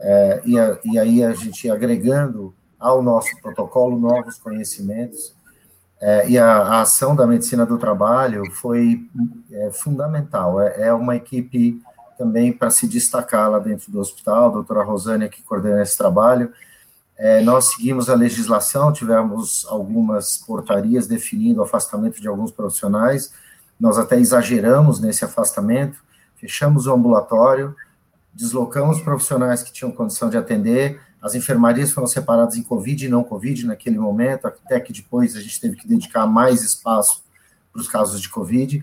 é, 0.00 0.42
e, 0.42 0.58
a, 0.58 0.78
e, 0.84 0.98
aí 0.98 1.22
a 1.22 1.34
gente 1.34 1.70
agregando 1.70 2.54
ao 2.80 3.02
nosso 3.02 3.28
protocolo 3.42 3.98
novos 3.98 4.38
conhecimentos, 4.38 5.35
é, 6.00 6.28
e 6.28 6.38
a, 6.38 6.58
a, 6.58 6.80
ação 6.82 7.16
da 7.16 7.26
medicina 7.26 7.64
do 7.64 7.78
trabalho 7.78 8.50
foi 8.52 9.08
é, 9.50 9.70
fundamental. 9.70 10.60
É, 10.60 10.88
é, 10.88 10.92
uma 10.92 11.16
equipe 11.16 11.80
também 12.18 12.52
para 12.52 12.70
se 12.70 12.86
destacar 12.86 13.50
lá 13.50 13.58
dentro 13.58 13.90
do 13.90 13.98
hospital, 13.98 14.46
a 14.46 14.52
doutora 14.52 14.84
Rosânia, 14.84 15.28
que 15.28 15.42
coordena 15.42 15.82
esse 15.82 15.96
trabalho. 15.96 16.52
É, 17.18 17.40
nós 17.40 17.72
seguimos 17.72 18.10
a 18.10 18.14
legislação, 18.14 18.92
tivemos 18.92 19.66
algumas 19.70 20.36
portarias 20.36 21.06
definindo 21.06 21.60
o 21.60 21.64
afastamento 21.64 22.20
de 22.20 22.28
alguns 22.28 22.52
profissionais, 22.52 23.32
nós 23.80 23.98
até 23.98 24.18
exageramos 24.18 25.00
nesse 25.00 25.24
afastamento, 25.24 25.98
fechamos 26.36 26.86
o 26.86 26.92
ambulatório, 26.92 27.74
deslocamos 28.34 29.00
profissionais 29.00 29.62
que 29.62 29.72
tinham 29.72 29.90
condição 29.90 30.28
de 30.28 30.36
atender, 30.36 31.00
as 31.26 31.34
enfermarias 31.34 31.90
foram 31.90 32.06
separadas 32.06 32.56
em 32.56 32.62
Covid 32.62 33.04
e 33.04 33.08
não 33.08 33.24
Covid 33.24 33.66
naquele 33.66 33.98
momento, 33.98 34.46
até 34.46 34.78
que 34.78 34.92
depois 34.92 35.34
a 35.34 35.40
gente 35.40 35.60
teve 35.60 35.74
que 35.74 35.88
dedicar 35.88 36.24
mais 36.24 36.62
espaço 36.62 37.24
para 37.72 37.80
os 37.80 37.88
casos 37.88 38.20
de 38.20 38.28
Covid, 38.28 38.82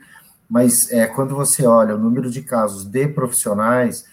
mas 0.49 0.91
é, 0.91 1.07
quando 1.07 1.33
você 1.33 1.65
olha 1.65 1.95
o 1.95 1.97
número 1.97 2.29
de 2.29 2.41
casos 2.41 2.83
de 2.83 3.07
profissionais, 3.07 4.05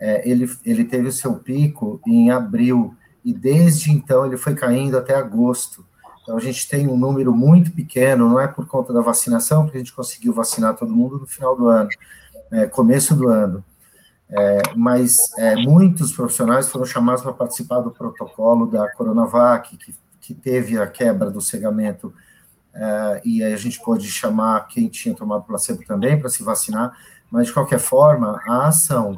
é, 0.00 0.26
ele, 0.28 0.50
ele 0.64 0.84
teve 0.84 1.08
o 1.08 1.12
seu 1.12 1.34
pico 1.34 2.00
em 2.06 2.30
abril, 2.30 2.94
e 3.22 3.34
desde 3.34 3.92
então 3.92 4.24
ele 4.24 4.38
foi 4.38 4.54
caindo 4.54 4.96
até 4.96 5.14
agosto. 5.14 5.84
Então, 6.22 6.38
a 6.38 6.40
gente 6.40 6.66
tem 6.66 6.88
um 6.88 6.96
número 6.96 7.34
muito 7.34 7.70
pequeno, 7.70 8.28
não 8.28 8.40
é 8.40 8.48
por 8.48 8.66
conta 8.66 8.94
da 8.94 9.02
vacinação, 9.02 9.64
porque 9.64 9.76
a 9.76 9.80
gente 9.80 9.92
conseguiu 9.92 10.32
vacinar 10.32 10.74
todo 10.74 10.94
mundo 10.94 11.18
no 11.18 11.26
final 11.26 11.54
do 11.54 11.68
ano, 11.68 11.90
é, 12.50 12.66
começo 12.66 13.14
do 13.14 13.28
ano. 13.28 13.62
É, 14.36 14.62
mas 14.74 15.16
é, 15.38 15.54
muitos 15.54 16.12
profissionais 16.12 16.68
foram 16.68 16.84
chamados 16.84 17.22
para 17.22 17.32
participar 17.32 17.80
do 17.80 17.92
protocolo 17.92 18.66
da 18.66 18.90
Coronavac, 18.90 19.76
que, 19.76 19.94
que 20.20 20.34
teve 20.34 20.76
a 20.76 20.88
quebra 20.88 21.30
do 21.30 21.40
cegamento, 21.40 22.12
é, 22.74 23.22
e 23.24 23.44
aí 23.44 23.52
a 23.52 23.56
gente 23.56 23.80
pôde 23.80 24.10
chamar 24.10 24.66
quem 24.66 24.88
tinha 24.88 25.14
tomado 25.14 25.44
placebo 25.44 25.84
também 25.86 26.18
para 26.18 26.28
se 26.28 26.42
vacinar, 26.42 26.92
mas 27.30 27.46
de 27.46 27.52
qualquer 27.52 27.78
forma, 27.78 28.40
a 28.44 28.66
ação, 28.66 29.14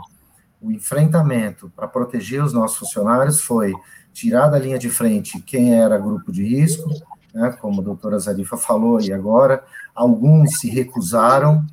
o 0.60 0.70
enfrentamento 0.70 1.72
para 1.74 1.88
proteger 1.88 2.44
os 2.44 2.52
nossos 2.52 2.76
funcionários 2.76 3.40
foi 3.40 3.72
tirar 4.12 4.48
da 4.48 4.58
linha 4.58 4.78
de 4.78 4.90
frente 4.90 5.40
quem 5.40 5.74
era 5.74 5.96
grupo 5.96 6.30
de 6.30 6.44
risco, 6.44 6.90
né, 7.32 7.56
como 7.58 7.80
a 7.80 7.84
doutora 7.84 8.18
Zarifa 8.18 8.58
falou, 8.58 9.00
e 9.00 9.14
agora, 9.14 9.64
alguns 9.94 10.58
se 10.58 10.68
recusaram, 10.68 11.66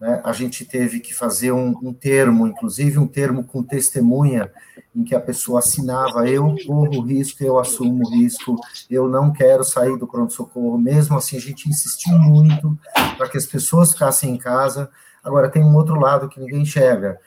né, 0.00 0.20
a 0.24 0.32
gente 0.32 0.64
teve 0.64 1.00
que 1.00 1.14
fazer 1.14 1.52
um, 1.52 1.74
um, 1.82 1.92
termo, 1.92 2.46
inclusive 2.46 2.98
um 2.98 3.06
termo 3.06 3.44
com 3.44 3.62
testemunha, 3.62 4.50
em 4.94 5.04
que 5.04 5.14
a 5.14 5.20
pessoa 5.20 5.58
assinava, 5.58 6.28
eu 6.28 6.54
corro 6.66 7.00
risco, 7.02 7.42
eu 7.42 7.58
assumo 7.58 8.08
risco, 8.10 8.56
eu 8.90 9.08
não 9.08 9.32
quero 9.32 9.64
sair 9.64 9.98
do 9.98 10.06
pronto-socorro, 10.06 10.78
mesmo 10.78 11.16
assim 11.16 11.36
a 11.36 11.40
gente 11.40 11.68
insistiu 11.68 12.18
muito 12.18 12.78
para 13.16 13.28
que 13.28 13.36
as 13.36 13.46
pessoas 13.46 13.92
ficassem 13.92 14.30
em 14.30 14.38
casa, 14.38 14.90
agora 15.22 15.50
tem 15.50 15.62
um 15.62 15.74
outro 15.74 15.98
lado 15.98 16.28
que 16.28 16.40
ninguém 16.40 16.62
enxerga, 16.62 17.18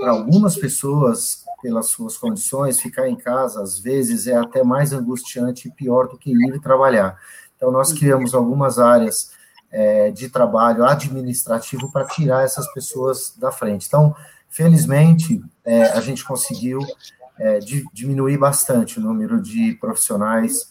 para 0.00 0.10
algumas 0.10 0.56
pessoas 0.56 1.42
pelas 1.62 1.86
suas 1.86 2.16
condições, 2.16 2.80
ficar 2.80 3.08
em 3.08 3.14
casa, 3.14 3.62
às 3.62 3.78
vezes, 3.78 4.26
é 4.26 4.36
até 4.36 4.64
mais 4.64 4.92
angustiante 4.92 5.68
e 5.68 5.70
pior 5.70 6.08
do 6.08 6.18
que 6.18 6.32
ir 6.32 6.60
trabalhar. 6.60 7.16
Então, 7.56 7.70
nós 7.70 7.92
criamos 7.92 8.34
algumas 8.34 8.80
áreas 8.80 9.30
é, 9.72 10.10
de 10.10 10.28
trabalho 10.28 10.84
administrativo 10.84 11.90
para 11.90 12.06
tirar 12.06 12.44
essas 12.44 12.70
pessoas 12.74 13.34
da 13.36 13.50
frente. 13.50 13.86
Então, 13.86 14.14
felizmente, 14.48 15.42
é, 15.64 15.84
a 15.84 16.00
gente 16.00 16.24
conseguiu 16.24 16.80
é, 17.38 17.58
diminuir 17.92 18.36
bastante 18.36 18.98
o 18.98 19.02
número 19.02 19.40
de 19.40 19.74
profissionais 19.80 20.70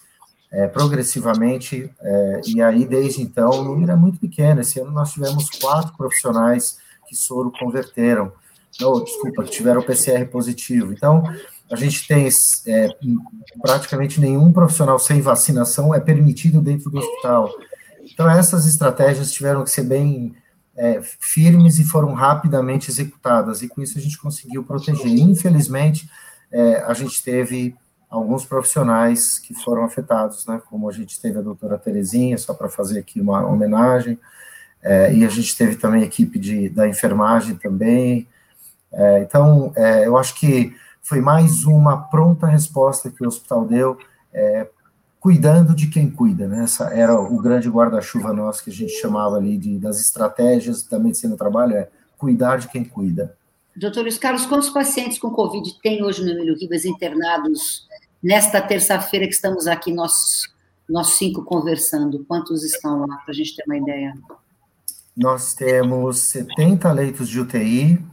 é, 0.52 0.68
progressivamente, 0.68 1.90
é, 2.02 2.42
e 2.46 2.62
aí, 2.62 2.86
desde 2.86 3.22
então, 3.22 3.50
o 3.50 3.64
número 3.64 3.92
é 3.92 3.96
muito 3.96 4.20
pequeno. 4.20 4.62
Esse 4.62 4.80
ano 4.80 4.92
nós 4.92 5.12
tivemos 5.12 5.50
quatro 5.50 5.96
profissionais 5.96 6.78
que 7.08 7.16
soro 7.16 7.52
converteram 7.58 8.32
desculpa, 9.04 9.44
que 9.44 9.52
tiveram 9.52 9.82
PCR 9.82 10.26
positivo. 10.26 10.94
Então, 10.94 11.24
a 11.72 11.76
gente 11.76 12.08
tem 12.08 12.28
é, 12.68 12.90
praticamente 13.62 14.20
nenhum 14.20 14.52
profissional 14.52 15.00
sem 15.00 15.22
vacinação 15.22 15.94
é 15.94 16.00
permitido 16.00 16.62
dentro 16.62 16.90
do 16.90 17.00
hospital. 17.00 17.50
Então, 18.14 18.30
essas 18.30 18.66
estratégias 18.66 19.32
tiveram 19.32 19.64
que 19.64 19.70
ser 19.70 19.84
bem 19.84 20.36
é, 20.76 21.02
firmes 21.02 21.80
e 21.80 21.84
foram 21.84 22.14
rapidamente 22.14 22.90
executadas, 22.90 23.62
e 23.62 23.68
com 23.68 23.82
isso 23.82 23.98
a 23.98 24.02
gente 24.02 24.18
conseguiu 24.18 24.64
proteger. 24.64 25.08
Infelizmente, 25.08 26.10
é, 26.52 26.82
a 26.82 26.94
gente 26.94 27.24
teve 27.24 27.76
alguns 28.10 28.46
profissionais 28.46 29.40
que 29.40 29.54
foram 29.54 29.86
afetados, 29.86 30.46
né, 30.46 30.62
como 30.70 30.90
a 30.90 30.92
gente 30.92 31.20
teve 31.20 31.40
a 31.40 31.42
doutora 31.42 31.78
Terezinha, 31.78 32.38
só 32.38 32.54
para 32.54 32.68
fazer 32.68 33.00
aqui 33.00 33.22
uma 33.22 33.46
homenagem, 33.46 34.20
é, 34.84 35.14
e 35.14 35.24
a 35.24 35.30
gente 35.30 35.56
teve 35.56 35.76
também 35.76 36.02
a 36.02 36.06
equipe 36.06 36.38
de, 36.38 36.68
da 36.70 36.88
enfermagem 36.88 37.56
também, 37.56 38.28
é, 38.92 39.22
então, 39.22 39.72
é, 39.76 40.06
eu 40.06 40.18
acho 40.18 40.36
que 40.36 40.76
foi 41.02 41.22
mais 41.22 41.64
uma 41.64 41.98
pronta 41.98 42.46
resposta 42.46 43.10
que 43.10 43.24
o 43.24 43.28
hospital 43.28 43.66
deu, 43.66 43.98
é, 44.34 44.68
cuidando 45.22 45.76
de 45.76 45.88
quem 45.88 46.10
cuida, 46.10 46.48
né? 46.48 46.64
Essa 46.64 46.86
era 46.86 47.14
o 47.14 47.40
grande 47.40 47.70
guarda-chuva 47.70 48.34
nosso 48.34 48.64
que 48.64 48.72
a 48.72 48.74
gente 48.74 48.94
chamava 48.94 49.38
ali 49.38 49.56
de, 49.56 49.78
das 49.78 50.02
estratégias 50.02 50.82
da 50.84 50.98
medicina 50.98 51.36
do 51.36 51.38
trabalho, 51.38 51.76
é 51.76 51.88
cuidar 52.18 52.58
de 52.58 52.68
quem 52.68 52.84
cuida. 52.84 53.38
Doutor 53.76 54.02
Luiz 54.02 54.18
Carlos, 54.18 54.48
quantos 54.48 54.72
pacientes 54.72 55.20
com 55.20 55.30
Covid 55.30 55.80
tem 55.80 56.04
hoje 56.04 56.26
no 56.26 56.32
Emílio 56.32 56.58
Ribas 56.58 56.86
internados 56.86 57.88
nesta 58.22 58.60
terça-feira 58.60 59.28
que 59.28 59.34
estamos 59.34 59.68
aqui, 59.68 59.94
nós, 59.94 60.52
nós 60.90 61.12
cinco 61.12 61.44
conversando? 61.44 62.26
Quantos 62.28 62.64
estão 62.64 63.02
lá, 63.02 63.18
para 63.18 63.30
a 63.30 63.34
gente 63.34 63.56
ter 63.56 63.64
uma 63.68 63.78
ideia? 63.78 64.16
Nós 65.16 65.54
temos 65.54 66.18
70 66.18 66.92
leitos 66.94 67.30
de 67.30 67.40
UTI, 67.40 68.04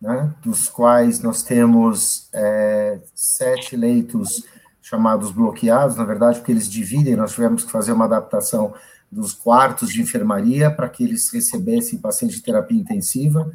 né, 0.00 0.32
dos 0.40 0.68
quais 0.68 1.18
nós 1.18 1.42
temos 1.42 2.28
é, 2.32 3.00
sete 3.12 3.74
leitos 3.74 4.44
chamados 4.84 5.30
bloqueados, 5.30 5.96
na 5.96 6.04
verdade, 6.04 6.38
porque 6.38 6.52
eles 6.52 6.70
dividem, 6.70 7.16
nós 7.16 7.32
tivemos 7.32 7.64
que 7.64 7.72
fazer 7.72 7.92
uma 7.92 8.04
adaptação 8.04 8.74
dos 9.10 9.32
quartos 9.32 9.88
de 9.90 10.02
enfermaria 10.02 10.70
para 10.70 10.90
que 10.90 11.02
eles 11.02 11.30
recebessem 11.30 11.98
paciente 11.98 12.34
de 12.34 12.42
terapia 12.42 12.78
intensiva, 12.78 13.50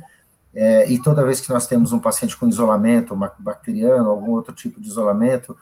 é, 0.55 0.89
e 0.89 0.99
toda 0.99 1.23
vez 1.23 1.39
que 1.39 1.51
nós 1.51 1.67
temos 1.67 1.93
um 1.93 1.99
paciente 1.99 2.35
com 2.35 2.47
isolamento 2.47 3.15
bacteriano, 3.37 4.09
algum 4.09 4.31
outro 4.31 4.55
tipo 4.55 4.81
de 4.81 4.87
isolamento, 4.87 5.55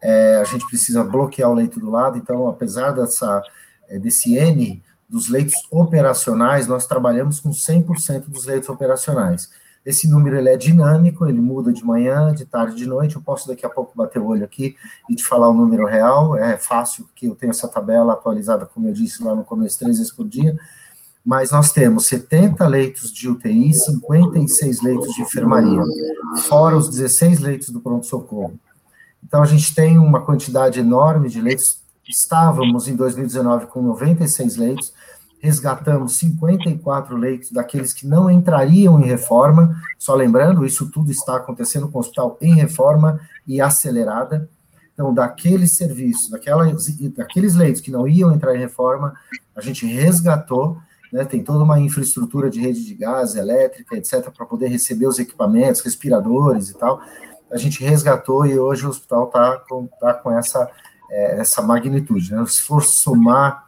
é, 0.00 0.36
a 0.36 0.44
gente 0.44 0.66
precisa 0.66 1.04
bloquear 1.04 1.50
o 1.50 1.54
leito 1.54 1.78
do 1.78 1.90
lado, 1.90 2.16
então, 2.16 2.48
apesar 2.48 2.92
dessa, 2.92 3.42
é, 3.90 3.98
desse 3.98 4.34
N 4.34 4.82
dos 5.06 5.28
leitos 5.28 5.56
operacionais, 5.70 6.66
nós 6.66 6.86
trabalhamos 6.86 7.38
com 7.38 7.50
100% 7.50 8.28
dos 8.28 8.46
leitos 8.46 8.70
operacionais. 8.70 9.50
Esse 9.84 10.08
número 10.08 10.36
ele 10.36 10.48
é 10.48 10.56
dinâmico, 10.56 11.26
ele 11.26 11.40
muda 11.40 11.72
de 11.72 11.84
manhã, 11.84 12.32
de 12.32 12.44
tarde, 12.44 12.76
de 12.76 12.86
noite. 12.86 13.16
Eu 13.16 13.22
posso 13.22 13.48
daqui 13.48 13.66
a 13.66 13.68
pouco 13.68 13.96
bater 13.96 14.20
o 14.20 14.26
olho 14.26 14.44
aqui 14.44 14.76
e 15.10 15.14
te 15.16 15.24
falar 15.24 15.48
o 15.48 15.52
número 15.54 15.86
real. 15.86 16.36
É 16.36 16.56
fácil, 16.56 17.04
porque 17.04 17.26
eu 17.26 17.34
tenho 17.34 17.50
essa 17.50 17.66
tabela 17.66 18.12
atualizada, 18.12 18.64
como 18.64 18.88
eu 18.88 18.92
disse 18.92 19.22
lá 19.22 19.34
no 19.34 19.42
começo, 19.42 19.78
três 19.78 19.98
vezes 19.98 20.12
por 20.12 20.28
dia. 20.28 20.56
Mas 21.24 21.50
nós 21.50 21.72
temos 21.72 22.06
70 22.06 22.66
leitos 22.66 23.12
de 23.12 23.28
UTI, 23.28 23.72
56 23.74 24.82
leitos 24.82 25.14
de 25.14 25.22
enfermaria, 25.22 25.82
fora 26.48 26.76
os 26.76 26.88
16 26.88 27.40
leitos 27.40 27.70
do 27.70 27.80
pronto-socorro. 27.80 28.58
Então, 29.24 29.42
a 29.42 29.46
gente 29.46 29.74
tem 29.74 29.98
uma 29.98 30.20
quantidade 30.20 30.80
enorme 30.80 31.28
de 31.28 31.40
leitos. 31.40 31.80
Estávamos 32.08 32.88
em 32.88 32.96
2019 32.96 33.66
com 33.66 33.80
96 33.82 34.56
leitos, 34.56 34.92
resgatamos 35.42 36.14
54 36.18 37.16
leitos 37.16 37.50
daqueles 37.50 37.92
que 37.92 38.06
não 38.06 38.30
entrariam 38.30 39.00
em 39.00 39.04
reforma. 39.04 39.76
Só 39.98 40.14
lembrando, 40.14 40.64
isso 40.64 40.88
tudo 40.88 41.10
está 41.10 41.36
acontecendo 41.36 41.88
com 41.88 41.98
o 41.98 42.00
hospital 42.00 42.38
em 42.40 42.54
reforma 42.54 43.20
e 43.44 43.60
acelerada. 43.60 44.48
Então, 44.94 45.12
daqueles 45.12 45.76
serviços, 45.76 46.30
daquelas, 46.30 46.86
daqueles 47.16 47.56
leitos 47.56 47.80
que 47.80 47.90
não 47.90 48.06
iam 48.06 48.32
entrar 48.32 48.54
em 48.54 48.60
reforma, 48.60 49.14
a 49.56 49.60
gente 49.60 49.84
resgatou, 49.84 50.78
né, 51.12 51.24
tem 51.24 51.42
toda 51.42 51.64
uma 51.64 51.80
infraestrutura 51.80 52.48
de 52.48 52.60
rede 52.60 52.84
de 52.84 52.94
gás, 52.94 53.34
elétrica, 53.34 53.96
etc., 53.96 54.30
para 54.30 54.46
poder 54.46 54.68
receber 54.68 55.08
os 55.08 55.18
equipamentos, 55.18 55.80
respiradores 55.80 56.70
e 56.70 56.78
tal. 56.78 57.00
A 57.50 57.56
gente 57.56 57.82
resgatou 57.82 58.46
e 58.46 58.56
hoje 58.56 58.86
o 58.86 58.90
hospital 58.90 59.26
está 59.26 59.56
com, 59.68 59.88
tá 60.00 60.14
com 60.14 60.30
essa, 60.30 60.70
é, 61.10 61.40
essa 61.40 61.60
magnitude. 61.62 62.32
Né? 62.32 62.44
Se 62.46 62.62
for 62.62 62.84
somar 62.84 63.61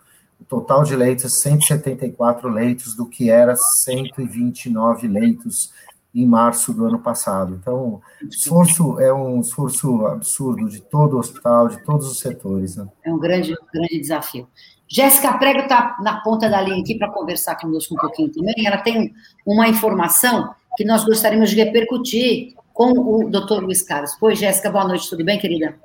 total 0.49 0.85
de 0.85 0.95
leitos, 0.95 1.41
174 1.41 2.49
leitos, 2.49 2.95
do 2.95 3.07
que 3.07 3.31
era 3.31 3.57
129 3.57 5.09
leitos 5.09 5.73
em 6.15 6.27
março 6.27 6.73
do 6.73 6.87
ano 6.87 7.01
passado. 7.01 7.59
Então, 7.61 8.01
esforço 8.31 9.01
é 9.01 9.13
um 9.13 9.41
esforço 9.41 10.07
absurdo 10.07 10.69
de 10.69 10.81
todo 10.81 11.17
o 11.17 11.19
hospital, 11.19 11.69
de 11.69 11.83
todos 11.85 12.07
os 12.07 12.21
setores. 12.21 12.77
Né? 12.77 12.87
É 13.05 13.13
um 13.13 13.19
grande, 13.19 13.55
grande 13.73 14.01
desafio. 14.01 14.47
Jéssica 14.87 15.37
Prego 15.39 15.61
está 15.61 15.97
na 16.01 16.21
ponta 16.21 16.49
da 16.49 16.61
linha 16.61 16.81
aqui 16.81 16.97
para 16.97 17.11
conversar 17.11 17.57
conosco 17.57 17.95
um 17.95 17.99
pouquinho 17.99 18.31
também. 18.31 18.55
Ela 18.65 18.79
tem 18.79 19.13
uma 19.45 19.67
informação 19.67 20.55
que 20.77 20.85
nós 20.85 21.05
gostaríamos 21.05 21.51
de 21.51 21.57
repercutir 21.57 22.55
com 22.73 22.91
o 22.93 23.29
doutor 23.29 23.63
Luiz 23.63 23.83
Carlos. 23.83 24.17
Pois, 24.21 24.39
Jéssica, 24.39 24.71
boa 24.71 24.87
noite, 24.87 25.09
tudo 25.09 25.25
bem, 25.25 25.39
querida? 25.39 25.77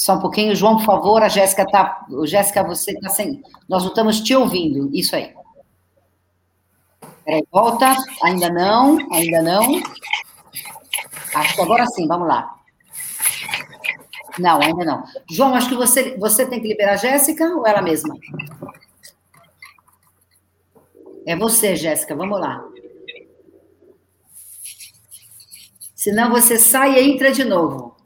Só 0.00 0.14
um 0.14 0.18
pouquinho, 0.18 0.56
João, 0.56 0.78
por 0.78 0.86
favor. 0.86 1.22
A 1.22 1.28
Jéssica 1.28 1.66
tá. 1.66 2.06
Jéssica, 2.24 2.64
você 2.64 2.92
está 2.92 3.10
sem. 3.10 3.42
Nós 3.68 3.82
não 3.82 3.90
estamos 3.90 4.18
te 4.22 4.34
ouvindo. 4.34 4.88
Isso 4.94 5.14
aí. 5.14 5.34
Peraí, 7.22 7.44
volta. 7.52 7.94
Ainda 8.24 8.48
não, 8.48 8.96
ainda 9.12 9.42
não. 9.42 9.82
Acho 11.34 11.54
que 11.54 11.60
agora 11.60 11.86
sim, 11.88 12.08
vamos 12.08 12.26
lá. 12.26 12.58
Não, 14.38 14.58
ainda 14.62 14.86
não. 14.86 15.04
João, 15.30 15.54
acho 15.54 15.68
que 15.68 15.76
você, 15.76 16.16
você 16.16 16.46
tem 16.46 16.62
que 16.62 16.68
liberar 16.68 16.94
a 16.94 16.96
Jéssica 16.96 17.44
ou 17.54 17.66
ela 17.66 17.82
mesma? 17.82 18.16
É 21.26 21.36
você, 21.36 21.76
Jéssica, 21.76 22.16
vamos 22.16 22.40
lá. 22.40 22.64
Senão 25.94 26.30
você 26.30 26.58
sai 26.58 26.94
e 26.94 27.12
entra 27.12 27.30
de 27.30 27.44
novo. 27.44 27.99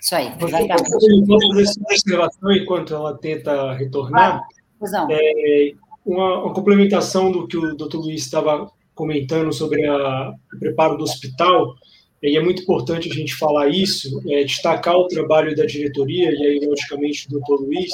Isso 0.00 0.14
aí. 0.14 0.30
Posso 0.38 1.80
observação 1.80 2.52
enquanto 2.52 2.94
ela 2.94 3.16
tenta 3.16 3.72
retornar? 3.74 4.42
Ah, 4.80 5.06
é, 5.10 5.72
uma, 6.06 6.44
uma, 6.44 6.54
complementação 6.54 7.32
do 7.32 7.46
que 7.46 7.56
o 7.56 7.74
doutor 7.74 8.00
Luiz 8.00 8.22
estava 8.22 8.70
comentando 8.94 9.52
sobre 9.52 9.86
a, 9.86 10.32
o 10.54 10.58
preparo 10.58 10.96
do 10.96 11.04
hospital, 11.04 11.74
e 12.22 12.36
é 12.36 12.42
muito 12.42 12.62
importante 12.62 13.10
a 13.10 13.14
gente 13.14 13.34
falar 13.34 13.68
isso, 13.68 14.20
é, 14.28 14.42
destacar 14.44 14.96
o 14.96 15.06
trabalho 15.06 15.54
da 15.54 15.64
diretoria, 15.64 16.30
e 16.32 16.46
aí, 16.46 16.66
logicamente, 16.66 17.28
do 17.28 17.38
doutor 17.38 17.60
Luiz, 17.60 17.92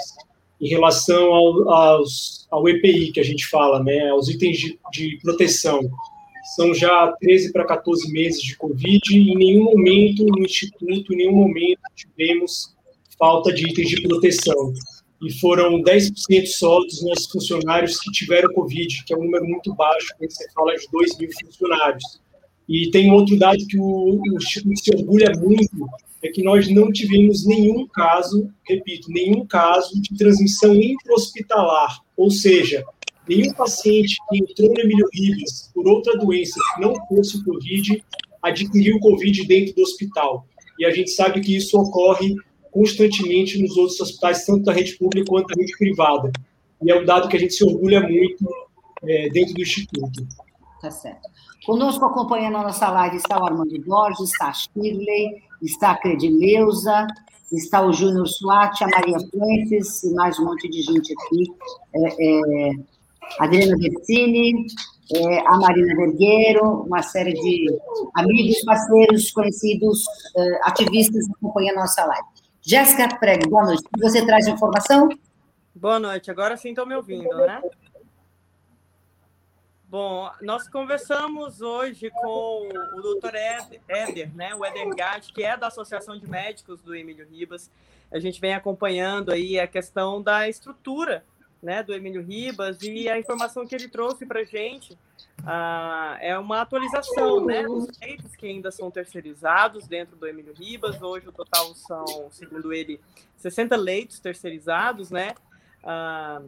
em 0.61 0.69
relação 0.69 1.33
ao, 1.33 1.71
aos, 1.71 2.47
ao 2.51 2.69
EPI 2.69 3.13
que 3.13 3.21
a 3.21 3.25
gente 3.25 3.47
fala, 3.47 3.83
né, 3.83 4.11
aos 4.11 4.29
itens 4.29 4.59
de, 4.59 4.79
de 4.93 5.19
proteção 5.23 5.81
são 6.55 6.75
já 6.75 7.13
13 7.21 7.53
para 7.53 7.65
14 7.65 8.13
meses 8.13 8.43
de 8.43 8.57
Covid 8.57 9.01
e 9.11 9.31
em 9.31 9.37
nenhum 9.37 9.65
momento 9.65 10.25
no 10.27 10.45
Instituto, 10.45 11.13
em 11.13 11.17
nenhum 11.17 11.37
momento 11.37 11.81
tivemos 11.95 12.75
falta 13.19 13.53
de 13.53 13.69
itens 13.69 13.89
de 13.89 14.03
proteção. 14.03 14.73
E 15.23 15.33
foram 15.41 15.81
10% 15.83 16.47
só 16.47 16.79
dos 16.81 17.03
nossos 17.03 17.31
funcionários 17.31 17.99
que 17.99 18.11
tiveram 18.11 18.53
Covid, 18.53 19.05
que 19.05 19.15
é 19.15 19.17
um 19.17 19.25
número 19.25 19.47
muito 19.47 19.75
baixo 19.75 20.09
quando 20.19 20.31
você 20.31 20.47
fala 20.53 20.75
de 20.75 20.87
2 20.93 21.19
mil 21.19 21.31
funcionários. 21.41 22.21
E 22.69 22.91
tem 22.91 23.11
outro 23.11 23.39
dado 23.39 23.67
que 23.67 23.79
o, 23.79 24.21
o 24.21 24.37
Instituto 24.37 24.79
se 24.79 24.95
orgulha 24.95 25.33
muito, 25.39 25.87
é 26.23 26.29
que 26.29 26.43
nós 26.43 26.69
não 26.71 26.91
tivemos 26.91 27.47
nenhum 27.47 27.87
caso, 27.87 28.51
repito, 28.67 29.11
nenhum 29.11 29.47
caso 29.47 30.01
de 30.01 30.17
transmissão 30.17 30.75
intra-hospitalar, 30.75 32.01
ou 32.17 32.31
seja, 32.31 32.83
nenhum 33.29 33.53
paciente 33.55 34.17
que 34.29 34.39
entrou 34.39 34.73
no 34.73 34.81
Emílio 34.81 35.09
Ribas 35.13 35.71
por 35.75 35.89
outra 35.89 36.17
doença 36.19 36.61
que 36.75 36.81
não 36.81 36.95
fosse 37.07 37.37
o 37.37 37.45
Covid 37.45 38.05
adquiriu 38.45 39.01
Covid 39.01 39.47
dentro 39.47 39.75
do 39.75 39.83
hospital. 39.83 40.47
E 40.79 40.85
a 40.85 40.91
gente 40.91 41.11
sabe 41.11 41.41
que 41.41 41.57
isso 41.57 41.79
ocorre 41.81 42.35
constantemente 42.71 43.61
nos 43.63 43.77
outros 43.77 44.01
hospitais, 44.01 44.45
tanto 44.45 44.65
da 44.65 44.73
rede 44.73 44.97
pública 44.97 45.27
quanto 45.29 45.47
da 45.47 45.55
rede 45.55 45.77
privada. 45.79 46.31
E 46.83 46.91
é 46.91 47.01
um 47.01 47.05
dado 47.05 47.29
que 47.29 47.37
a 47.37 47.41
gente 47.41 47.55
se 47.55 47.65
orgulha 47.65 48.01
muito 48.01 48.45
é, 49.05 49.29
dentro 49.31 49.55
do 49.55 49.63
Instituto. 49.63 50.27
Tá 50.81 50.91
certo. 50.91 51.23
Conosco, 51.65 52.05
acompanhando 52.05 52.59
a 52.59 52.63
nossa 52.65 52.91
live, 52.91 53.17
está 53.17 53.41
o 53.41 53.47
Armando 53.47 53.81
Borges, 53.87 54.31
está 54.31 54.49
a 54.49 54.53
Shirley, 54.53 55.43
está 55.63 55.93
a 55.93 55.97
Credileuza, 55.97 57.07
está 57.51 57.87
o 57.87 57.93
Júnior 57.93 58.27
Suati, 58.27 58.85
a 58.85 58.89
Maria 58.89 59.17
Fuentes 59.31 60.03
e 60.03 60.13
mais 60.13 60.39
um 60.39 60.45
monte 60.45 60.69
de 60.69 60.83
gente 60.83 61.15
aqui. 61.15 61.45
É, 61.95 62.09
é, 62.09 62.71
Adriana 63.39 63.77
Bersini, 63.77 64.67
é, 65.13 65.39
a 65.47 65.57
Marina 65.59 65.95
Vergueiro, 65.97 66.83
uma 66.83 67.03
série 67.03 67.35
de 67.35 67.79
amigos, 68.17 68.63
parceiros, 68.65 69.31
conhecidos, 69.33 70.05
é, 70.37 70.61
ativistas 70.69 71.25
acompanhando 71.31 71.79
a 71.79 71.81
nossa 71.83 72.05
live. 72.05 72.27
Jéssica 72.63 73.09
Prego, 73.19 73.49
boa 73.51 73.65
noite. 73.65 73.83
Você 74.01 74.25
traz 74.25 74.47
informação? 74.47 75.09
Boa 75.75 75.99
noite. 75.99 76.31
Agora 76.31 76.57
sim 76.57 76.71
estão 76.71 76.87
me 76.87 76.95
ouvindo, 76.95 77.37
né? 77.37 77.61
Bom, 79.87 80.29
nós 80.43 80.69
conversamos 80.69 81.61
hoje 81.61 82.11
com 82.11 82.69
o 82.97 83.03
doutor 83.03 83.33
Éder, 83.35 84.35
né, 84.35 84.53
o 84.53 84.67
Edergard, 84.67 85.33
que 85.33 85.45
é 85.45 85.57
da 85.57 85.69
Associação 85.69 86.19
de 86.19 86.29
Médicos 86.29 86.83
do 86.83 86.97
Emílio 86.97 87.25
Ribas. 87.31 87.71
A 88.11 88.19
gente 88.19 88.41
vem 88.41 88.55
acompanhando 88.55 89.31
aí 89.31 89.61
a 89.61 89.69
questão 89.69 90.21
da 90.21 90.49
estrutura 90.49 91.25
né, 91.65 91.83
do 91.83 91.95
Emílio 91.95 92.23
Ribas, 92.23 92.81
e 92.83 93.09
a 93.09 93.19
informação 93.19 93.67
que 93.67 93.75
ele 93.75 93.89
trouxe 93.89 94.27
para 94.27 94.41
a 94.41 94.45
gente 94.45 94.97
ah, 95.45 96.17
é 96.21 96.39
uma 96.39 96.61
atualização, 96.61 97.45
né, 97.45 97.67
os 97.67 97.89
leitos 97.99 98.37
que 98.37 98.47
ainda 98.47 98.71
são 98.71 98.91
terceirizados 98.91 99.89
dentro 99.89 100.15
do 100.15 100.27
Emílio 100.27 100.53
Ribas, 100.53 101.01
hoje 101.03 101.29
o 101.29 101.33
total 101.33 101.75
são, 101.75 102.29
segundo 102.31 102.73
ele, 102.73 103.01
60 103.39 103.75
leitos 103.77 104.21
terceirizados, 104.21 105.11
né, 105.11 105.35
ah, 105.83 106.43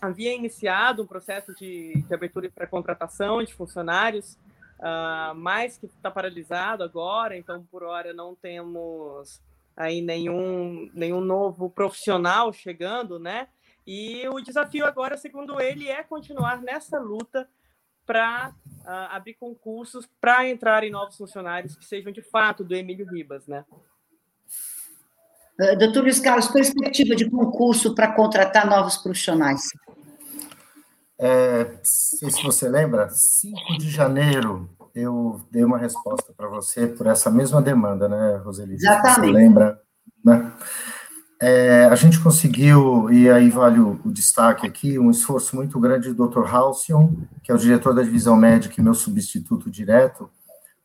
havia 0.00 0.34
iniciado 0.34 1.02
um 1.02 1.06
processo 1.06 1.54
de, 1.54 2.02
de 2.06 2.14
abertura 2.14 2.50
para 2.54 2.66
contratação 2.66 3.42
de 3.42 3.52
funcionários, 3.52 4.38
uh, 4.78 5.34
mas 5.34 5.76
que 5.76 5.86
está 5.86 6.10
paralisado 6.10 6.82
agora, 6.82 7.36
então 7.36 7.62
por 7.70 7.82
hora 7.82 8.12
não 8.12 8.34
temos 8.34 9.40
aí 9.76 10.00
nenhum, 10.00 10.90
nenhum 10.94 11.20
novo 11.20 11.70
profissional 11.70 12.52
chegando, 12.52 13.18
né? 13.18 13.48
E 13.86 14.28
o 14.28 14.40
desafio 14.40 14.84
agora, 14.84 15.16
segundo 15.16 15.60
ele, 15.60 15.88
é 15.88 16.02
continuar 16.02 16.60
nessa 16.60 16.98
luta 16.98 17.48
para 18.06 18.48
uh, 18.48 18.82
ah, 18.84 19.16
abrir 19.16 19.34
concursos 19.34 20.08
para 20.20 20.48
entrar 20.48 20.82
em 20.82 20.90
novos 20.90 21.16
funcionários 21.16 21.76
que 21.76 21.84
sejam 21.84 22.12
de 22.12 22.22
fato 22.22 22.64
do 22.64 22.74
Emílio 22.74 23.06
Ribas, 23.06 23.46
né? 23.46 23.64
Uh, 25.60 25.78
doutor 25.78 26.02
Luiz 26.02 26.18
Carlos, 26.18 26.48
perspectiva 26.48 27.14
de 27.14 27.30
concurso 27.30 27.94
para 27.94 28.12
contratar 28.12 28.66
novos 28.66 28.96
profissionais? 28.96 29.62
É, 31.18 31.64
não 31.64 31.80
sei 31.84 32.30
se 32.30 32.42
você 32.42 32.68
lembra, 32.68 33.10
5 33.10 33.78
de 33.78 33.90
janeiro 33.90 34.70
eu 34.94 35.40
dei 35.50 35.62
uma 35.62 35.78
resposta 35.78 36.32
para 36.36 36.48
você 36.48 36.86
por 36.86 37.06
essa 37.06 37.30
mesma 37.30 37.60
demanda, 37.60 38.08
né, 38.08 38.36
Roseli? 38.38 38.74
Exatamente. 38.74 39.20
Você 39.20 39.30
lembra, 39.30 39.80
né? 40.24 40.52
É, 41.42 41.86
a 41.86 41.94
gente 41.94 42.20
conseguiu, 42.20 43.10
e 43.10 43.30
aí 43.30 43.48
vale 43.48 43.80
o, 43.80 43.98
o, 44.04 44.12
destaque 44.12 44.66
aqui, 44.66 44.98
um 44.98 45.10
esforço 45.10 45.56
muito 45.56 45.80
grande 45.80 46.12
do 46.12 46.28
Dr. 46.28 46.44
Halcyon, 46.46 47.14
que 47.42 47.50
é 47.50 47.54
o 47.54 47.58
diretor 47.58 47.94
da 47.94 48.02
divisão 48.02 48.36
médica 48.36 48.74
e 48.78 48.84
meu 48.84 48.92
substituto 48.92 49.70
direto. 49.70 50.30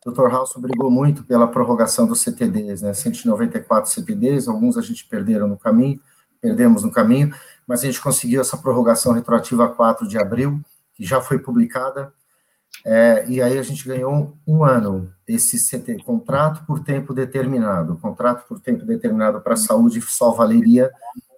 O 0.05 0.11
Dr. 0.11 0.33
Halcyon 0.33 0.61
brigou 0.61 0.89
muito 0.89 1.25
pela 1.25 1.45
prorrogação 1.45 2.07
dos 2.07 2.21
CTDs, 2.21 2.81
né, 2.81 2.93
194 2.93 3.91
CTDs, 3.91 4.47
alguns 4.47 4.77
a 4.77 4.81
gente 4.81 5.05
perderam 5.09 5.45
no 5.45 5.57
caminho, 5.57 5.99
perdemos 6.39 6.83
no 6.83 6.91
caminho, 6.91 7.35
mas 7.67 7.81
a 7.81 7.87
gente 7.87 7.99
conseguiu 7.99 8.39
essa 8.39 8.55
prorrogação 8.55 9.11
retroativa 9.11 9.65
a 9.65 9.69
4 9.69 10.07
de 10.07 10.17
abril, 10.17 10.61
que 10.93 11.03
já 11.03 11.19
foi 11.19 11.37
publicada, 11.37 12.13
é, 12.83 13.25
e 13.27 13.41
aí 13.41 13.57
a 13.57 13.63
gente 13.63 13.87
ganhou 13.87 14.37
um 14.45 14.63
ano, 14.63 15.11
esse 15.27 15.57
CT, 15.57 16.03
contrato 16.03 16.65
por 16.65 16.83
tempo 16.83 17.13
determinado. 17.13 17.97
Contrato 17.97 18.47
por 18.47 18.59
tempo 18.59 18.85
determinado 18.85 19.41
para 19.41 19.53
a 19.53 19.57
saúde 19.57 20.01
só 20.01 20.31
valeria 20.31 20.91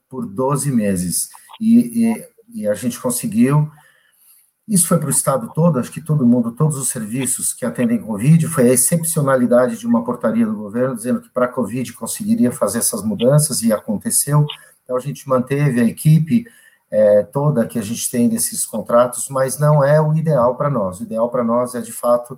por 0.09 0.25
12 0.25 0.71
meses. 0.71 1.29
E, 1.59 2.05
e, 2.05 2.61
e 2.61 2.67
a 2.67 2.73
gente 2.73 2.99
conseguiu. 2.99 3.69
Isso 4.67 4.87
foi 4.87 4.97
para 4.97 5.07
o 5.07 5.11
estado 5.11 5.49
todo, 5.53 5.79
acho 5.79 5.89
que 5.89 6.01
todo 6.01 6.25
mundo, 6.27 6.51
todos 6.51 6.77
os 6.77 6.89
serviços 6.89 7.53
que 7.53 7.65
atendem 7.65 8.01
Covid, 8.01 8.47
foi 8.49 8.69
a 8.69 8.73
excepcionalidade 8.73 9.77
de 9.77 9.87
uma 9.87 10.03
portaria 10.03 10.45
do 10.45 10.53
governo 10.53 10.93
dizendo 10.93 11.21
que 11.21 11.29
para 11.29 11.47
Covid 11.47 11.93
conseguiria 11.93 12.51
fazer 12.51 12.79
essas 12.79 13.01
mudanças 13.01 13.61
e 13.61 13.71
aconteceu. 13.71 14.45
Então 14.83 14.97
a 14.97 14.99
gente 14.99 15.27
manteve 15.29 15.79
a 15.79 15.85
equipe 15.85 16.45
é, 16.89 17.23
toda 17.23 17.67
que 17.67 17.77
a 17.77 17.81
gente 17.81 18.09
tem 18.09 18.29
desses 18.29 18.65
contratos, 18.65 19.27
mas 19.29 19.59
não 19.59 19.83
é 19.83 19.99
o 20.01 20.15
ideal 20.15 20.55
para 20.55 20.69
nós. 20.69 20.99
O 20.99 21.03
ideal 21.03 21.29
para 21.29 21.43
nós 21.43 21.75
é, 21.75 21.81
de 21.81 21.91
fato, 21.91 22.37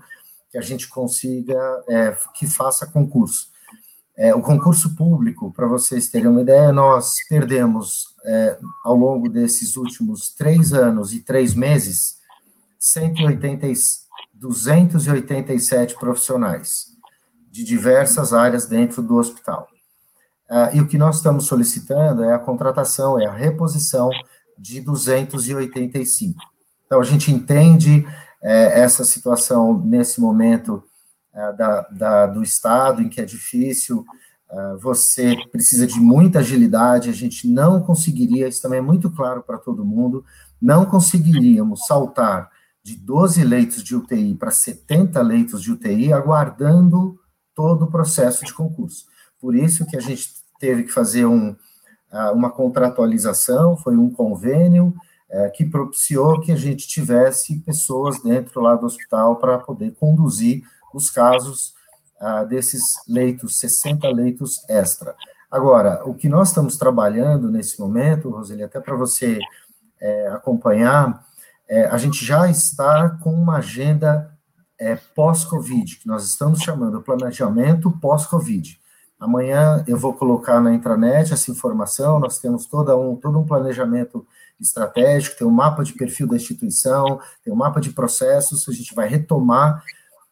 que 0.51 0.57
a 0.57 0.61
gente 0.61 0.87
consiga, 0.87 1.57
é, 1.87 2.15
que 2.33 2.47
faça 2.47 2.87
concurso. 2.87 3.49
É, 4.17 4.35
o 4.35 4.41
concurso 4.41 4.95
público, 4.95 5.53
para 5.53 5.67
vocês 5.67 6.09
terem 6.09 6.27
uma 6.27 6.41
ideia, 6.41 6.73
nós 6.73 7.15
perdemos, 7.29 8.15
é, 8.25 8.57
ao 8.83 8.95
longo 8.95 9.29
desses 9.29 9.77
últimos 9.77 10.33
três 10.33 10.73
anos 10.73 11.13
e 11.13 11.21
três 11.21 11.53
meses, 11.53 12.17
180, 12.77 13.67
287 14.33 15.95
profissionais 15.95 16.87
de 17.51 17.63
diversas 17.63 18.33
áreas 18.33 18.65
dentro 18.65 19.01
do 19.01 19.15
hospital. 19.15 19.67
Uh, 20.49 20.75
e 20.75 20.81
o 20.81 20.87
que 20.87 20.97
nós 20.97 21.17
estamos 21.17 21.45
solicitando 21.45 22.23
é 22.23 22.33
a 22.33 22.39
contratação, 22.39 23.19
é 23.19 23.25
a 23.25 23.33
reposição 23.33 24.09
de 24.60 24.82
285. 24.82 26.39
Então, 26.86 26.99
a 26.99 27.03
gente 27.03 27.32
entende 27.32 28.05
é, 28.43 28.82
essa 28.82 29.03
situação 29.05 29.80
nesse 29.80 30.20
momento 30.20 30.84
é, 31.34 31.53
da, 31.53 31.82
da, 31.89 32.28
do 32.28 32.43
Estado, 32.43 33.01
em 33.01 33.10
que 33.10 33.22
é 33.22 33.26
difícil, 33.26 34.05
é, 34.51 34.76
você 34.76 35.38
precisa 35.51 35.88
de 35.88 35.99
muita 35.99 36.39
agilidade, 36.39 37.10
a 37.10 37.14
gente 37.14 37.47
não 37.47 37.82
conseguiria, 37.82 38.47
isso 38.47 38.62
também 38.62 38.80
é 38.80 38.82
muito 38.82 39.10
claro 39.10 39.41
para 39.43 39.57
todo 39.57 39.86
mundo, 39.86 40.26
não 40.62 40.86
conseguiríamos 40.86 41.86
saltar 41.86 42.49
de 42.84 42.95
12 42.95 43.43
leitos 43.43 43.84
de 43.84 43.95
UTI 43.95 44.36
para 44.36 44.51
70 44.51 45.22
leitos 45.22 45.62
de 45.62 45.72
UTI, 45.72 46.12
aguardando 46.12 47.20
todo 47.55 47.86
o 47.86 47.91
processo 47.91 48.43
de 48.43 48.53
concurso. 48.53 49.05
Por 49.39 49.55
isso 49.55 49.86
que 49.86 49.95
a 49.95 50.01
gente 50.01 50.30
teve 50.60 50.84
que 50.84 50.91
fazer 50.91 51.26
um, 51.26 51.55
uma 52.34 52.49
contratualização, 52.49 53.78
foi 53.78 53.95
um 53.95 54.10
convênio 54.10 54.95
é, 55.30 55.49
que 55.49 55.64
propiciou 55.64 56.41
que 56.41 56.51
a 56.51 56.55
gente 56.55 56.88
tivesse 56.88 57.60
pessoas 57.60 58.22
dentro 58.24 58.62
lá 58.62 58.76
do 58.76 58.86
hospital 58.86 59.36
para 59.36 59.60
poder 59.60 59.91
conduzir 59.99 60.64
os 60.93 61.12
casos 61.12 61.76
ah, 62.20 62.43
desses 62.43 62.82
leitos, 63.07 63.60
60 63.60 64.10
leitos 64.10 64.68
extra. 64.68 65.16
Agora, 65.51 66.01
o 66.05 66.14
que 66.14 66.28
nós 66.28 66.49
estamos 66.49 66.78
trabalhando 66.78 67.49
nesse 67.49 67.80
momento, 67.80 68.30
Roseli, 68.30 68.64
até 68.64 68.80
para 68.80 68.95
você 68.95 69.39
é, 69.99 70.28
acompanhar, 70.28 71.26
é, 71.68 71.86
a 71.86 71.97
gente 71.97 72.26
já 72.26 72.49
está 72.49 73.10
com 73.10 73.34
uma 73.34 73.57
agenda 73.57 74.32
é, 74.80 74.95
pós-Covid, 75.16 75.97
que 75.97 76.07
nós 76.07 76.26
estamos 76.26 76.62
chamando 76.62 77.01
planejamento 77.01 77.91
pós-Covid. 77.91 78.80
Amanhã 79.20 79.84
eu 79.86 79.97
vou 79.97 80.13
colocar 80.13 80.61
na 80.61 80.74
intranet 80.74 81.34
essa 81.34 81.51
informação, 81.51 82.20
nós 82.20 82.39
temos 82.39 82.65
todo 82.65 82.95
um, 82.95 83.15
todo 83.15 83.38
um 83.38 83.45
planejamento 83.45 84.26
estratégico, 84.59 85.38
tem 85.38 85.47
um 85.47 85.51
mapa 85.51 85.84
de 85.84 85.93
perfil 85.93 86.28
da 86.28 86.36
instituição, 86.36 87.20
tem 87.43 87.51
um 87.51 87.57
mapa 87.57 87.82
de 87.82 87.91
processos, 87.91 88.67
a 88.70 88.72
gente 88.72 88.95
vai 88.95 89.07
retomar 89.07 89.84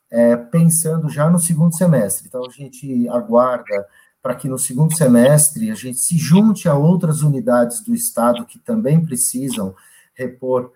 é, 0.10 0.36
pensando 0.36 1.10
já 1.10 1.30
no 1.30 1.40
segundo 1.40 1.76
semestre. 1.76 2.28
Então, 2.28 2.46
a 2.46 2.50
gente 2.50 3.08
aguarda 3.10 3.86
para 4.22 4.36
que 4.36 4.48
no 4.48 4.58
segundo 4.58 4.96
semestre 4.96 5.70
a 5.70 5.76
gente 5.76 6.00
se 6.00 6.18
junte 6.18 6.68
a 6.68 6.76
outras 6.76 7.22
unidades 7.22 7.84
do 7.84 7.94
Estado 7.94 8.46
que 8.46 8.60
também 8.60 9.04
precisam 9.04 9.76
repor 10.14 10.72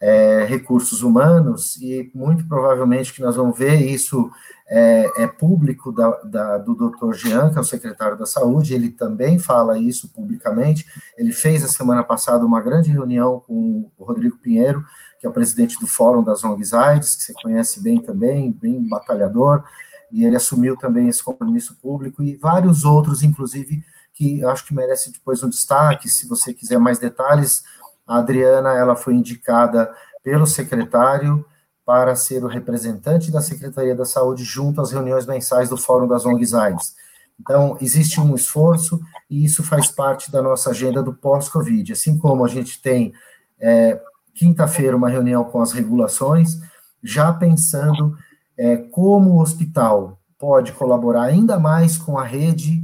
é, 0.00 0.44
recursos 0.44 1.02
humanos, 1.02 1.76
e 1.76 2.10
muito 2.14 2.46
provavelmente 2.46 3.12
que 3.12 3.22
nós 3.22 3.36
vamos 3.36 3.58
ver 3.58 3.80
isso 3.80 4.30
é, 4.68 5.08
é 5.18 5.26
público 5.26 5.92
da, 5.92 6.10
da, 6.22 6.58
do 6.58 6.74
Dr. 6.74 7.14
Jean, 7.14 7.50
que 7.50 7.58
é 7.58 7.60
o 7.60 7.64
secretário 7.64 8.18
da 8.18 8.26
Saúde, 8.26 8.74
ele 8.74 8.90
também 8.90 9.38
fala 9.38 9.78
isso 9.78 10.08
publicamente. 10.08 10.84
Ele 11.16 11.32
fez 11.32 11.64
a 11.64 11.68
semana 11.68 12.02
passada 12.02 12.44
uma 12.44 12.60
grande 12.60 12.90
reunião 12.90 13.40
com 13.46 13.90
o 13.96 14.04
Rodrigo 14.04 14.36
Pinheiro, 14.38 14.84
que 15.18 15.26
é 15.26 15.30
o 15.30 15.32
presidente 15.32 15.78
do 15.78 15.86
Fórum 15.86 16.22
das 16.22 16.44
ONGs 16.44 16.74
AIDS, 16.74 17.16
que 17.16 17.22
você 17.22 17.32
conhece 17.34 17.82
bem 17.82 18.00
também, 18.00 18.52
bem 18.52 18.86
batalhador, 18.86 19.64
e 20.10 20.24
ele 20.24 20.36
assumiu 20.36 20.76
também 20.76 21.08
esse 21.08 21.22
compromisso 21.22 21.76
público, 21.80 22.22
e 22.22 22.36
vários 22.36 22.84
outros, 22.84 23.22
inclusive, 23.22 23.82
que 24.12 24.44
acho 24.44 24.66
que 24.66 24.74
merece 24.74 25.12
depois 25.12 25.42
um 25.42 25.48
destaque. 25.48 26.08
Se 26.08 26.26
você 26.26 26.52
quiser 26.52 26.78
mais 26.78 26.98
detalhes, 26.98 27.62
a 28.06 28.18
Adriana 28.18 28.74
ela 28.74 28.94
foi 28.94 29.14
indicada 29.14 29.92
pelo 30.22 30.46
secretário 30.46 31.44
para 31.84 32.16
ser 32.16 32.44
o 32.44 32.48
representante 32.48 33.30
da 33.30 33.40
Secretaria 33.40 33.94
da 33.94 34.04
Saúde 34.04 34.42
junto 34.44 34.80
às 34.80 34.90
reuniões 34.90 35.26
mensais 35.26 35.68
do 35.68 35.76
Fórum 35.76 36.08
das 36.08 36.26
ONGs 36.26 36.52
AIDS. 36.52 36.96
Então, 37.40 37.76
existe 37.80 38.20
um 38.20 38.34
esforço 38.34 39.00
e 39.30 39.44
isso 39.44 39.62
faz 39.62 39.88
parte 39.88 40.32
da 40.32 40.42
nossa 40.42 40.70
agenda 40.70 41.02
do 41.02 41.12
pós-Covid. 41.12 41.92
Assim 41.92 42.18
como 42.18 42.44
a 42.44 42.48
gente 42.48 42.80
tem 42.80 43.12
é, 43.60 44.00
quinta-feira 44.34 44.96
uma 44.96 45.08
reunião 45.08 45.44
com 45.44 45.60
as 45.60 45.72
regulações, 45.72 46.58
já 47.02 47.32
pensando 47.32 48.16
é, 48.58 48.76
como 48.76 49.30
o 49.30 49.40
hospital 49.40 50.18
pode 50.38 50.72
colaborar 50.72 51.24
ainda 51.24 51.58
mais 51.58 51.96
com 51.96 52.18
a 52.18 52.24
rede 52.24 52.82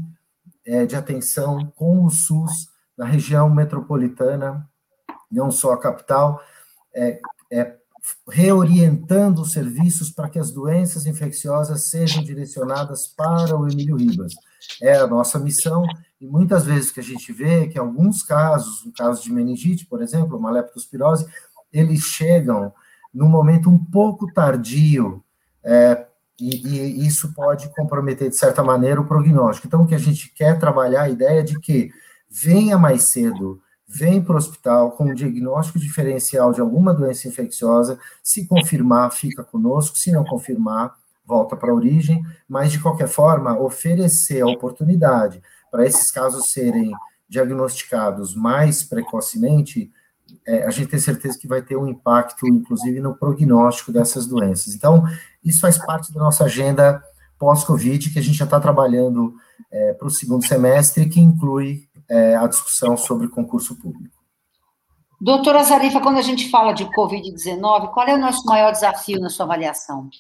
é, 0.64 0.86
de 0.86 0.94
atenção 0.94 1.70
com 1.74 2.04
o 2.04 2.10
SUS 2.10 2.68
na 2.96 3.04
região 3.04 3.50
metropolitana, 3.50 4.68
não 5.32 5.50
só 5.50 5.72
a 5.72 5.80
capital, 5.80 6.40
é, 6.94 7.18
é 7.50 7.76
reorientando 8.28 9.42
os 9.42 9.52
serviços 9.52 10.10
para 10.10 10.28
que 10.28 10.38
as 10.38 10.50
doenças 10.50 11.06
infecciosas 11.06 11.84
sejam 11.84 12.22
direcionadas 12.22 13.06
para 13.06 13.56
o 13.56 13.68
Emílio 13.68 13.96
Ribas. 13.96 14.34
É 14.80 14.96
a 14.96 15.06
nossa 15.06 15.38
missão, 15.38 15.84
e 16.20 16.26
muitas 16.26 16.64
vezes 16.64 16.90
que 16.90 17.00
a 17.00 17.02
gente 17.02 17.32
vê 17.32 17.68
que 17.68 17.78
alguns 17.78 18.22
casos, 18.22 18.84
no 18.84 18.92
caso 18.92 19.22
de 19.22 19.32
meningite, 19.32 19.86
por 19.86 20.02
exemplo, 20.02 20.36
uma 20.36 20.50
leptospirose, 20.50 21.26
eles 21.72 22.00
chegam 22.00 22.72
num 23.12 23.28
momento 23.28 23.68
um 23.68 23.78
pouco 23.78 24.32
tardio, 24.32 25.22
é, 25.64 26.06
e, 26.40 26.66
e, 26.66 27.06
isso 27.06 27.32
pode 27.34 27.68
comprometer, 27.74 28.28
de 28.28 28.36
certa 28.36 28.64
maneira, 28.64 29.00
o 29.00 29.06
prognóstico. 29.06 29.66
Então, 29.66 29.82
o 29.82 29.86
que 29.86 29.94
a 29.94 29.98
gente 29.98 30.32
quer 30.32 30.58
trabalhar 30.58 31.02
a 31.02 31.08
ideia 31.08 31.42
de 31.42 31.58
que 31.60 31.90
venha 32.28 32.76
mais 32.76 33.04
cedo, 33.04 33.60
vem 33.92 34.22
para 34.22 34.34
o 34.34 34.38
hospital 34.38 34.92
com 34.92 35.04
um 35.04 35.14
diagnóstico 35.14 35.78
diferencial 35.78 36.52
de 36.52 36.60
alguma 36.60 36.94
doença 36.94 37.28
infecciosa, 37.28 37.98
se 38.22 38.46
confirmar, 38.46 39.12
fica 39.12 39.44
conosco, 39.44 39.98
se 39.98 40.10
não 40.10 40.24
confirmar, 40.24 40.94
volta 41.26 41.56
para 41.56 41.70
a 41.70 41.74
origem, 41.74 42.24
mas 42.48 42.72
de 42.72 42.80
qualquer 42.80 43.08
forma, 43.08 43.58
oferecer 43.58 44.40
a 44.40 44.46
oportunidade 44.46 45.42
para 45.70 45.86
esses 45.86 46.10
casos 46.10 46.50
serem 46.50 46.90
diagnosticados 47.28 48.34
mais 48.34 48.82
precocemente, 48.82 49.90
é, 50.46 50.64
a 50.64 50.70
gente 50.70 50.88
tem 50.88 50.98
certeza 50.98 51.38
que 51.38 51.46
vai 51.46 51.60
ter 51.60 51.76
um 51.76 51.86
impacto, 51.86 52.46
inclusive, 52.46 52.98
no 53.00 53.14
prognóstico 53.14 53.92
dessas 53.92 54.26
doenças. 54.26 54.74
Então, 54.74 55.04
isso 55.44 55.60
faz 55.60 55.78
parte 55.78 56.12
da 56.12 56.20
nossa 56.20 56.44
agenda 56.44 57.02
pós-Covid, 57.38 58.10
que 58.10 58.18
a 58.18 58.22
gente 58.22 58.38
já 58.38 58.44
está 58.44 58.58
trabalhando 58.58 59.34
é, 59.70 59.92
para 59.94 60.06
o 60.06 60.10
segundo 60.10 60.46
semestre, 60.46 61.08
que 61.08 61.20
inclui 61.20 61.88
é, 62.12 62.36
a 62.36 62.46
discussão 62.46 62.94
sobre 62.94 63.26
concurso 63.28 63.74
público. 63.74 64.22
Doutora 65.18 65.62
Zarifa, 65.62 66.00
quando 66.00 66.18
a 66.18 66.22
gente 66.22 66.50
fala 66.50 66.74
de 66.74 66.84
Covid-19, 66.86 67.90
qual 67.92 68.06
é 68.06 68.14
o 68.14 68.18
nosso 68.18 68.44
maior 68.44 68.70
desafio 68.70 69.18
na 69.18 69.30
sua 69.30 69.46
avaliação? 69.46 70.10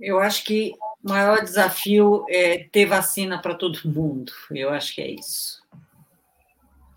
Eu 0.00 0.18
acho 0.18 0.42
que 0.44 0.74
o 1.04 1.08
maior 1.08 1.42
desafio 1.42 2.24
é 2.28 2.64
ter 2.72 2.86
vacina 2.86 3.40
para 3.40 3.54
todo 3.54 3.78
mundo. 3.84 4.32
Eu 4.50 4.70
acho 4.70 4.94
que 4.94 5.00
é 5.00 5.10
isso. 5.10 5.62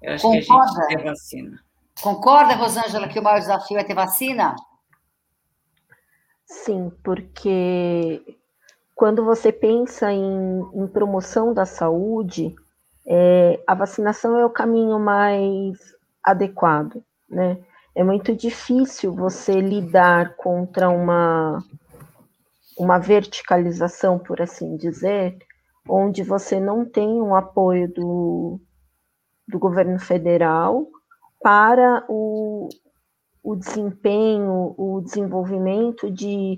Eu 0.01 0.13
acho 0.13 0.23
Concorda? 0.23 0.71
que 0.73 0.79
a 0.79 0.89
gente 0.89 0.97
ter 0.97 1.03
vacina. 1.03 1.63
Concorda, 2.01 2.55
Rosângela, 2.55 3.07
que 3.07 3.19
o 3.19 3.23
maior 3.23 3.39
desafio 3.39 3.77
é 3.77 3.83
ter 3.83 3.93
vacina? 3.93 4.55
Sim, 6.45 6.91
porque 7.03 8.37
quando 8.97 9.23
você 9.23 9.51
pensa 9.51 10.11
em, 10.11 10.59
em 10.73 10.87
promoção 10.87 11.53
da 11.53 11.67
saúde, 11.67 12.55
é, 13.05 13.61
a 13.67 13.75
vacinação 13.75 14.39
é 14.39 14.43
o 14.43 14.49
caminho 14.49 14.99
mais 14.99 15.77
adequado, 16.23 17.03
né? 17.29 17.59
É 17.95 18.03
muito 18.03 18.35
difícil 18.35 19.13
você 19.13 19.61
lidar 19.61 20.35
contra 20.35 20.89
uma, 20.89 21.63
uma 22.77 22.97
verticalização, 22.97 24.17
por 24.17 24.41
assim 24.41 24.75
dizer, 24.75 25.37
onde 25.87 26.23
você 26.23 26.59
não 26.59 26.83
tem 26.83 27.21
um 27.21 27.35
apoio 27.35 27.87
do, 27.93 28.59
do 29.47 29.59
governo 29.59 29.99
federal 29.99 30.87
para 31.39 32.03
o, 32.09 32.67
o 33.43 33.55
desempenho, 33.55 34.73
o 34.75 35.01
desenvolvimento 35.01 36.09
de, 36.09 36.55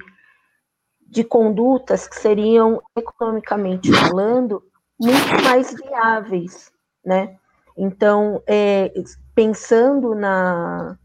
de 1.09 1.23
condutas 1.23 2.07
que 2.07 2.15
seriam, 2.15 2.81
economicamente 2.95 3.91
falando, 3.91 4.63
muito 4.99 5.43
mais 5.43 5.73
viáveis, 5.73 6.71
né? 7.03 7.37
Então, 7.75 8.43
é, 8.45 8.93
pensando 9.33 10.13
na, 10.13 10.97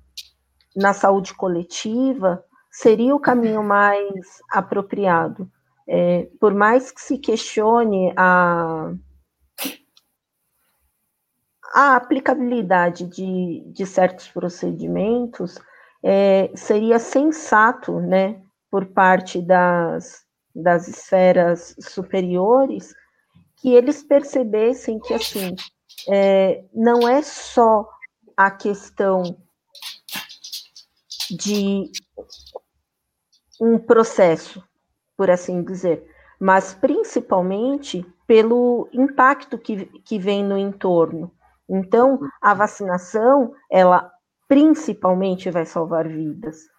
na 0.77 0.93
saúde 0.93 1.33
coletiva, 1.35 2.45
seria 2.71 3.15
o 3.15 3.21
caminho 3.21 3.63
mais 3.63 4.43
apropriado. 4.51 5.49
É, 5.87 6.29
por 6.41 6.53
mais 6.53 6.91
que 6.91 7.01
se 7.01 7.19
questione 7.19 8.13
a, 8.17 8.93
a 11.73 11.97
aplicabilidade 11.97 13.07
de, 13.07 13.63
de 13.67 13.87
certos 13.87 14.29
procedimentos, 14.29 15.59
é, 16.03 16.51
seria 16.55 16.99
sensato, 16.99 18.01
né, 18.01 18.44
por 18.75 18.87
parte 18.87 19.41
das, 19.41 20.25
das 20.53 20.89
esferas 20.89 21.77
superiores, 21.79 22.93
que 23.57 23.73
eles 23.73 24.03
percebessem 24.03 24.99
que, 24.99 25.15
assim, 25.15 25.55
é, 26.09 26.65
não 26.75 27.09
é 27.09 27.23
só 27.23 27.89
a 28.37 28.51
questão 28.51 29.39
de 31.31 31.89
um 33.61 33.79
processo, 33.79 34.61
por 35.17 35.31
assim 35.31 35.63
dizer, 35.63 36.05
mas 36.41 36.75
principalmente 36.75 38.05
pelo 38.27 38.89
impacto 38.93 39.57
que, 39.57 39.87
que 40.01 40.19
vem 40.19 40.43
no 40.43 40.59
entorno. 40.59 41.31
Então, 41.69 42.19
a 42.43 42.53
vacinação, 42.55 43.55
ela 43.71 44.11
principalmente 44.49 45.49
vai 45.49 45.65
salvar 45.65 46.09
vidas. 46.09 46.74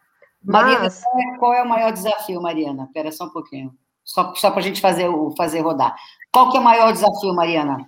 Mariana, 0.46 0.84
mas... 0.84 1.04
qual 1.39 1.54
é 1.54 1.64
o 1.64 1.68
maior 1.68 1.91
desafio, 1.91 2.41
Mariana? 2.41 2.84
Espera 2.84 3.12
só 3.12 3.26
um 3.26 3.30
pouquinho. 3.30 3.76
Só, 4.04 4.34
só 4.36 4.52
para 4.52 4.60
a 4.60 4.64
gente 4.64 4.80
fazer, 4.80 5.10
fazer 5.36 5.62
rodar. 5.62 5.96
Qual 6.32 6.52
que 6.52 6.58
é 6.58 6.60
o 6.60 6.64
maior 6.64 6.93
desafio, 6.93 7.34
Mariana? 7.34 7.88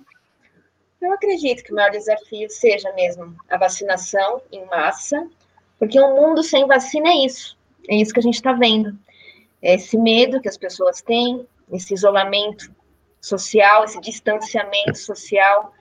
Eu 1.00 1.14
acredito 1.14 1.64
que 1.64 1.72
o 1.72 1.76
maior 1.76 1.92
desafio 1.92 2.50
seja 2.50 2.92
mesmo 2.94 3.36
a 3.50 3.58
vacinação 3.58 4.42
em 4.52 4.66
massa, 4.66 5.30
porque 5.78 6.00
um 6.02 6.16
mundo 6.16 6.42
sem 6.42 6.66
vacina 6.66 7.10
é 7.10 7.26
isso. 7.26 7.56
É 7.88 7.96
isso 7.96 8.12
que 8.12 8.20
a 8.20 8.24
gente 8.24 8.36
está 8.36 8.54
vendo. 8.54 8.98
É 9.62 9.76
esse 9.76 9.98
medo 9.98 10.42
que 10.42 10.50
as 10.50 10.58
pessoas 10.58 11.02
têm, 11.02 11.48
esse 11.72 11.94
isolamento 11.94 12.72
social, 13.22 13.84
esse 13.84 14.00
distanciamento 14.02 14.98
social. 14.98 15.72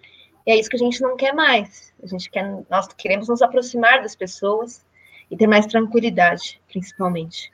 E 0.47 0.53
é 0.53 0.57
isso 0.57 0.68
que 0.68 0.77
a 0.77 0.79
gente 0.79 1.01
não 1.01 1.16
quer 1.16 1.35
mais. 1.35 1.95
A 2.03 2.07
gente 2.07 2.31
quer, 2.31 2.45
nós 2.68 2.87
queremos 2.89 3.29
nos 3.29 3.41
aproximar 3.41 4.03
das 4.03 4.14
pessoas 4.14 4.85
e 5.31 5.37
ter 5.37 5.47
mais 5.47 5.66
tranquilidade, 5.66 6.61
principalmente. 6.68 7.53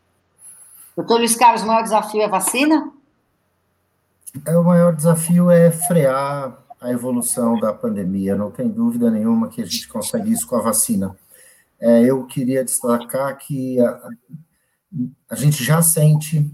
Doutor 0.96 1.18
Luiz 1.18 1.34
Carlos, 1.34 1.62
o 1.62 1.66
maior 1.66 1.82
desafio 1.82 2.20
é 2.20 2.24
a 2.24 2.28
vacina? 2.28 2.92
É, 4.46 4.56
o 4.56 4.64
maior 4.64 4.94
desafio 4.94 5.50
é 5.50 5.70
frear 5.70 6.58
a 6.80 6.90
evolução 6.90 7.58
da 7.58 7.72
pandemia. 7.72 8.36
Não 8.36 8.50
tem 8.50 8.68
dúvida 8.68 9.10
nenhuma 9.10 9.48
que 9.48 9.62
a 9.62 9.64
gente 9.64 9.88
consegue 9.88 10.32
isso 10.32 10.46
com 10.46 10.56
a 10.56 10.62
vacina. 10.62 11.16
É, 11.80 12.02
eu 12.02 12.26
queria 12.26 12.64
destacar 12.64 13.36
que 13.38 13.80
a, 13.80 14.08
a, 15.30 15.34
gente 15.34 15.64
já 15.64 15.82
sente 15.82 16.50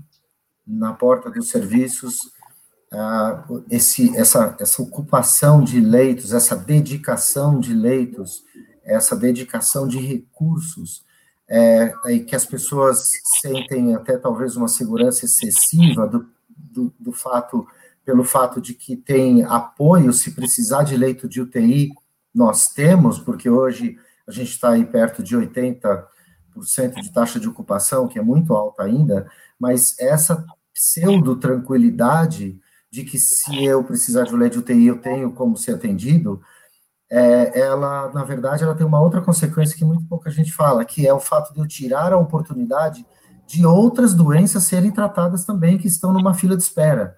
na 0.66 0.92
porta 0.92 1.30
dos 1.30 1.50
serviços 1.50 2.32
uh, 2.92 3.64
esse, 3.70 4.16
essa, 4.16 4.56
essa 4.58 4.82
ocupação 4.82 5.62
de 5.62 5.80
leitos, 5.80 6.32
essa 6.32 6.56
dedicação 6.56 7.58
de 7.58 7.74
leitos, 7.74 8.42
essa 8.84 9.14
dedicação 9.14 9.86
de 9.86 9.98
recursos, 9.98 11.04
é, 11.48 11.92
que 12.26 12.36
as 12.36 12.44
pessoas 12.44 13.08
sentem 13.40 13.94
até 13.94 14.18
talvez 14.18 14.54
uma 14.56 14.68
segurança 14.68 15.24
excessiva 15.24 16.06
do, 16.06 16.28
do, 16.48 16.94
do 16.98 17.12
fato, 17.12 17.66
pelo 18.04 18.22
fato 18.22 18.60
de 18.60 18.74
que 18.74 18.96
tem 18.96 19.42
apoio, 19.44 20.12
se 20.12 20.32
precisar 20.32 20.82
de 20.82 20.96
leito 20.96 21.28
de 21.28 21.40
UTI, 21.40 21.90
nós 22.34 22.68
temos, 22.68 23.18
porque 23.18 23.48
hoje 23.48 23.96
a 24.26 24.30
gente 24.30 24.50
está 24.50 24.70
aí 24.70 24.84
perto 24.84 25.22
de 25.22 25.36
80% 25.36 26.04
de 27.00 27.12
taxa 27.12 27.40
de 27.40 27.48
ocupação, 27.48 28.06
que 28.06 28.18
é 28.18 28.22
muito 28.22 28.54
alta 28.54 28.82
ainda, 28.82 29.26
mas 29.58 29.98
essa 29.98 30.44
pseudo-tranquilidade 30.74 32.60
de 32.90 33.04
que 33.04 33.18
se 33.18 33.64
eu 33.64 33.82
precisar 33.82 34.24
de 34.24 34.34
um 34.34 34.38
leito 34.38 34.54
de 34.54 34.58
UTI, 34.58 34.86
eu 34.86 34.98
tenho 34.98 35.32
como 35.32 35.56
ser 35.56 35.74
atendido, 35.74 36.40
é, 37.10 37.60
ela, 37.60 38.12
na 38.12 38.22
verdade, 38.22 38.62
ela 38.62 38.74
tem 38.74 38.86
uma 38.86 39.00
outra 39.00 39.20
consequência 39.20 39.76
que 39.76 39.84
muito 39.84 40.04
pouca 40.06 40.30
gente 40.30 40.52
fala, 40.52 40.84
que 40.84 41.06
é 41.06 41.12
o 41.12 41.20
fato 41.20 41.54
de 41.54 41.60
eu 41.60 41.66
tirar 41.66 42.12
a 42.12 42.18
oportunidade 42.18 43.04
de 43.46 43.64
outras 43.64 44.12
doenças 44.12 44.64
serem 44.64 44.90
tratadas 44.90 45.44
também, 45.44 45.78
que 45.78 45.88
estão 45.88 46.12
numa 46.12 46.34
fila 46.34 46.56
de 46.56 46.62
espera. 46.62 47.16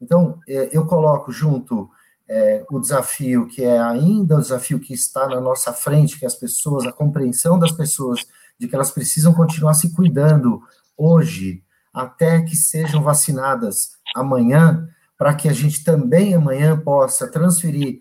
Então, 0.00 0.38
é, 0.48 0.68
eu 0.72 0.86
coloco 0.86 1.32
junto 1.32 1.90
é, 2.28 2.64
o 2.70 2.78
desafio 2.78 3.46
que 3.46 3.64
é 3.64 3.78
ainda 3.78 4.36
o 4.36 4.40
desafio 4.40 4.78
que 4.78 4.94
está 4.94 5.26
na 5.26 5.40
nossa 5.40 5.72
frente, 5.72 6.18
que 6.18 6.26
as 6.26 6.36
pessoas, 6.36 6.86
a 6.86 6.92
compreensão 6.92 7.58
das 7.58 7.72
pessoas 7.72 8.20
de 8.58 8.68
que 8.68 8.74
elas 8.74 8.92
precisam 8.92 9.34
continuar 9.34 9.74
se 9.74 9.92
cuidando 9.92 10.62
hoje, 10.96 11.62
até 11.92 12.40
que 12.42 12.56
sejam 12.56 13.02
vacinadas 13.02 13.90
amanhã, 14.14 14.88
para 15.18 15.34
que 15.34 15.48
a 15.48 15.52
gente 15.52 15.82
também 15.82 16.34
amanhã 16.34 16.78
possa 16.78 17.30
transferir 17.30 18.00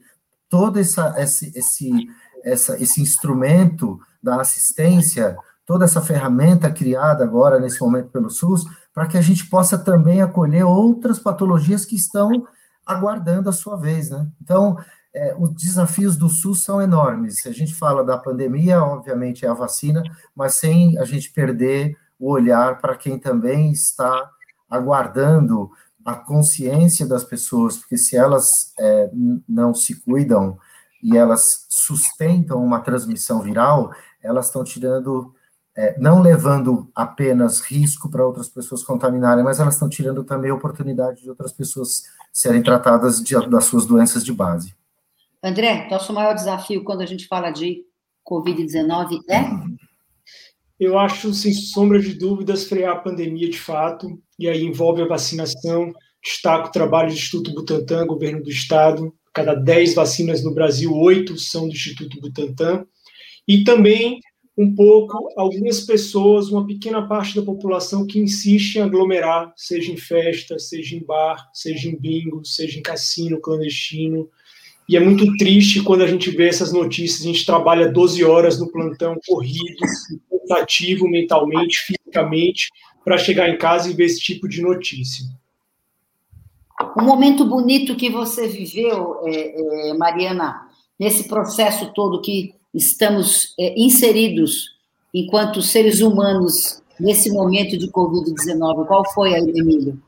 todo 0.53 0.79
essa, 0.79 1.15
esse, 1.17 1.51
esse, 1.55 2.07
essa, 2.43 2.79
esse 2.79 3.01
instrumento 3.01 3.99
da 4.21 4.39
assistência 4.39 5.35
toda 5.65 5.85
essa 5.85 5.99
ferramenta 5.99 6.69
criada 6.69 7.23
agora, 7.23 7.59
nesse 7.59 7.81
momento, 7.81 8.09
pelo 8.09 8.29
SUS, 8.29 8.63
para 8.93 9.07
que 9.07 9.17
a 9.17 9.21
gente 9.21 9.49
possa 9.49 9.79
também 9.79 10.21
acolher 10.21 10.63
outras 10.63 11.17
patologias 11.17 11.85
que 11.85 11.95
estão 11.95 12.45
aguardando 12.85 13.49
a 13.49 13.51
sua 13.51 13.75
vez, 13.75 14.11
né? 14.11 14.27
Então, 14.43 14.77
é, 15.11 15.35
os 15.39 15.55
desafios 15.55 16.15
do 16.15 16.29
SUS 16.29 16.63
são 16.63 16.79
enormes. 16.79 17.41
Se 17.41 17.49
a 17.49 17.51
gente 17.51 17.73
fala 17.73 18.03
da 18.03 18.15
pandemia, 18.15 18.83
obviamente 18.83 19.47
é 19.47 19.49
a 19.49 19.55
vacina, 19.55 20.03
mas 20.35 20.53
sem 20.53 20.99
a 20.99 21.05
gente 21.05 21.33
perder 21.33 21.97
o 22.19 22.29
olhar 22.29 22.79
para 22.79 22.95
quem 22.95 23.17
também 23.17 23.71
está 23.71 24.29
aguardando 24.69 25.71
a 26.05 26.15
consciência 26.15 27.05
das 27.05 27.23
pessoas, 27.23 27.77
porque 27.77 27.97
se 27.97 28.15
elas 28.15 28.73
é, 28.79 29.09
não 29.47 29.73
se 29.73 30.01
cuidam 30.01 30.57
e 31.01 31.17
elas 31.17 31.65
sustentam 31.69 32.63
uma 32.63 32.79
transmissão 32.79 33.41
viral, 33.41 33.91
elas 34.21 34.47
estão 34.47 34.63
tirando 34.63 35.33
é, 35.75 35.99
não 35.99 36.21
levando 36.21 36.89
apenas 36.93 37.59
risco 37.59 38.09
para 38.09 38.25
outras 38.25 38.47
pessoas 38.47 38.83
contaminarem, 38.83 39.43
mas 39.43 39.59
elas 39.59 39.73
estão 39.73 39.89
tirando 39.89 40.23
também 40.23 40.51
a 40.51 40.55
oportunidade 40.55 41.23
de 41.23 41.29
outras 41.29 41.51
pessoas 41.51 42.03
serem 42.31 42.61
tratadas 42.61 43.21
de, 43.21 43.33
das 43.49 43.65
suas 43.65 43.85
doenças 43.85 44.23
de 44.23 44.31
base. 44.31 44.75
André, 45.41 45.87
nosso 45.89 46.13
maior 46.13 46.35
desafio 46.35 46.83
quando 46.83 47.01
a 47.01 47.05
gente 47.05 47.27
fala 47.27 47.49
de 47.49 47.83
Covid-19 48.25 49.19
é? 49.29 49.41
Eu 50.83 50.99
acho, 50.99 51.33
sem 51.33 51.53
sombra 51.53 51.97
de 51.97 52.13
dúvidas, 52.13 52.65
frear 52.65 52.97
a 52.97 52.99
pandemia 52.99 53.49
de 53.49 53.57
fato, 53.57 54.21
e 54.37 54.49
aí 54.49 54.65
envolve 54.65 55.01
a 55.01 55.07
vacinação. 55.07 55.93
Destaco 56.21 56.67
o 56.67 56.71
trabalho 56.73 57.07
do 57.07 57.13
Instituto 57.13 57.53
Butantan, 57.53 58.05
governo 58.05 58.43
do 58.43 58.49
Estado. 58.49 59.13
Cada 59.33 59.53
10 59.53 59.93
vacinas 59.93 60.43
no 60.43 60.53
Brasil, 60.53 60.93
oito 60.93 61.39
são 61.39 61.69
do 61.69 61.73
Instituto 61.73 62.19
Butantan. 62.19 62.85
E 63.47 63.63
também 63.63 64.19
um 64.57 64.75
pouco 64.75 65.29
algumas 65.37 65.79
pessoas, 65.81 66.49
uma 66.49 66.67
pequena 66.67 67.07
parte 67.07 67.33
da 67.33 67.41
população 67.41 68.05
que 68.05 68.19
insiste 68.19 68.75
em 68.75 68.81
aglomerar, 68.81 69.53
seja 69.55 69.89
em 69.89 69.97
festa, 69.97 70.59
seja 70.59 70.97
em 70.97 71.03
bar, 71.03 71.49
seja 71.53 71.87
em 71.87 71.97
bingo, 71.97 72.43
seja 72.43 72.77
em 72.77 72.83
cassino 72.83 73.39
clandestino. 73.39 74.29
E 74.87 74.97
é 74.97 74.99
muito 74.99 75.35
triste 75.37 75.81
quando 75.81 76.01
a 76.01 76.07
gente 76.07 76.29
vê 76.31 76.47
essas 76.49 76.73
notícias. 76.73 77.21
A 77.21 77.25
gente 77.25 77.45
trabalha 77.45 77.91
12 77.91 78.23
horas 78.23 78.59
no 78.59 78.71
plantão, 78.71 79.15
corrido, 79.27 79.77
cansativo 80.29 81.07
mentalmente, 81.07 81.79
fisicamente, 81.79 82.69
para 83.03 83.17
chegar 83.17 83.49
em 83.49 83.57
casa 83.57 83.89
e 83.89 83.93
ver 83.93 84.05
esse 84.05 84.19
tipo 84.19 84.47
de 84.47 84.61
notícia. 84.61 85.25
Um 86.97 87.03
momento 87.03 87.45
bonito 87.45 87.95
que 87.95 88.09
você 88.09 88.47
viveu, 88.47 89.19
é, 89.25 89.89
é, 89.89 89.93
Mariana, 89.93 90.67
nesse 90.99 91.27
processo 91.27 91.91
todo 91.93 92.21
que 92.21 92.53
estamos 92.73 93.53
é, 93.59 93.79
inseridos 93.79 94.73
enquanto 95.13 95.61
seres 95.61 96.01
humanos 96.01 96.81
nesse 96.99 97.31
momento 97.31 97.77
de 97.77 97.87
Covid-19? 97.87 98.85
Qual 98.87 99.03
foi 99.13 99.33
aí, 99.33 99.53
Emílio? 99.55 100.01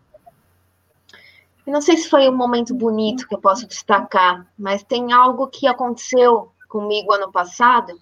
Eu 1.65 1.73
não 1.73 1.81
sei 1.81 1.97
se 1.97 2.09
foi 2.09 2.29
um 2.29 2.35
momento 2.35 2.73
bonito 2.75 3.27
que 3.27 3.35
eu 3.35 3.39
posso 3.39 3.67
destacar, 3.67 4.47
mas 4.57 4.83
tem 4.83 5.11
algo 5.11 5.47
que 5.47 5.67
aconteceu 5.67 6.51
comigo 6.69 7.13
ano 7.13 7.31
passado 7.31 7.99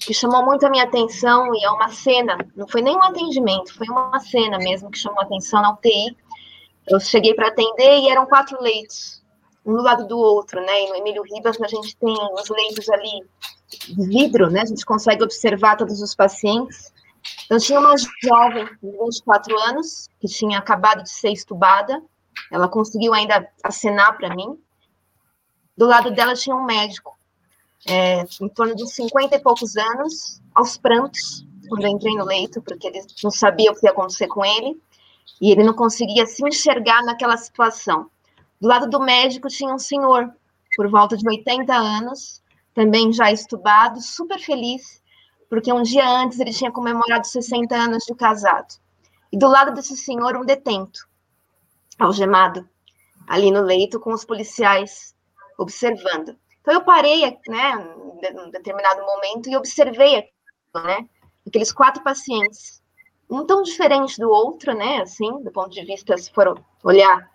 que 0.00 0.12
chamou 0.14 0.44
muito 0.44 0.64
a 0.66 0.70
minha 0.70 0.84
atenção 0.84 1.54
e 1.54 1.64
é 1.64 1.70
uma 1.70 1.88
cena, 1.88 2.36
não 2.54 2.68
foi 2.68 2.82
nem 2.82 2.94
um 2.94 3.02
atendimento, 3.02 3.74
foi 3.74 3.88
uma 3.88 4.18
cena 4.20 4.58
mesmo 4.58 4.90
que 4.90 4.98
chamou 4.98 5.20
a 5.20 5.24
atenção 5.24 5.60
na 5.62 5.72
UTI. 5.72 6.16
Eu 6.86 7.00
cheguei 7.00 7.34
para 7.34 7.48
atender 7.48 7.98
e 8.00 8.08
eram 8.08 8.26
quatro 8.26 8.60
leitos, 8.62 9.22
um 9.64 9.74
do 9.74 9.82
lado 9.82 10.06
do 10.06 10.18
outro, 10.18 10.60
né? 10.60 10.84
E 10.84 10.88
no 10.88 10.96
Emílio 10.96 11.22
Ribas 11.22 11.60
a 11.60 11.66
gente 11.66 11.96
tem 11.96 12.14
os 12.34 12.48
leitos 12.48 12.88
ali 12.88 13.24
de 13.88 14.06
vidro, 14.06 14.50
né? 14.50 14.62
A 14.62 14.66
gente 14.66 14.84
consegue 14.84 15.22
observar 15.22 15.76
todos 15.76 16.00
os 16.00 16.14
pacientes. 16.14 16.92
Então 17.44 17.58
tinha 17.58 17.80
uma 17.80 17.94
jovem 18.22 18.64
de 18.82 18.90
24 18.90 19.58
anos 19.58 20.08
que 20.20 20.28
tinha 20.28 20.58
acabado 20.58 21.02
de 21.02 21.10
ser 21.10 21.30
estubada. 21.30 22.02
Ela 22.50 22.68
conseguiu 22.68 23.14
ainda 23.14 23.48
acenar 23.62 24.16
para 24.16 24.34
mim. 24.34 24.58
Do 25.76 25.86
lado 25.86 26.10
dela 26.10 26.34
tinha 26.34 26.56
um 26.56 26.64
médico 26.64 27.18
é, 27.86 28.24
em 28.40 28.48
torno 28.48 28.74
de 28.74 28.86
50 28.90 29.36
e 29.36 29.38
poucos 29.40 29.76
anos, 29.76 30.40
aos 30.54 30.76
prantos, 30.76 31.46
quando 31.68 31.84
eu 31.84 31.90
entrei 31.90 32.14
no 32.14 32.24
leito, 32.24 32.62
porque 32.62 32.86
ele 32.86 33.00
não 33.22 33.30
sabia 33.30 33.70
o 33.70 33.74
que 33.74 33.86
ia 33.86 33.92
acontecer 33.92 34.26
com 34.26 34.44
ele, 34.44 34.80
e 35.40 35.52
ele 35.52 35.62
não 35.62 35.74
conseguia 35.74 36.26
se 36.26 36.46
enxergar 36.46 37.02
naquela 37.04 37.36
situação. 37.36 38.10
Do 38.60 38.66
lado 38.66 38.88
do 38.88 39.00
médico 39.00 39.48
tinha 39.48 39.72
um 39.72 39.78
senhor, 39.78 40.32
por 40.76 40.90
volta 40.90 41.16
de 41.16 41.28
80 41.28 41.72
anos, 41.72 42.42
também 42.74 43.12
já 43.12 43.30
estubado, 43.30 44.00
super 44.00 44.38
feliz, 44.38 45.02
porque 45.48 45.72
um 45.72 45.82
dia 45.82 46.06
antes 46.08 46.38
ele 46.40 46.52
tinha 46.52 46.70
comemorado 46.70 47.26
60 47.26 47.74
anos 47.74 48.04
de 48.04 48.14
casado. 48.14 48.74
E 49.32 49.38
do 49.38 49.48
lado 49.48 49.72
desse 49.74 49.96
senhor, 49.96 50.36
um 50.36 50.44
detento, 50.44 51.07
algemado, 51.98 52.68
ali 53.26 53.50
no 53.50 53.62
leito, 53.62 54.00
com 54.00 54.12
os 54.12 54.24
policiais 54.24 55.14
observando. 55.58 56.36
Então 56.60 56.74
eu 56.74 56.84
parei, 56.84 57.38
né, 57.48 57.94
em 58.22 58.50
determinado 58.50 59.04
momento 59.04 59.48
e 59.48 59.56
observei, 59.56 60.28
né, 60.74 61.08
aqueles 61.46 61.72
quatro 61.72 62.02
pacientes, 62.02 62.82
um 63.30 63.44
tão 63.44 63.62
diferente 63.62 64.18
do 64.18 64.30
outro, 64.30 64.74
né, 64.74 65.02
assim, 65.02 65.42
do 65.42 65.50
ponto 65.50 65.70
de 65.70 65.84
vista, 65.84 66.16
se 66.16 66.32
for 66.32 66.62
olhar 66.82 67.30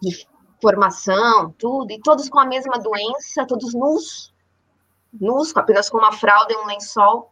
de 0.00 0.26
formação, 0.60 1.54
tudo, 1.58 1.90
e 1.90 2.00
todos 2.00 2.28
com 2.28 2.38
a 2.38 2.46
mesma 2.46 2.78
doença, 2.78 3.46
todos 3.46 3.74
nus, 3.74 4.32
nus, 5.12 5.54
apenas 5.56 5.90
com 5.90 5.98
uma 5.98 6.12
fralda 6.12 6.52
e 6.52 6.56
um 6.56 6.66
lençol, 6.66 7.30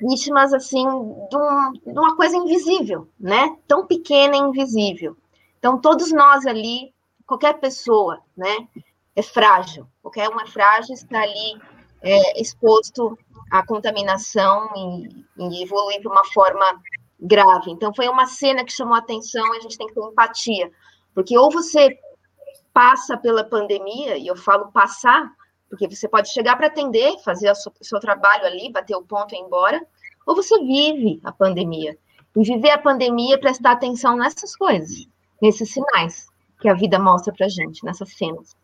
vítimas, 0.00 0.54
assim, 0.54 0.84
de, 0.84 1.36
um, 1.36 1.72
de 1.72 1.98
uma 1.98 2.16
coisa 2.16 2.36
invisível, 2.36 3.08
né, 3.18 3.56
tão 3.66 3.86
pequena 3.86 4.36
e 4.36 4.40
invisível. 4.40 5.16
Então, 5.58 5.80
todos 5.80 6.12
nós 6.12 6.46
ali, 6.46 6.94
qualquer 7.26 7.54
pessoa, 7.54 8.20
né, 8.36 8.68
é 9.14 9.22
frágil, 9.22 9.86
qualquer 10.00 10.28
um 10.28 10.40
é 10.40 10.46
frágil, 10.46 10.94
está 10.94 11.20
ali 11.20 11.60
é, 12.02 12.40
exposto 12.40 13.18
à 13.50 13.66
contaminação 13.66 14.70
e, 14.76 15.24
e 15.38 15.62
evoluir 15.62 16.00
para 16.00 16.12
uma 16.12 16.24
forma 16.26 16.80
grave. 17.20 17.70
Então, 17.70 17.92
foi 17.92 18.08
uma 18.08 18.26
cena 18.26 18.64
que 18.64 18.72
chamou 18.72 18.94
a 18.94 18.98
atenção 18.98 19.54
e 19.54 19.58
a 19.58 19.60
gente 19.60 19.76
tem 19.76 19.88
que 19.88 19.94
ter 19.94 20.00
empatia, 20.00 20.70
porque 21.14 21.36
ou 21.36 21.50
você 21.50 21.98
passa 22.72 23.16
pela 23.16 23.42
pandemia, 23.42 24.16
e 24.16 24.28
eu 24.28 24.36
falo 24.36 24.70
passar, 24.70 25.28
porque 25.68 25.88
você 25.88 26.08
pode 26.08 26.32
chegar 26.32 26.56
para 26.56 26.68
atender, 26.68 27.18
fazer 27.24 27.50
o 27.50 27.54
seu, 27.54 27.72
seu 27.82 27.98
trabalho 27.98 28.46
ali, 28.46 28.70
bater 28.70 28.94
o 28.94 29.02
ponto 29.02 29.34
e 29.34 29.38
ir 29.38 29.40
embora, 29.40 29.84
ou 30.24 30.36
você 30.36 30.56
vive 30.60 31.20
a 31.24 31.32
pandemia. 31.32 31.98
E 32.36 32.42
viver 32.44 32.70
a 32.70 32.78
pandemia 32.78 33.34
é 33.34 33.38
prestar 33.38 33.72
atenção 33.72 34.16
nessas 34.16 34.54
coisas, 34.54 35.08
nesses 35.40 35.70
sinais 35.72 36.26
que 36.60 36.68
a 36.68 36.74
vida 36.74 36.98
mostra 36.98 37.32
para 37.32 37.48
gente, 37.48 37.84
nessas 37.84 38.12
cenas. 38.16 38.56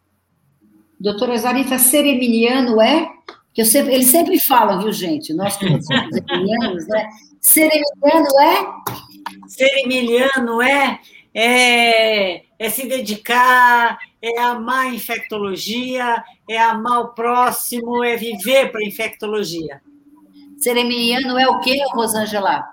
Doutora 0.98 1.36
Zarifa, 1.36 1.78
ser 1.78 2.06
emiliano 2.06 2.80
é? 2.80 3.08
Que 3.52 3.62
eu 3.62 3.66
sempre, 3.66 3.94
eles 3.94 4.08
sempre 4.08 4.40
falam, 4.40 4.80
viu, 4.80 4.92
gente? 4.92 5.32
Nós 5.32 5.56
que 5.56 5.66
somos 5.68 5.86
emilianos, 6.30 6.86
né? 6.88 7.08
Ser 7.40 7.70
emiliano 7.72 8.40
é? 8.40 9.48
Ser 9.48 9.78
emiliano 9.84 10.62
é, 10.62 11.00
é, 11.34 12.42
é 12.58 12.70
se 12.70 12.88
dedicar, 12.88 13.98
é 14.20 14.40
amar 14.40 14.86
a 14.86 14.94
infectologia, 14.94 16.24
é 16.48 16.58
amar 16.58 17.00
o 17.00 17.08
próximo, 17.08 18.02
é 18.02 18.16
viver 18.16 18.72
para 18.72 18.80
a 18.80 18.86
infectologia. 18.86 19.82
Ser 20.58 20.76
emiliano 20.76 21.38
é 21.38 21.46
o 21.46 21.60
quê, 21.60 21.76
Rosângela? 21.92 22.64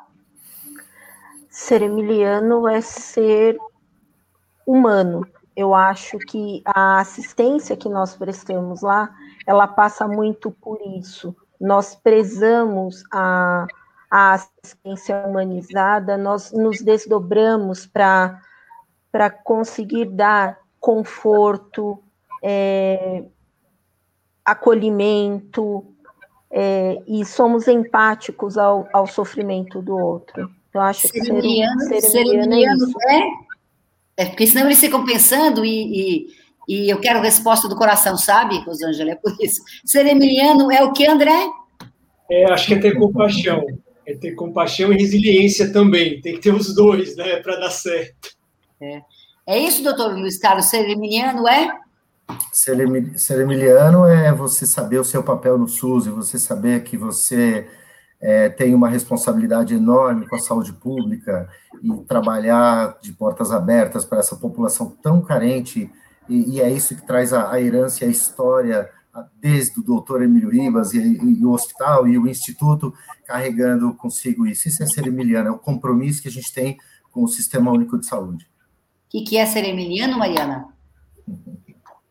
Ser 1.49 1.81
emiliano 1.81 2.67
é 2.67 2.79
ser 2.79 3.57
humano, 4.65 5.25
eu 5.55 5.73
acho 5.73 6.17
que 6.17 6.61
a 6.65 6.99
assistência 6.99 7.75
que 7.75 7.89
nós 7.89 8.15
prestamos 8.15 8.81
lá, 8.81 9.13
ela 9.45 9.67
passa 9.67 10.07
muito 10.07 10.49
por 10.49 10.79
isso. 10.97 11.35
Nós 11.59 11.93
prezamos 11.93 13.03
a, 13.11 13.67
a 14.09 14.33
assistência 14.33 15.17
humanizada, 15.27 16.17
nós 16.17 16.51
nos 16.51 16.81
desdobramos 16.81 17.85
para 17.85 19.29
conseguir 19.43 20.05
dar 20.05 20.57
conforto, 20.79 22.01
é, 22.41 23.23
acolhimento, 24.43 25.85
é, 26.49 27.01
e 27.07 27.23
somos 27.23 27.67
empáticos 27.67 28.57
ao, 28.57 28.87
ao 28.91 29.05
sofrimento 29.05 29.81
do 29.81 29.97
outro. 29.97 30.49
Eu 30.73 30.81
acho 30.81 31.07
que 31.09 31.21
ser, 31.21 31.41
ser, 31.87 32.01
ser 32.01 32.19
é, 32.19 32.73
isso. 32.73 32.93
é 33.09 33.50
é 34.17 34.25
porque 34.25 34.47
senão 34.47 34.65
eles 34.65 34.79
ficam 34.79 35.05
pensando 35.05 35.65
e, 35.65 36.27
e, 36.27 36.27
e 36.67 36.89
eu 36.89 36.99
quero 36.99 37.21
resposta 37.21 37.67
do 37.67 37.75
coração, 37.75 38.17
sabe, 38.17 38.59
Rosângela? 38.59 39.11
É 39.11 39.15
por 39.15 39.35
isso. 39.39 39.61
Ser 39.85 40.05
emiliano 40.05 40.71
é 40.71 40.83
o 40.83 40.91
que, 40.91 41.05
André? 41.07 41.49
É, 42.29 42.51
acho 42.51 42.67
que 42.67 42.73
é 42.73 42.79
ter 42.79 42.97
compaixão. 42.97 43.65
É 44.05 44.15
ter 44.15 44.31
compaixão 44.31 44.91
e 44.91 44.97
resiliência 44.97 45.71
também. 45.71 46.21
Tem 46.21 46.35
que 46.35 46.41
ter 46.41 46.53
os 46.53 46.73
dois, 46.73 47.15
né, 47.15 47.37
para 47.37 47.57
dar 47.57 47.71
certo. 47.71 48.35
É. 48.81 49.01
é 49.47 49.59
isso, 49.59 49.83
doutor 49.83 50.13
Luiz 50.13 50.37
Carlos? 50.37 50.65
Ser 50.65 50.89
emiliano 50.89 51.47
é? 51.47 51.77
Ser, 52.51 52.77
ser 53.17 53.41
emiliano 53.41 54.05
é 54.05 54.31
você 54.31 54.65
saber 54.65 54.99
o 54.99 55.03
seu 55.03 55.23
papel 55.23 55.57
no 55.57 55.67
SUS, 55.67 56.05
e 56.05 56.09
você 56.09 56.39
saber 56.39 56.83
que 56.83 56.97
você 56.97 57.67
é, 58.21 58.49
tem 58.49 58.75
uma 58.75 58.87
responsabilidade 58.87 59.73
enorme 59.73 60.27
com 60.27 60.35
a 60.35 60.39
saúde 60.39 60.71
pública 60.73 61.49
e 61.81 61.91
trabalhar 62.03 62.97
de 63.01 63.11
portas 63.13 63.51
abertas 63.51 64.05
para 64.05 64.19
essa 64.19 64.35
população 64.35 64.95
tão 65.01 65.21
carente, 65.21 65.91
e, 66.29 66.55
e 66.55 66.61
é 66.61 66.69
isso 66.71 66.95
que 66.95 67.05
traz 67.05 67.33
a, 67.33 67.51
a 67.51 67.59
herança 67.59 68.03
e 68.03 68.07
a 68.07 68.11
história 68.11 68.89
desde 69.39 69.79
o 69.79 69.83
doutor 69.83 70.21
Emílio 70.21 70.49
Ribas 70.49 70.93
e, 70.93 70.99
e, 70.99 71.45
o 71.45 71.51
hospital 71.51 72.07
e 72.07 72.17
o 72.17 72.27
instituto 72.27 72.93
carregando 73.25 73.93
consigo 73.95 74.45
isso. 74.45 74.67
Isso 74.67 74.83
é 74.83 74.85
ser 74.85 75.07
emiliano, 75.07 75.49
é 75.49 75.51
o 75.51 75.59
compromisso 75.59 76.21
que 76.21 76.27
a 76.27 76.31
gente 76.31 76.53
tem 76.53 76.77
com 77.11 77.23
o 77.23 77.27
Sistema 77.27 77.71
Único 77.71 77.99
de 77.99 78.05
Saúde. 78.05 78.45
O 79.07 79.09
que, 79.09 79.21
que 79.23 79.37
é 79.37 79.45
ser 79.45 79.65
emiliano, 79.65 80.17
Mariana? 80.17 80.67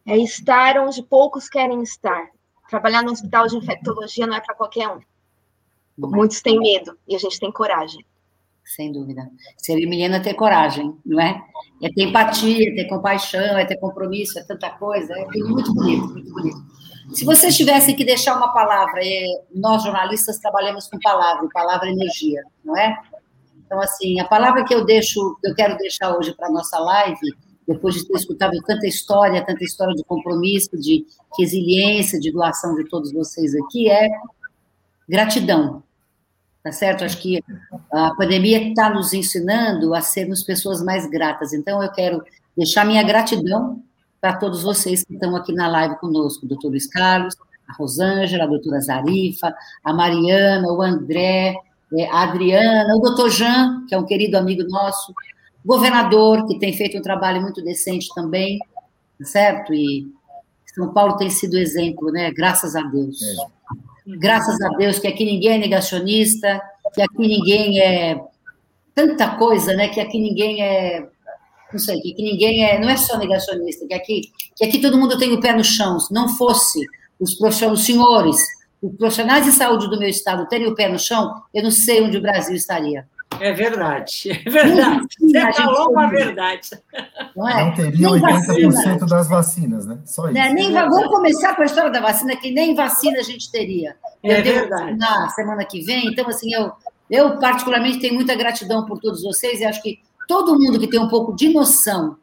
É 0.04 0.18
estar 0.18 0.76
onde 0.78 1.02
poucos 1.02 1.48
querem 1.48 1.82
estar. 1.82 2.28
Trabalhar 2.68 3.02
no 3.02 3.12
hospital 3.12 3.46
de 3.46 3.56
infectologia 3.56 4.26
não 4.26 4.34
é 4.34 4.40
para 4.40 4.54
qualquer 4.54 4.88
um. 4.88 5.00
Muitos 6.08 6.40
têm 6.40 6.58
medo 6.58 6.96
e 7.06 7.14
a 7.14 7.18
gente 7.18 7.38
tem 7.38 7.50
coragem. 7.50 8.04
Sem 8.64 8.92
dúvida. 8.92 9.28
Ser 9.56 9.78
emiliano 9.80 10.14
é 10.14 10.20
ter 10.20 10.34
coragem, 10.34 10.94
não 11.04 11.20
é? 11.20 11.42
É 11.82 11.88
ter 11.92 12.04
empatia, 12.04 12.70
é 12.70 12.74
ter 12.74 12.88
compaixão, 12.88 13.58
é 13.58 13.64
ter 13.64 13.76
compromisso, 13.78 14.38
é 14.38 14.44
tanta 14.44 14.70
coisa. 14.70 15.12
É 15.12 15.26
muito 15.38 15.74
bonito, 15.74 16.08
muito 16.08 16.32
bonito. 16.32 16.58
Se 17.12 17.24
vocês 17.24 17.56
tivessem 17.56 17.96
que 17.96 18.04
deixar 18.04 18.36
uma 18.36 18.52
palavra, 18.52 19.00
é, 19.02 19.24
nós 19.52 19.82
jornalistas 19.82 20.38
trabalhamos 20.38 20.86
com 20.86 21.00
palavra, 21.00 21.48
palavra 21.52 21.88
é 21.88 21.92
energia, 21.92 22.40
não 22.64 22.76
é? 22.76 22.96
Então, 23.66 23.80
assim, 23.80 24.20
a 24.20 24.24
palavra 24.24 24.64
que 24.64 24.72
eu 24.72 24.84
deixo, 24.84 25.36
que 25.40 25.50
eu 25.50 25.54
quero 25.54 25.76
deixar 25.76 26.16
hoje 26.16 26.32
para 26.36 26.46
a 26.46 26.52
nossa 26.52 26.78
live, 26.78 27.34
depois 27.66 27.96
de 27.96 28.06
ter 28.06 28.14
escutado 28.14 28.52
tanta 28.64 28.86
história, 28.86 29.44
tanta 29.44 29.64
história 29.64 29.94
de 29.94 30.04
compromisso, 30.04 30.70
de 30.76 31.04
resiliência, 31.36 32.20
de 32.20 32.30
doação 32.30 32.76
de 32.76 32.88
todos 32.88 33.12
vocês 33.12 33.52
aqui, 33.56 33.90
é 33.90 34.08
gratidão 35.08 35.82
tá 36.62 36.72
certo? 36.72 37.04
Acho 37.04 37.18
que 37.18 37.42
a 37.92 38.14
pandemia 38.14 38.68
está 38.68 38.90
nos 38.90 39.12
ensinando 39.12 39.94
a 39.94 40.00
sermos 40.00 40.42
pessoas 40.42 40.82
mais 40.82 41.08
gratas. 41.08 41.52
Então, 41.52 41.82
eu 41.82 41.90
quero 41.90 42.22
deixar 42.56 42.84
minha 42.84 43.02
gratidão 43.02 43.82
para 44.20 44.36
todos 44.36 44.62
vocês 44.62 45.02
que 45.02 45.14
estão 45.14 45.34
aqui 45.34 45.52
na 45.52 45.66
live 45.68 45.98
conosco, 45.98 46.44
o 46.44 46.48
doutor 46.48 46.68
Luiz 46.68 46.86
Carlos, 46.86 47.34
a 47.66 47.72
Rosângela, 47.72 48.44
a 48.44 48.46
doutora 48.46 48.80
Zarifa, 48.80 49.54
a 49.82 49.92
Mariana, 49.94 50.68
o 50.68 50.82
André, 50.82 51.54
é, 51.96 52.08
a 52.10 52.22
Adriana, 52.22 52.94
o 52.96 53.00
doutor 53.00 53.30
Jean, 53.30 53.84
que 53.88 53.94
é 53.94 53.98
um 53.98 54.04
querido 54.04 54.36
amigo 54.36 54.62
nosso, 54.64 55.12
o 55.64 55.68
governador, 55.68 56.46
que 56.46 56.58
tem 56.58 56.72
feito 56.72 56.98
um 56.98 57.02
trabalho 57.02 57.40
muito 57.40 57.62
decente 57.62 58.08
também, 58.14 58.58
tá 59.18 59.24
certo? 59.24 59.72
E 59.72 60.06
São 60.74 60.92
Paulo 60.92 61.16
tem 61.16 61.30
sido 61.30 61.56
exemplo, 61.56 62.10
né? 62.10 62.30
Graças 62.30 62.76
a 62.76 62.82
Deus. 62.82 63.20
É. 63.22 63.59
graças 64.18 64.60
a 64.60 64.68
Deus 64.76 64.98
que 64.98 65.08
aqui 65.08 65.24
ninguém 65.24 65.52
é 65.52 65.58
negacionista, 65.58 66.60
que 66.94 67.02
aqui 67.02 67.18
ninguém 67.18 67.80
é 67.80 68.20
tanta 68.94 69.36
coisa, 69.36 69.74
né? 69.74 69.88
Que 69.88 70.00
aqui 70.00 70.18
ninguém 70.18 70.62
é 70.62 71.06
não 71.72 71.78
sei, 71.78 72.00
que, 72.00 72.22
ninguém 72.22 72.64
é, 72.64 72.78
não 72.80 72.88
é 72.88 72.96
só 72.96 73.16
negacionista, 73.16 73.86
que 73.86 73.94
aqui, 73.94 74.22
que 74.56 74.64
aqui 74.64 74.80
todo 74.80 74.98
mundo 74.98 75.18
tem 75.18 75.32
o 75.32 75.40
pé 75.40 75.54
no 75.54 75.64
chão. 75.64 76.00
Se 76.00 76.12
não 76.12 76.28
fosse 76.28 76.84
os 77.18 77.34
profissionais, 77.34 77.78
os 77.78 77.86
senhores, 77.86 78.36
os 78.82 78.96
profissionais 78.96 79.44
de 79.44 79.52
saúde 79.52 79.88
do 79.88 79.98
meu 79.98 80.08
estado 80.08 80.48
terem 80.48 80.66
o 80.66 80.74
pé 80.74 80.88
no 80.88 80.98
chão, 80.98 81.32
eu 81.54 81.62
não 81.62 81.70
sei 81.70 82.02
onde 82.02 82.16
o 82.16 82.22
Brasil 82.22 82.56
estaria. 82.56 83.06
É 83.38 83.52
verdade, 83.52 84.30
é 84.46 84.50
verdade. 84.50 85.06
Você 85.18 85.52
falou 85.52 85.92
uma 85.92 86.08
verdade. 86.08 86.70
Não, 87.36 87.48
é? 87.48 87.64
não 87.64 87.74
teria 87.74 88.10
nem 88.10 88.20
80% 88.20 88.72
vacina. 88.72 89.06
das 89.06 89.28
vacinas, 89.28 89.86
né? 89.86 89.98
Só 90.04 90.24
isso. 90.24 90.34
Né? 90.34 90.52
Nem, 90.52 90.72
vamos 90.72 91.06
começar 91.06 91.54
com 91.54 91.62
a 91.62 91.64
história 91.64 91.90
da 91.90 92.00
vacina, 92.00 92.34
que 92.36 92.50
nem 92.50 92.74
vacina 92.74 93.18
a 93.18 93.22
gente 93.22 93.50
teria. 93.50 93.96
Eu 94.22 94.32
é 94.32 94.42
verdade. 94.42 94.98
Na 94.98 95.28
semana 95.28 95.64
que 95.64 95.80
vem, 95.82 96.08
então, 96.08 96.28
assim, 96.28 96.52
eu, 96.52 96.72
eu 97.08 97.38
particularmente 97.38 98.00
tenho 98.00 98.14
muita 98.14 98.34
gratidão 98.34 98.84
por 98.84 98.98
todos 98.98 99.22
vocês 99.22 99.60
e 99.60 99.64
acho 99.64 99.80
que 99.80 100.00
todo 100.26 100.58
mundo 100.58 100.78
que 100.78 100.88
tem 100.88 101.00
um 101.00 101.08
pouco 101.08 101.34
de 101.34 101.48
noção, 101.52 102.16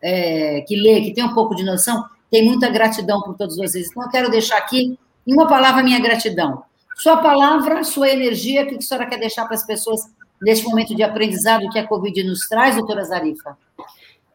é, 0.00 0.60
que 0.62 0.76
lê, 0.76 1.00
que 1.00 1.12
tem 1.12 1.24
um 1.24 1.34
pouco 1.34 1.54
de 1.54 1.64
noção, 1.64 2.04
tem 2.30 2.44
muita 2.44 2.68
gratidão 2.70 3.20
por 3.22 3.36
todos 3.36 3.56
vocês. 3.56 3.88
Então, 3.90 4.04
eu 4.04 4.08
quero 4.08 4.30
deixar 4.30 4.58
aqui, 4.58 4.98
em 5.26 5.32
uma 5.32 5.46
palavra, 5.46 5.82
minha 5.82 6.00
gratidão. 6.00 6.62
Sua 6.96 7.16
palavra, 7.16 7.82
sua 7.82 8.08
energia, 8.08 8.62
o 8.62 8.66
que 8.66 8.76
a 8.76 8.80
senhora 8.80 9.06
quer 9.06 9.18
deixar 9.18 9.44
para 9.46 9.54
as 9.54 9.66
pessoas 9.66 10.02
neste 10.44 10.64
momento 10.66 10.94
de 10.94 11.02
aprendizado 11.02 11.68
que 11.70 11.78
a 11.78 11.86
Covid 11.86 12.22
nos 12.22 12.46
traz, 12.46 12.76
doutora 12.76 13.02
Zarifa? 13.02 13.56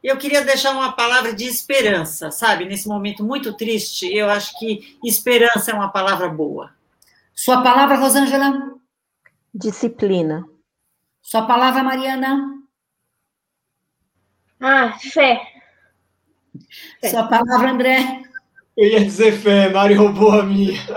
Eu 0.04 0.18
queria 0.18 0.44
deixar 0.44 0.72
uma 0.72 0.94
palavra 0.94 1.34
de 1.34 1.46
esperança, 1.46 2.32
sabe? 2.32 2.66
Nesse 2.66 2.88
momento 2.88 3.24
muito 3.24 3.54
triste, 3.56 4.12
eu 4.12 4.30
acho 4.30 4.58
que 4.58 4.98
esperança 5.04 5.72
é 5.72 5.74
uma 5.74 5.90
palavra 5.90 6.28
boa. 6.30 6.72
Sua 7.36 7.62
palavra, 7.62 7.98
Rosângela? 7.98 8.76
Disciplina. 9.54 10.46
Sua 11.22 11.46
palavra, 11.46 11.84
Mariana? 11.84 12.60
Ah, 14.60 14.98
fé. 15.00 15.42
fé. 17.02 17.10
Sua 17.10 17.28
palavra, 17.28 17.72
André? 17.72 18.24
Eu 18.76 18.88
ia 18.88 19.04
dizer 19.04 19.34
fé, 19.34 19.70
Mari 19.70 19.94
roubou 19.94 20.32
a 20.32 20.44
minha. 20.44 20.80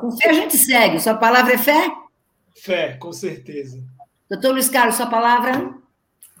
Com 0.00 0.10
fé 0.16 0.30
a 0.30 0.32
gente 0.32 0.56
segue. 0.56 0.98
Sua 1.00 1.14
palavra 1.14 1.52
é 1.52 1.58
fé? 1.58 2.05
Fé, 2.66 2.94
com 2.94 3.12
certeza. 3.12 3.80
Doutor 4.28 4.50
Luiz 4.50 4.68
Carlos, 4.68 4.96
sua 4.96 5.06
palavra? 5.06 5.72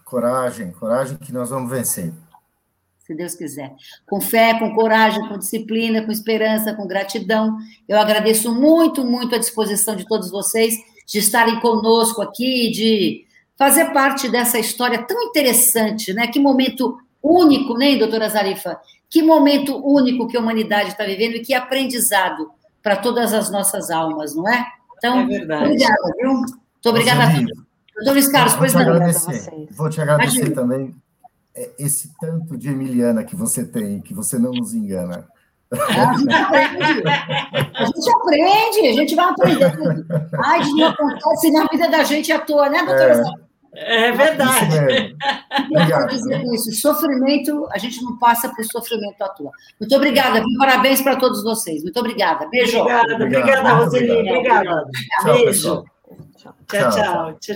Coragem, 0.04 0.72
coragem 0.72 1.16
que 1.18 1.32
nós 1.32 1.50
vamos 1.50 1.70
vencer. 1.70 2.12
Se 3.06 3.14
Deus 3.14 3.36
quiser. 3.36 3.72
Com 4.04 4.20
fé, 4.20 4.58
com 4.58 4.74
coragem, 4.74 5.28
com 5.28 5.38
disciplina, 5.38 6.04
com 6.04 6.10
esperança, 6.10 6.74
com 6.74 6.84
gratidão. 6.84 7.56
Eu 7.88 7.96
agradeço 7.96 8.52
muito, 8.52 9.04
muito 9.04 9.36
a 9.36 9.38
disposição 9.38 9.94
de 9.94 10.04
todos 10.04 10.28
vocês 10.28 10.74
de 11.06 11.20
estarem 11.20 11.60
conosco 11.60 12.20
aqui, 12.20 12.72
de 12.72 13.24
fazer 13.56 13.92
parte 13.92 14.28
dessa 14.28 14.58
história 14.58 15.04
tão 15.04 15.22
interessante, 15.28 16.12
né? 16.12 16.26
Que 16.26 16.40
momento 16.40 16.98
único, 17.22 17.78
né, 17.78 17.94
doutora 17.94 18.28
Zarifa? 18.28 18.80
Que 19.08 19.22
momento 19.22 19.76
único 19.76 20.26
que 20.26 20.36
a 20.36 20.40
humanidade 20.40 20.88
está 20.88 21.04
vivendo 21.04 21.36
e 21.36 21.40
que 21.42 21.54
aprendizado 21.54 22.50
para 22.82 22.96
todas 22.96 23.32
as 23.32 23.48
nossas 23.48 23.92
almas, 23.92 24.34
não 24.34 24.48
é? 24.48 24.75
Então, 24.98 25.20
é 25.20 25.26
verdade. 25.26 25.64
obrigada, 25.64 26.14
viu? 26.18 26.32
Muito 26.32 26.88
obrigada 26.88 27.24
a 27.24 27.34
todos. 27.34 27.66
Doutor 27.96 28.12
Luiz 28.12 28.28
Carlos, 28.28 28.54
pois 28.56 28.74
não. 28.74 28.80
Agradecer, 28.82 29.68
vou 29.70 29.88
te 29.88 30.00
agradecer 30.00 30.36
Imagina. 30.38 30.54
também 30.54 30.94
é, 31.54 31.70
esse 31.78 32.12
tanto 32.20 32.56
de 32.56 32.68
Emiliana 32.68 33.24
que 33.24 33.34
você 33.34 33.64
tem, 33.64 34.00
que 34.00 34.12
você 34.12 34.38
não 34.38 34.52
nos 34.52 34.74
engana. 34.74 35.26
A 35.72 36.14
gente 36.14 36.32
aprende, 36.32 36.92
a 37.74 37.84
gente, 37.84 38.10
aprende, 38.10 38.88
a 38.88 38.92
gente 38.92 39.14
vai 39.16 39.30
aprendendo. 39.30 40.06
Ai, 40.44 40.60
não 40.70 40.86
acontece 40.88 41.50
na 41.50 41.66
vida 41.66 41.90
da 41.90 42.04
gente 42.04 42.30
à 42.30 42.38
toa, 42.38 42.68
né, 42.68 42.84
doutora? 42.84 43.14
É. 43.14 43.45
É 43.76 44.10
verdade. 44.12 45.14
Obrigado. 45.70 46.08
dizer 46.08 46.42
com 46.42 46.54
isso, 46.54 46.72
sofrimento, 46.72 47.68
a 47.70 47.78
gente 47.78 48.02
não 48.02 48.18
passa 48.18 48.48
por 48.48 48.64
sofrimento 48.64 49.22
à 49.22 49.28
toa. 49.28 49.50
Muito 49.78 49.94
obrigada, 49.94 50.40
viu? 50.40 50.58
parabéns 50.58 51.02
para 51.02 51.16
todos 51.16 51.42
vocês. 51.42 51.82
Muito 51.82 51.98
obrigada. 52.00 52.48
Beijo. 52.48 52.78
Obrigada, 52.78 53.14
obrigada, 53.14 53.72
Roseli. 53.74 54.12
Obrigada. 54.12 54.84
Beijo. 55.24 55.84
Tchau, 56.36 56.54
tchau. 56.68 56.90
tchau. 56.90 57.54